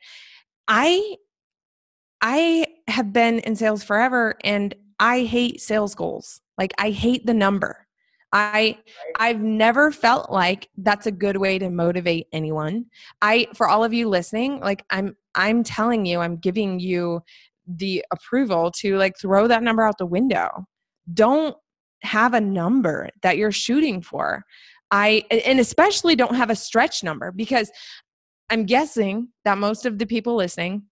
i 0.68 1.16
i 2.22 2.66
have 2.88 3.14
been 3.14 3.40
in 3.40 3.56
sales 3.56 3.84
forever 3.84 4.36
and 4.44 4.76
i 5.00 5.24
hate 5.24 5.62
sales 5.62 5.96
goals 5.96 6.42
like 6.58 6.74
i 6.78 6.90
hate 6.90 7.26
the 7.26 7.34
number 7.34 7.83
i 8.34 8.78
i've 9.20 9.40
never 9.40 9.92
felt 9.92 10.30
like 10.30 10.70
that's 10.78 11.08
a 11.08 11.12
good 11.12 11.38
way 11.38 11.58
to 11.58 11.70
motivate 11.70 12.28
anyone 12.34 12.86
i 13.22 13.48
for 13.56 13.70
all 13.70 13.84
of 13.84 13.94
you 13.94 14.10
listening 14.10 14.60
like 14.60 14.84
i'm 14.90 15.16
i'm 15.36 15.64
telling 15.64 16.06
you 16.06 16.20
i'm 16.20 16.36
giving 16.36 16.80
you 16.80 17.22
the 17.66 18.04
approval 18.12 18.70
to 18.70 18.98
like 18.98 19.18
throw 19.18 19.48
that 19.48 19.64
number 19.64 19.84
out 19.84 19.98
the 19.98 20.06
window 20.06 20.66
don't 21.14 21.56
have 22.04 22.34
a 22.34 22.42
number 22.42 23.10
that 23.22 23.38
you're 23.38 23.52
shooting 23.52 24.02
for. 24.02 24.44
I 24.92 25.24
and 25.32 25.60
especially 25.60 26.16
don't 26.16 26.36
have 26.36 26.50
a 26.50 26.56
stretch 26.56 27.04
number 27.04 27.32
because 27.32 27.72
I'm 28.50 28.66
guessing 28.66 29.30
that 29.46 29.58
most 29.58 29.86
of 29.86 29.98
the 29.98 30.06
people 30.06 30.36
listening 30.36 30.84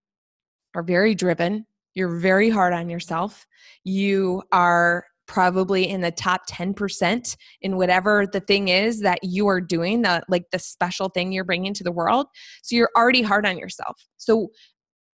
are 0.74 0.82
very 0.84 1.14
driven. 1.14 1.68
You're 1.94 2.18
very 2.18 2.50
hard 2.50 2.74
on 2.74 2.90
yourself. 2.90 3.46
You 3.84 4.42
are 4.52 5.06
probably 5.32 5.88
in 5.88 6.02
the 6.02 6.12
top 6.12 6.46
10% 6.50 7.38
in 7.62 7.78
whatever 7.78 8.28
the 8.28 8.42
thing 8.42 8.68
is 8.68 9.00
that 9.00 9.18
you 9.24 9.48
are 9.48 9.62
doing 9.62 10.02
the 10.02 10.22
like 10.28 10.44
the 10.52 10.60
special 10.60 11.08
thing 11.08 11.32
you're 11.32 11.46
bringing 11.46 11.74
to 11.74 11.86
the 11.86 11.92
world 11.92 12.28
so 12.62 12.76
you're 12.76 12.92
already 12.98 13.22
hard 13.22 13.46
on 13.46 13.58
yourself 13.58 13.96
so 14.18 14.50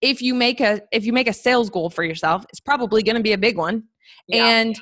if 0.00 0.22
you 0.22 0.32
make 0.32 0.60
a 0.60 0.80
if 0.92 1.04
you 1.04 1.12
make 1.12 1.26
a 1.26 1.32
sales 1.32 1.68
goal 1.68 1.90
for 1.90 2.04
yourself 2.04 2.44
it's 2.48 2.60
probably 2.60 3.02
going 3.02 3.16
to 3.16 3.22
be 3.22 3.32
a 3.32 3.38
big 3.38 3.58
one 3.58 3.82
yeah. 4.28 4.46
and 4.46 4.78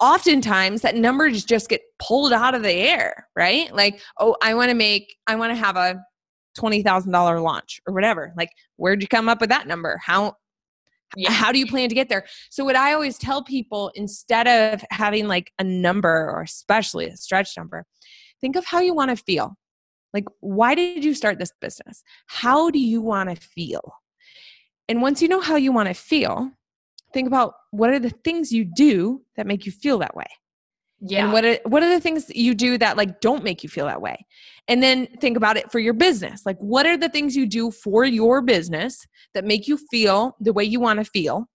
oftentimes 0.00 0.82
that 0.82 0.96
numbers 0.96 1.44
just 1.44 1.68
get 1.68 1.80
pulled 1.98 2.32
out 2.32 2.54
of 2.54 2.62
the 2.62 2.72
air, 2.72 3.28
right? 3.36 3.72
Like, 3.72 4.02
oh, 4.18 4.36
I 4.42 4.54
want 4.54 4.70
to 4.70 4.74
make, 4.74 5.14
I 5.26 5.36
want 5.36 5.52
to 5.52 5.56
have 5.56 5.76
a 5.76 6.02
$20,000 6.58 7.42
launch 7.42 7.80
or 7.86 7.94
whatever. 7.94 8.32
Like, 8.36 8.50
where'd 8.76 9.02
you 9.02 9.08
come 9.08 9.28
up 9.28 9.40
with 9.40 9.50
that 9.50 9.66
number? 9.66 10.00
How, 10.04 10.34
yeah. 11.16 11.30
how 11.30 11.52
do 11.52 11.58
you 11.58 11.66
plan 11.66 11.88
to 11.88 11.94
get 11.94 12.08
there? 12.08 12.26
So, 12.50 12.64
what 12.64 12.76
I 12.76 12.92
always 12.92 13.18
tell 13.18 13.42
people 13.42 13.90
instead 13.94 14.46
of 14.46 14.84
having 14.90 15.28
like 15.28 15.52
a 15.58 15.64
number 15.64 16.30
or 16.30 16.42
especially 16.42 17.06
a 17.06 17.16
stretch 17.16 17.56
number, 17.56 17.84
think 18.40 18.56
of 18.56 18.64
how 18.64 18.80
you 18.80 18.94
want 18.94 19.10
to 19.10 19.22
feel. 19.22 19.56
Like, 20.12 20.24
why 20.40 20.74
did 20.74 21.04
you 21.04 21.14
start 21.14 21.38
this 21.38 21.52
business? 21.60 22.02
How 22.26 22.70
do 22.70 22.78
you 22.78 23.00
want 23.00 23.30
to 23.30 23.36
feel? 23.36 23.94
And 24.88 25.02
once 25.02 25.20
you 25.20 25.28
know 25.28 25.40
how 25.40 25.56
you 25.56 25.72
want 25.72 25.88
to 25.88 25.94
feel, 25.94 26.50
think 27.12 27.26
about 27.26 27.54
what 27.70 27.90
are 27.90 27.98
the 27.98 28.10
things 28.10 28.52
you 28.52 28.64
do 28.64 29.22
that 29.36 29.46
make 29.46 29.66
you 29.66 29.72
feel 29.72 29.98
that 29.98 30.14
way 30.14 30.26
yeah. 31.00 31.24
and 31.24 31.32
what 31.32 31.44
are 31.44 31.58
what 31.64 31.82
are 31.82 31.88
the 31.88 32.00
things 32.00 32.30
you 32.34 32.54
do 32.54 32.78
that 32.78 32.96
like 32.96 33.20
don't 33.20 33.44
make 33.44 33.62
you 33.62 33.68
feel 33.68 33.86
that 33.86 34.00
way? 34.00 34.24
And 34.68 34.82
then 34.82 35.06
think 35.20 35.36
about 35.36 35.56
it 35.56 35.70
for 35.70 35.78
your 35.78 35.92
business. 35.92 36.42
Like 36.46 36.56
what 36.58 36.86
are 36.86 36.96
the 36.96 37.08
things 37.08 37.36
you 37.36 37.46
do 37.46 37.70
for 37.70 38.04
your 38.04 38.40
business 38.40 39.06
that 39.34 39.44
make 39.44 39.68
you 39.68 39.78
feel 39.90 40.36
the 40.40 40.52
way 40.52 40.64
you 40.64 40.80
want 40.80 40.98
to 41.00 41.04
feel? 41.04 41.46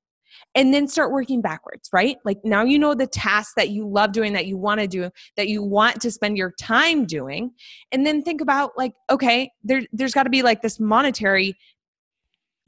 And 0.56 0.74
then 0.74 0.88
start 0.88 1.12
working 1.12 1.42
backwards 1.42 1.90
right? 1.94 2.18
Like 2.26 2.38
now 2.44 2.64
you 2.64 2.80
know 2.80 2.94
the 2.94 3.08
tasks 3.08 3.54
that 3.56 3.70
you 3.70 3.88
love 3.88 4.12
doing 4.12 4.34
that 4.34 4.46
you 4.46 4.58
want 4.58 4.82
to 4.82 4.88
do 4.88 5.10
that 5.38 5.48
you 5.48 5.64
want 5.64 6.02
to 6.02 6.12
spend 6.12 6.38
your 6.38 6.54
time 6.60 7.06
doing. 7.06 7.52
And 7.92 8.06
then 8.06 8.22
think 8.22 8.42
about 8.42 8.72
like 8.78 8.94
okay 9.10 9.52
there 9.64 9.82
there's 9.92 10.14
got 10.14 10.24
to 10.24 10.30
be 10.30 10.44
like 10.44 10.62
this 10.62 10.80
monetary 10.80 11.56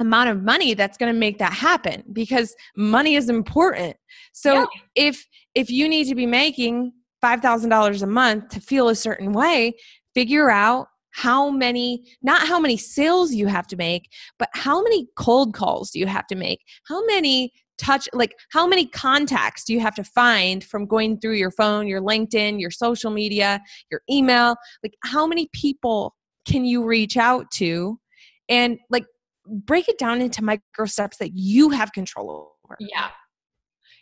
amount 0.02 0.30
of 0.30 0.44
money 0.44 0.74
that's 0.74 0.98
going 0.98 1.14
to 1.14 1.18
make 1.18 1.38
that 1.40 1.54
happen 1.54 2.04
because 2.12 2.56
money 2.76 3.16
is 3.16 3.30
important. 3.30 3.96
So 4.34 4.54
yeah. 4.54 4.66
if 4.96 5.26
if 5.56 5.70
you 5.70 5.88
need 5.88 6.06
to 6.06 6.16
be 6.16 6.26
making 6.26 6.94
$5,000 7.24 8.02
a 8.02 8.08
month 8.08 8.50
to 8.50 8.60
feel 8.62 8.90
a 8.90 8.96
certain 8.96 9.32
way, 9.32 9.74
figure 10.14 10.50
out 10.50 10.88
how 11.14 11.50
many 11.50 12.04
not 12.22 12.48
how 12.48 12.60
many 12.60 12.78
sales 12.78 13.34
you 13.34 13.48
have 13.48 13.68
to 13.68 13.76
make 13.76 14.10
but 14.40 14.48
how 14.54 14.82
many 14.82 15.08
cold 15.18 15.54
calls 15.54 15.92
do 15.92 16.00
you 16.00 16.08
have 16.08 16.26
to 16.26 16.36
make 16.36 16.62
how 16.88 17.06
many 17.06 17.52
touch 17.78 18.08
like 18.14 18.34
how 18.52 18.66
many 18.66 18.86
contacts 18.86 19.66
do 19.66 19.74
you 19.74 19.80
have 19.82 19.94
to 19.94 20.04
find 20.04 20.64
from 20.64 20.86
going 20.86 21.20
through 21.20 21.34
your 21.34 21.52
phone 21.52 21.86
your 21.86 22.02
linkedin 22.02 22.62
your 22.62 22.72
social 22.72 23.12
media 23.12 23.60
your 23.92 24.02
email 24.10 24.56
like 24.84 24.94
how 25.04 25.28
many 25.28 25.50
people 25.54 26.16
can 26.48 26.64
you 26.64 26.86
reach 26.86 27.18
out 27.18 27.50
to 27.52 28.00
and 28.48 28.78
like 28.90 29.06
break 29.46 29.88
it 29.88 29.98
down 29.98 30.22
into 30.22 30.44
micro 30.44 30.86
steps 30.86 31.18
that 31.18 31.32
you 31.34 31.70
have 31.70 31.92
control 31.94 32.56
over 32.64 32.78
yeah 32.80 33.10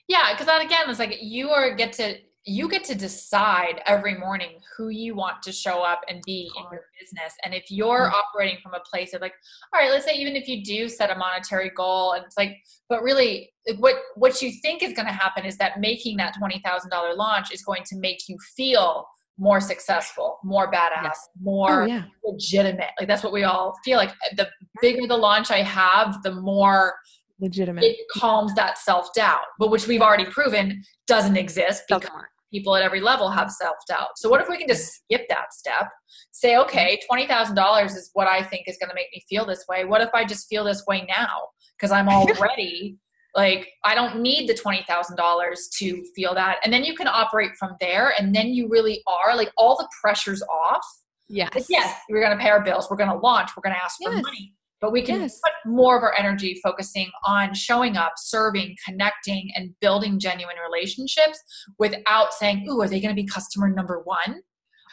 yeah 0.08 0.32
because 0.32 0.46
that 0.46 0.64
again 0.64 0.90
is 0.90 1.00
like 1.00 1.18
you 1.22 1.50
are 1.50 1.76
get 1.76 1.94
to 1.94 2.16
you 2.46 2.68
get 2.68 2.84
to 2.86 2.96
decide 2.96 3.82
every 3.86 4.18
morning 4.18 4.60
who 4.76 4.90
you 4.90 5.14
want 5.14 5.42
to 5.44 5.52
show 5.52 5.84
up 5.84 6.02
and 6.08 6.22
be 6.26 6.50
in 6.58 6.64
your 6.72 6.86
business. 7.00 7.34
And 7.44 7.54
if 7.54 7.70
you're 7.70 8.08
mm-hmm. 8.08 8.16
operating 8.16 8.58
from 8.64 8.74
a 8.74 8.80
place 8.92 9.14
of 9.14 9.22
like, 9.22 9.34
all 9.74 9.80
right, 9.80 9.92
let's 9.92 10.06
say 10.06 10.16
even 10.16 10.36
if 10.36 10.48
you 10.48 10.64
do 10.64 10.88
set 10.88 11.12
a 11.12 11.16
monetary 11.16 11.70
goal 11.76 12.14
and 12.14 12.26
it's 12.26 12.38
like, 12.38 12.58
but 12.88 13.04
really 13.04 13.52
what 13.78 13.96
what 14.16 14.42
you 14.42 14.52
think 14.64 14.82
is 14.82 14.94
going 14.94 15.06
to 15.06 15.14
happen 15.14 15.46
is 15.46 15.58
that 15.58 15.80
making 15.80 16.18
that 16.18 16.34
$20,000 16.42 17.18
launch 17.18 17.54
is 17.54 17.62
going 17.62 17.84
to 17.86 17.98
make 17.98 18.28
you 18.28 18.38
feel 18.56 19.06
more 19.40 19.62
successful, 19.62 20.38
more 20.44 20.72
badass, 20.72 21.04
yes. 21.04 21.30
more 21.42 21.84
oh, 21.84 21.86
yeah. 21.86 22.04
legitimate. 22.24 22.90
Like 23.00 23.08
that's 23.08 23.24
what 23.24 23.34
we 23.34 23.44
all 23.44 23.74
feel 23.84 23.98
like. 23.98 24.12
The 24.36 24.50
bigger 24.82 25.08
the 25.08 25.18
launch 25.18 25.50
I 25.50 25.62
have, 25.64 26.22
the 26.24 26.32
more 26.32 26.96
legitimate 27.40 27.84
it 27.84 27.98
calms 28.18 28.54
that 28.56 28.78
self-doubt 28.78 29.46
but 29.58 29.72
which 29.72 29.88
we've 29.88 30.02
already 30.02 30.26
proven 30.26 30.82
doesn't 31.08 31.38
exist 31.38 31.84
because 31.88 32.10
people 32.52 32.76
at 32.76 32.84
every 32.84 33.00
level 33.00 33.30
have 33.30 33.50
self-doubt 33.52 34.10
so 34.18 34.30
what 34.30 34.42
if 34.42 34.50
we 34.50 34.58
can 34.58 34.68
just 34.68 34.94
skip 34.94 35.28
that 35.30 35.54
step 35.54 35.88
say 36.32 36.58
okay 36.58 37.00
$20000 37.10 37.86
is 37.86 38.10
what 38.14 38.28
i 38.28 38.44
think 38.44 38.68
is 38.68 38.78
going 38.78 38.90
to 38.90 38.96
make 38.96 39.08
me 39.14 39.24
feel 39.30 39.46
this 39.46 39.66
way 39.70 39.86
what 39.86 40.02
if 40.02 40.10
i 40.14 40.26
just 40.26 40.48
feel 40.48 40.64
this 40.64 40.84
way 40.88 41.06
now 41.08 41.30
because 41.78 41.92
i'm 41.92 42.10
already 42.10 42.98
like 43.36 43.70
i 43.84 43.94
don't 43.94 44.22
need 44.22 44.48
the 44.48 44.54
$20000 44.54 45.56
to 45.78 46.04
feel 46.16 46.34
that 46.34 46.58
and 46.64 46.74
then 46.74 46.84
you 46.84 46.96
can 46.96 47.08
operate 47.08 47.52
from 47.58 47.76
there 47.80 48.14
and 48.20 48.34
then 48.34 48.48
you 48.48 48.68
really 48.70 49.04
are 49.08 49.36
like 49.36 49.52
all 49.58 49.76
the 49.78 49.88
pressure's 50.02 50.42
off 50.44 50.86
yes 51.28 51.50
like, 51.54 51.66
yes 51.70 52.00
we're 52.10 52.22
going 52.22 52.36
to 52.36 52.42
pay 52.42 52.50
our 52.50 52.64
bills 52.64 52.88
we're 52.90 52.98
going 52.98 53.10
to 53.10 53.18
launch 53.18 53.52
we're 53.56 53.62
going 53.62 53.76
to 53.76 53.84
ask 53.84 53.98
yes. 54.00 54.10
for 54.10 54.22
money 54.22 54.54
but 54.82 54.92
we 54.92 55.02
can 55.02 55.22
yes. 55.22 55.40
put 55.44 55.72
more 55.72 55.98
of 55.98 56.04
our 56.04 56.18
energy 56.18 56.60
focusing 56.64 57.12
on 57.26 57.54
showing 57.54 57.98
up, 57.98 58.14
serving, 58.18 58.78
connecting, 58.86 59.52
and 59.56 59.74
building 59.82 60.20
genuine 60.20 60.56
relationships 60.66 61.40
without 61.78 62.34
saying, 62.34 62.66
"Ooh, 62.70 62.82
are 62.82 62.88
they 62.88 63.02
going 63.02 63.14
to 63.14 63.22
be 63.22 63.28
customer 63.28 63.70
number 63.70 64.02
one?" 64.06 64.42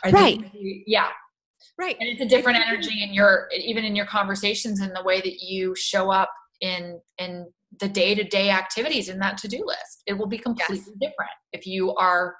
Are 0.02 0.10
right. 0.10 0.52
Be, 0.52 0.82
yeah. 0.86 1.08
Right. 1.78 1.96
And 2.00 2.08
it's 2.08 2.20
a 2.20 2.26
different 2.26 2.58
energy 2.58 3.02
in 3.02 3.14
your 3.14 3.48
even 3.56 3.84
in 3.84 3.94
your 3.94 4.06
conversations 4.06 4.80
and 4.80 4.94
the 4.94 5.02
way 5.02 5.20
that 5.20 5.40
you 5.40 5.74
show 5.76 6.10
up 6.10 6.30
in 6.60 7.00
in 7.18 7.46
the 7.80 7.88
day-to-day 7.88 8.50
activities 8.50 9.08
in 9.08 9.18
that 9.18 9.38
to-do 9.38 9.62
list. 9.64 10.02
It 10.06 10.14
will 10.14 10.26
be 10.26 10.38
completely 10.38 10.76
yes. 10.76 11.10
different 11.10 11.30
if 11.52 11.66
you 11.66 11.94
are 11.94 12.34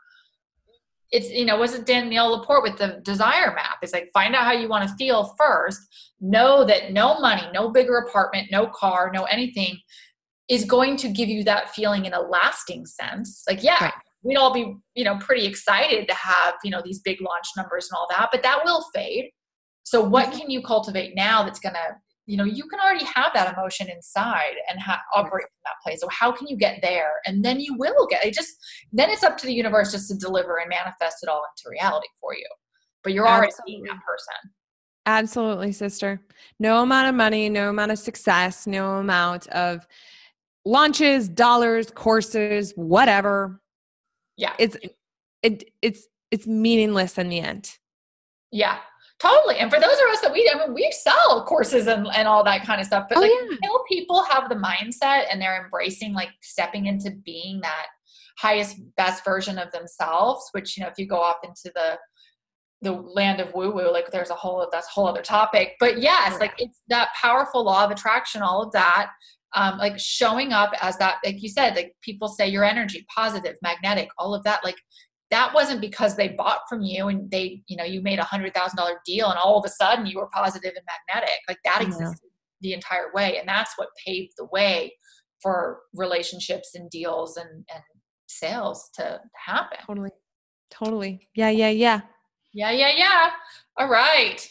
it's 1.13 1.31
you 1.31 1.45
know 1.45 1.57
wasn't 1.57 1.87
danielle 1.87 2.31
laporte 2.31 2.63
with 2.63 2.77
the 2.79 3.01
desire 3.05 3.55
map 3.55 3.79
it's 3.83 3.93
like 3.93 4.11
find 4.13 4.35
out 4.35 4.45
how 4.45 4.53
you 4.53 4.69
want 4.69 4.89
to 4.89 4.95
feel 4.97 5.35
first 5.39 5.81
know 6.21 6.65
that 6.65 6.93
no 6.93 7.21
money 7.21 7.47
no 7.53 7.71
bigger 7.71 7.99
apartment 7.99 8.49
no 8.51 8.67
car 8.67 9.11
no 9.15 9.25
anything 9.25 9.79
is 10.49 10.65
going 10.65 10.97
to 10.97 11.09
give 11.09 11.29
you 11.29 11.45
that 11.45 11.71
feeling 11.75 12.05
in 12.07 12.13
a 12.13 12.21
lasting 12.21 12.85
sense 12.85 13.45
like 13.49 13.63
yeah 13.63 13.85
right. 13.85 13.93
we'd 14.23 14.37
all 14.37 14.53
be 14.53 14.75
you 14.95 15.05
know 15.05 15.17
pretty 15.19 15.47
excited 15.47 16.09
to 16.09 16.15
have 16.15 16.55
you 16.65 16.71
know 16.71 16.83
these 16.85 17.01
big 17.01 17.21
launch 17.21 17.47
numbers 17.57 17.89
and 17.91 17.97
all 17.97 18.07
that 18.11 18.29
but 18.33 18.43
that 18.43 18.65
will 18.65 18.85
fade 18.95 19.31
so 19.85 20.01
what 20.01 20.27
mm-hmm. 20.27 20.39
can 20.39 20.51
you 20.51 20.61
cultivate 20.63 21.15
now 21.15 21.45
that's 21.45 21.61
going 21.61 21.75
to 21.75 21.97
you 22.27 22.37
know 22.37 22.45
you 22.45 22.65
can 22.69 22.81
already 22.81 23.05
have 23.05 23.33
that 23.35 23.57
emotion 23.57 23.89
inside 23.89 24.55
and 24.69 24.81
ha- 24.81 25.01
operate 25.15 25.45
from 25.45 25.61
that 25.65 25.75
place. 25.83 26.01
So 26.01 26.09
how 26.09 26.33
can 26.33 26.49
you 26.49 26.57
get 26.57 26.81
there? 26.83 27.13
And 27.25 27.45
then 27.45 27.61
you 27.61 27.77
will 27.79 28.07
get 28.11 28.25
it 28.25 28.35
just 28.35 28.57
then 28.93 29.11
it's 29.11 29.23
up 29.23 29.39
to 29.39 29.47
the 29.47 29.55
universe 29.55 29.93
just 29.93 30.09
to 30.09 30.17
deliver 30.17 30.59
and 30.59 30.69
manifest 30.69 31.19
it 31.23 31.29
all 31.29 31.43
into 31.45 31.71
reality 31.71 32.09
for 32.21 32.35
you. 32.35 32.47
But 33.05 33.13
you're 33.13 33.29
already 33.29 33.53
being 33.65 33.85
that 33.85 34.01
person. 34.05 34.53
Absolutely 35.07 35.71
sister. 35.71 36.21
No 36.59 36.83
amount 36.83 37.09
of 37.09 37.15
money 37.15 37.49
no 37.49 37.71
amount 37.71 37.93
of 37.93 37.99
success 37.99 38.67
no 38.67 38.97
amount 38.97 39.47
of 39.49 39.87
launches 40.65 41.29
dollars 41.29 41.91
courses 41.93 42.73
whatever. 42.75 43.61
Yeah. 44.37 44.55
It's 44.59 44.77
it 45.43 45.71
it's 45.81 46.09
it's 46.33 46.47
meaningless 46.49 47.19
in 47.19 47.29
the 47.29 47.39
end. 47.39 47.79
Yeah 48.51 48.79
Totally. 49.19 49.57
And 49.57 49.71
for 49.71 49.81
those 49.81 49.95
of 49.95 50.09
us 50.13 50.21
that 50.21 50.33
we, 50.33 50.51
I 50.55 50.59
mean, 50.59 50.75
we 50.75 50.93
sell 50.93 51.45
courses 51.47 51.87
and, 51.87 52.07
and 52.15 52.29
all 52.29 52.45
that 52.45 52.65
kind 52.65 52.81
of 52.81 52.87
stuff, 52.87 53.07
but 53.09 53.17
oh, 53.17 53.23
like 53.23 53.31
yeah. 53.31 53.49
until 53.51 53.83
people 53.89 54.23
have 54.25 54.51
the 54.51 54.57
mindset 54.57 55.25
and 55.31 55.41
they're 55.41 55.65
embracing 55.65 56.13
like 56.13 56.29
stepping 56.43 56.87
into 56.87 57.11
being 57.25 57.61
that 57.63 57.87
highest, 58.39 58.77
best 58.97 59.25
version 59.25 59.59
of 59.59 59.73
themselves, 59.73 60.49
which, 60.53 60.77
you 60.77 60.83
know, 60.83 60.91
if 60.91 60.99
you 60.99 61.07
go 61.07 61.17
off 61.17 61.37
into 61.45 61.73
the, 61.75 61.99
the 62.83 62.93
land 62.93 63.41
of 63.41 63.55
woo 63.55 63.71
woo, 63.71 63.91
like 63.91 64.11
there's 64.11 64.29
a 64.29 64.35
whole, 64.35 64.69
that's 64.71 64.87
a 64.89 64.91
whole 64.91 65.07
other 65.07 65.23
topic, 65.23 65.77
but 65.81 65.99
yes, 65.99 66.35
oh, 66.35 66.39
like 66.39 66.53
it's 66.59 66.83
that 66.89 67.09
powerful 67.15 67.65
law 67.65 67.87
of 67.87 67.91
attraction, 67.91 68.43
all 68.43 68.63
of 68.63 68.73
that. 68.73 69.11
Um, 69.55 69.79
like 69.79 69.99
showing 69.99 70.53
up 70.53 70.73
as 70.83 70.99
that, 70.99 71.17
like 71.25 71.43
you 71.43 71.49
said, 71.49 71.77
like 71.77 71.95
people 72.03 72.29
say 72.29 72.47
your 72.47 72.65
energy, 72.65 73.07
positive, 73.15 73.57
magnetic, 73.63 74.09
all 74.19 74.35
of 74.35 74.43
that, 74.43 74.63
like 74.63 74.77
that 75.31 75.53
wasn't 75.53 75.81
because 75.81 76.17
they 76.17 76.29
bought 76.29 76.61
from 76.69 76.83
you 76.83 77.09
and 77.09 77.31
they 77.31 77.63
you 77.67 77.77
know 77.77 77.85
you 77.85 78.01
made 78.01 78.19
a 78.19 78.25
hundred 78.25 78.55
thousand 78.55 78.77
dollar 78.77 79.01
deal 79.05 79.29
and 79.31 79.39
all 79.39 79.59
of 79.59 79.65
a 79.65 79.69
sudden 79.69 80.07
you 80.07 80.19
were 80.19 80.29
positive 80.33 80.73
and 80.77 80.87
magnetic. 80.87 81.39
Like 81.49 81.59
that 81.65 81.81
yeah. 81.81 81.89
existed 81.89 82.31
the 82.61 82.73
entire 82.73 83.13
way 83.15 83.39
and 83.39 83.49
that's 83.49 83.73
what 83.77 83.89
paved 84.05 84.33
the 84.39 84.47
way 84.47 84.93
for 85.43 85.81
relationships 85.95 86.71
and 86.75 86.89
deals 86.91 87.37
and 87.37 87.65
and 87.73 87.83
sales 88.29 88.91
to 88.95 89.21
happen. 89.35 89.79
Totally. 89.87 90.11
Totally. 90.71 91.29
Yeah 91.35 91.51
yeah 91.51 91.71
yeah. 91.71 92.01
Yeah 92.53 92.71
yeah 92.71 92.93
yeah. 92.97 93.31
All 93.77 93.89
right 93.89 94.49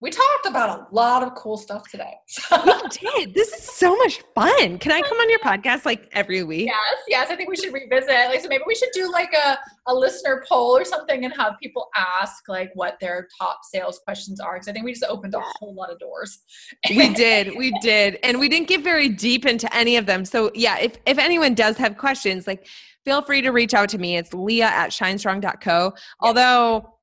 we 0.00 0.10
talked 0.10 0.46
about 0.46 0.80
a 0.80 0.94
lot 0.94 1.22
of 1.22 1.34
cool 1.34 1.56
stuff 1.56 1.88
today. 1.88 2.12
we 2.66 2.72
did. 2.90 3.34
This 3.34 3.52
is 3.52 3.62
so 3.62 3.96
much 3.96 4.22
fun. 4.34 4.78
Can 4.78 4.92
I 4.92 5.00
come 5.00 5.18
on 5.18 5.30
your 5.30 5.38
podcast 5.38 5.86
like 5.86 6.10
every 6.12 6.42
week? 6.42 6.66
Yes, 6.66 6.98
yes. 7.08 7.30
I 7.30 7.36
think 7.36 7.48
we 7.48 7.56
should 7.56 7.72
revisit. 7.72 8.10
Like, 8.10 8.40
so 8.40 8.48
maybe 8.48 8.64
we 8.66 8.74
should 8.74 8.90
do 8.92 9.10
like 9.10 9.32
a, 9.32 9.58
a 9.86 9.94
listener 9.94 10.44
poll 10.46 10.76
or 10.76 10.84
something 10.84 11.24
and 11.24 11.32
have 11.34 11.54
people 11.62 11.88
ask 11.96 12.48
like 12.48 12.70
what 12.74 12.98
their 13.00 13.28
top 13.40 13.60
sales 13.62 14.00
questions 14.00 14.40
are. 14.40 14.54
Because 14.54 14.68
I 14.68 14.72
think 14.72 14.84
we 14.84 14.92
just 14.92 15.04
opened 15.04 15.34
a 15.34 15.40
whole 15.40 15.74
lot 15.74 15.90
of 15.90 15.98
doors. 15.98 16.40
we 16.90 17.14
did. 17.14 17.56
We 17.56 17.72
did. 17.80 18.18
And 18.22 18.38
we 18.38 18.48
didn't 18.48 18.68
get 18.68 18.82
very 18.82 19.08
deep 19.08 19.46
into 19.46 19.74
any 19.74 19.96
of 19.96 20.06
them. 20.06 20.24
So 20.24 20.50
yeah, 20.54 20.78
if 20.80 20.98
if 21.06 21.18
anyone 21.18 21.54
does 21.54 21.78
have 21.78 21.96
questions, 21.96 22.46
like 22.46 22.66
feel 23.04 23.22
free 23.22 23.40
to 23.42 23.50
reach 23.50 23.74
out 23.74 23.88
to 23.90 23.98
me. 23.98 24.16
It's 24.16 24.34
leah 24.34 24.66
at 24.66 24.90
shinestrong.co. 24.90 25.94
Although 26.20 26.94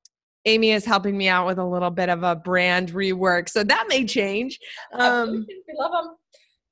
Amy 0.44 0.72
is 0.72 0.84
helping 0.84 1.16
me 1.16 1.28
out 1.28 1.46
with 1.46 1.58
a 1.58 1.64
little 1.64 1.90
bit 1.90 2.08
of 2.08 2.22
a 2.22 2.34
brand 2.34 2.92
rework, 2.92 3.48
so 3.48 3.62
that 3.64 3.86
may 3.88 4.04
change. 4.04 4.58
Um, 4.92 5.46
we 5.48 5.74
love 5.78 5.92
them. 5.92 6.16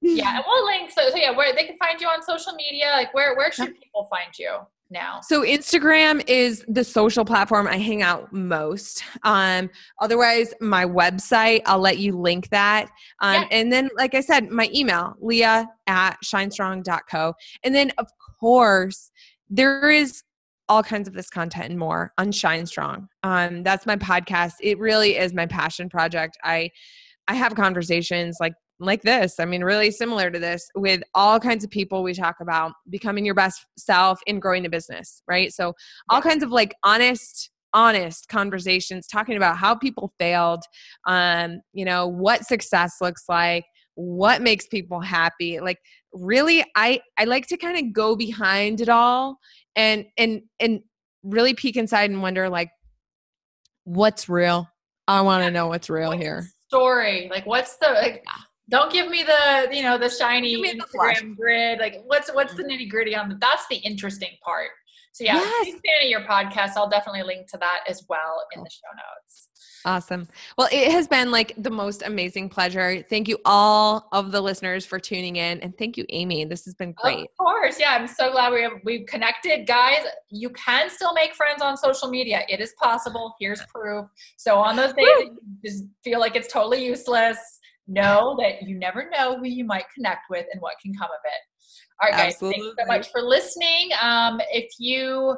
Yeah, 0.03 0.37
and 0.37 0.45
we'll 0.47 0.65
link. 0.65 0.91
So, 0.91 1.11
so 1.11 1.17
yeah, 1.17 1.37
where 1.37 1.55
they 1.55 1.65
can 1.65 1.77
find 1.77 2.01
you 2.01 2.09
on 2.09 2.23
social 2.23 2.55
media. 2.55 2.91
Like, 2.95 3.13
where 3.15 3.37
where 3.37 3.53
should 3.53 3.79
people 3.79 4.09
find 4.11 4.31
you? 4.39 4.61
now? 4.91 5.21
So 5.23 5.43
Instagram 5.43 6.23
is 6.29 6.65
the 6.69 6.85
social 6.85 7.25
platform 7.25 7.67
I 7.67 7.77
hang 7.77 8.03
out 8.03 8.33
most. 8.33 9.03
Um, 9.23 9.71
otherwise, 10.01 10.53
my 10.61 10.85
website, 10.85 11.63
I'll 11.67 11.79
let 11.79 11.99
you 11.99 12.17
link 12.17 12.49
that. 12.51 12.91
Um, 13.21 13.43
yeah. 13.43 13.49
And 13.51 13.73
then, 13.73 13.89
like 13.97 14.15
I 14.15 14.21
said, 14.21 14.51
my 14.51 14.69
email, 14.75 15.15
leah 15.21 15.69
at 15.87 16.17
shinestrong.co. 16.25 17.35
And 17.63 17.75
then, 17.75 17.93
of 17.99 18.09
course, 18.41 19.11
there 19.49 19.91
is 19.91 20.23
all 20.71 20.85
kinds 20.85 21.09
of 21.09 21.15
this 21.15 21.29
content 21.29 21.69
and 21.69 21.79
more 21.79 22.13
on 22.17 22.31
Shine 22.31 22.65
Strong. 22.65 23.09
Um, 23.25 23.65
that's 23.65 23.87
my 23.87 23.97
podcast. 23.97 24.53
It 24.61 24.79
really 24.79 25.19
is 25.19 25.35
my 25.35 25.45
passion 25.45 25.91
project. 25.91 26.39
I 26.45 26.71
I 27.29 27.35
have 27.35 27.55
conversations 27.57 28.39
like 28.41 28.55
like 28.79 29.03
this. 29.03 29.35
I 29.41 29.45
mean, 29.45 29.63
really 29.63 29.91
similar 29.91 30.31
to 30.31 30.39
this 30.39 30.67
with 30.77 31.03
all 31.15 31.39
kinds 31.39 31.65
of 31.65 31.71
people. 31.71 32.03
We 32.03 32.15
talk 32.15 32.37
about 32.41 32.73
becoming 32.89 33.27
your 33.27 33.35
best 33.35 33.67
self 33.77 34.21
in 34.27 34.39
growing 34.39 34.65
a 34.65 34.71
business, 34.71 35.23
right? 35.29 35.53
So 35.53 35.75
all 36.09 36.23
kinds 36.23 36.43
of 36.43 36.51
like 36.51 36.75
honest 36.83 37.51
honest 37.73 38.29
conversations 38.29 39.07
talking 39.07 39.37
about 39.37 39.57
how 39.57 39.77
people 39.77 40.13
failed 40.19 40.61
um 41.07 41.61
you 41.73 41.85
know 41.85 42.05
what 42.05 42.45
success 42.45 42.97
looks 43.01 43.23
like 43.29 43.65
what 43.95 44.43
makes 44.43 44.67
people 44.67 44.99
happy 45.01 45.61
like 45.61 45.79
really 46.13 46.65
i 46.75 46.99
i 47.17 47.25
like 47.25 47.47
to 47.47 47.57
kind 47.57 47.79
of 47.79 47.93
go 47.93 48.17
behind 48.17 48.81
it 48.81 48.89
all 48.89 49.39
and 49.77 50.07
and 50.17 50.43
and 50.59 50.81
really 51.23 51.55
peek 51.55 51.77
inside 51.77 52.11
and 52.11 52.23
wonder 52.23 52.49
like 52.49 52.71
what's 53.85 54.29
real? 54.29 54.69
I 55.09 55.21
want 55.23 55.45
to 55.45 55.51
know 55.51 55.69
what's 55.69 55.91
real 55.91 56.11
what's 56.11 56.23
here. 56.23 56.47
story? 56.69 57.29
Like 57.31 57.47
what's 57.47 57.77
the 57.77 57.89
like 57.89 58.25
don't 58.69 58.93
give 58.93 59.09
me 59.09 59.25
the 59.25 59.69
you 59.73 59.83
know 59.83 59.99
the 59.99 60.09
shiny 60.09 60.57
instagram 60.57 61.21
the 61.21 61.35
grid. 61.37 61.79
Like 61.79 61.97
what's 62.07 62.33
what's 62.33 62.55
the 62.55 62.63
mm-hmm. 62.63 62.83
nitty 62.83 62.91
gritty 62.91 63.17
on 63.17 63.29
the 63.29 63.37
that's 63.41 63.67
the 63.69 63.77
interesting 63.77 64.31
part 64.45 64.71
So 65.13 65.25
yeah, 65.25 65.35
yes. 65.35 65.65
big 65.67 65.75
fan 65.75 66.05
of 66.05 66.09
your 66.09 66.23
podcast. 66.23 66.73
I'll 66.77 66.89
definitely 66.89 67.23
link 67.23 67.49
to 67.51 67.59
that 67.59 67.81
as 67.89 68.05
well 68.09 68.45
in 68.55 68.63
the 68.63 68.71
show 68.71 68.89
notes. 68.95 69.49
Awesome. 69.85 70.29
Well, 70.59 70.69
it 70.71 70.93
has 70.93 71.09
been 71.09 71.31
like 71.31 71.55
the 71.57 71.71
most 71.71 72.03
amazing 72.03 72.51
pleasure. 72.51 73.03
Thank 73.09 73.29
you 73.29 73.39
all 73.47 74.09
of 74.13 74.31
the 74.31 74.41
listeners 74.41 74.85
for 74.85 74.99
tuning 74.99 75.37
in, 75.37 75.59
and 75.61 75.77
thank 75.79 75.97
you, 75.97 76.05
Amy. 76.11 76.45
This 76.45 76.65
has 76.67 76.75
been 76.75 76.93
great. 76.93 77.23
Of 77.23 77.37
course, 77.39 77.81
yeah. 77.81 77.97
I'm 77.99 78.07
so 78.07 78.31
glad 78.31 78.53
we 78.53 78.63
have, 78.63 78.73
we've 78.85 79.07
connected, 79.07 79.67
guys. 79.67 80.05
You 80.31 80.51
can 80.51 80.91
still 80.91 81.15
make 81.15 81.35
friends 81.35 81.63
on 81.63 81.77
social 81.79 82.11
media. 82.11 82.43
It 82.49 82.61
is 82.61 82.75
possible. 82.79 83.35
Here's 83.41 83.63
proof. 83.75 84.07
So 84.37 84.59
on 84.59 84.77
those 84.77 84.93
days 84.93 85.07
you 85.07 85.39
just 85.65 85.85
feel 86.05 86.21
like 86.21 86.37
it's 86.37 86.53
totally 86.53 86.85
useless, 86.85 87.39
know 87.87 88.37
that 88.41 88.63
you 88.63 88.79
never 88.79 89.11
know 89.11 89.39
who 89.39 89.47
you 89.47 89.65
might 89.65 89.85
connect 89.95 90.31
with 90.31 90.47
and 90.53 90.61
what 90.61 90.75
can 90.83 90.95
come 90.95 91.11
of 91.11 91.21
it. 91.25 91.41
All 92.03 92.09
right, 92.09 92.17
guys. 92.17 92.35
Absolutely. 92.35 92.61
Thanks 92.61 92.83
so 92.83 92.87
much 92.87 93.11
for 93.11 93.23
listening. 93.23 93.91
Um, 94.01 94.41
if 94.51 94.71
you 94.79 95.37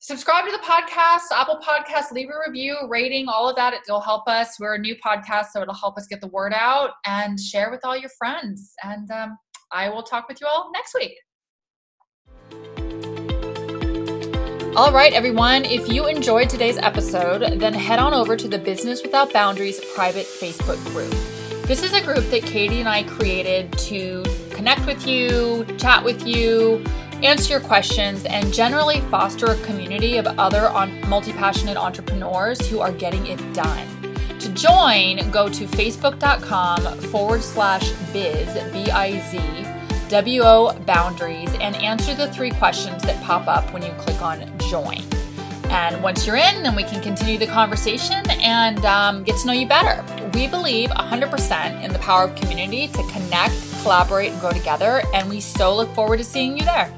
subscribe 0.00 0.44
to 0.44 0.52
the 0.52 0.58
podcast, 0.58 1.32
Apple 1.32 1.58
Podcast, 1.58 2.12
leave 2.12 2.28
a 2.28 2.38
review, 2.46 2.76
rating, 2.88 3.28
all 3.28 3.48
of 3.48 3.56
that. 3.56 3.74
It'll 3.74 4.00
help 4.00 4.28
us. 4.28 4.56
We're 4.60 4.74
a 4.74 4.78
new 4.78 4.96
podcast, 4.96 5.46
so 5.52 5.62
it'll 5.62 5.74
help 5.74 5.96
us 5.96 6.06
get 6.06 6.20
the 6.20 6.28
word 6.28 6.52
out 6.54 6.90
and 7.06 7.38
share 7.38 7.70
with 7.70 7.80
all 7.84 7.96
your 7.96 8.10
friends. 8.18 8.72
And 8.84 9.10
um, 9.10 9.38
I 9.72 9.88
will 9.88 10.02
talk 10.02 10.28
with 10.28 10.40
you 10.40 10.46
all 10.46 10.70
next 10.72 10.94
week. 10.94 11.14
All 14.76 14.92
right, 14.92 15.12
everyone. 15.12 15.64
If 15.64 15.88
you 15.88 16.06
enjoyed 16.06 16.48
today's 16.48 16.78
episode, 16.78 17.58
then 17.58 17.74
head 17.74 17.98
on 17.98 18.14
over 18.14 18.36
to 18.36 18.46
the 18.46 18.58
Business 18.58 19.02
Without 19.02 19.32
Boundaries 19.32 19.80
private 19.94 20.26
Facebook 20.26 20.84
group. 20.92 21.37
This 21.68 21.82
is 21.82 21.92
a 21.92 22.00
group 22.00 22.24
that 22.30 22.44
Katie 22.44 22.80
and 22.80 22.88
I 22.88 23.02
created 23.02 23.70
to 23.80 24.24
connect 24.52 24.86
with 24.86 25.06
you, 25.06 25.66
chat 25.76 26.02
with 26.02 26.26
you, 26.26 26.82
answer 27.22 27.50
your 27.50 27.60
questions, 27.60 28.24
and 28.24 28.54
generally 28.54 29.02
foster 29.10 29.44
a 29.44 29.64
community 29.64 30.16
of 30.16 30.26
other 30.38 30.70
multi 31.08 31.30
passionate 31.30 31.76
entrepreneurs 31.76 32.66
who 32.68 32.80
are 32.80 32.90
getting 32.90 33.26
it 33.26 33.36
done. 33.52 33.86
To 34.38 34.48
join, 34.54 35.30
go 35.30 35.46
to 35.50 35.66
facebook.com 35.66 37.00
forward 37.10 37.42
slash 37.42 37.92
biz, 38.14 38.48
B 38.72 38.90
I 38.90 39.20
Z, 39.28 39.38
W 40.08 40.40
O 40.44 40.72
boundaries, 40.86 41.52
and 41.60 41.76
answer 41.76 42.14
the 42.14 42.32
three 42.32 42.52
questions 42.52 43.02
that 43.02 43.22
pop 43.22 43.46
up 43.46 43.74
when 43.74 43.82
you 43.82 43.92
click 43.98 44.22
on 44.22 44.40
join. 44.70 45.04
And 45.70 46.02
once 46.02 46.26
you're 46.26 46.36
in, 46.36 46.62
then 46.62 46.74
we 46.74 46.82
can 46.82 47.02
continue 47.02 47.38
the 47.38 47.46
conversation 47.46 48.28
and 48.30 48.84
um, 48.84 49.24
get 49.24 49.36
to 49.40 49.46
know 49.46 49.52
you 49.52 49.68
better. 49.68 50.04
We 50.34 50.46
believe 50.46 50.90
100% 50.90 51.82
in 51.82 51.92
the 51.92 51.98
power 51.98 52.24
of 52.24 52.34
community 52.36 52.88
to 52.88 53.02
connect, 53.08 53.54
collaborate, 53.82 54.32
and 54.32 54.40
grow 54.40 54.52
together. 54.52 55.02
And 55.14 55.28
we 55.28 55.40
so 55.40 55.76
look 55.76 55.92
forward 55.94 56.18
to 56.18 56.24
seeing 56.24 56.56
you 56.58 56.64
there. 56.64 56.92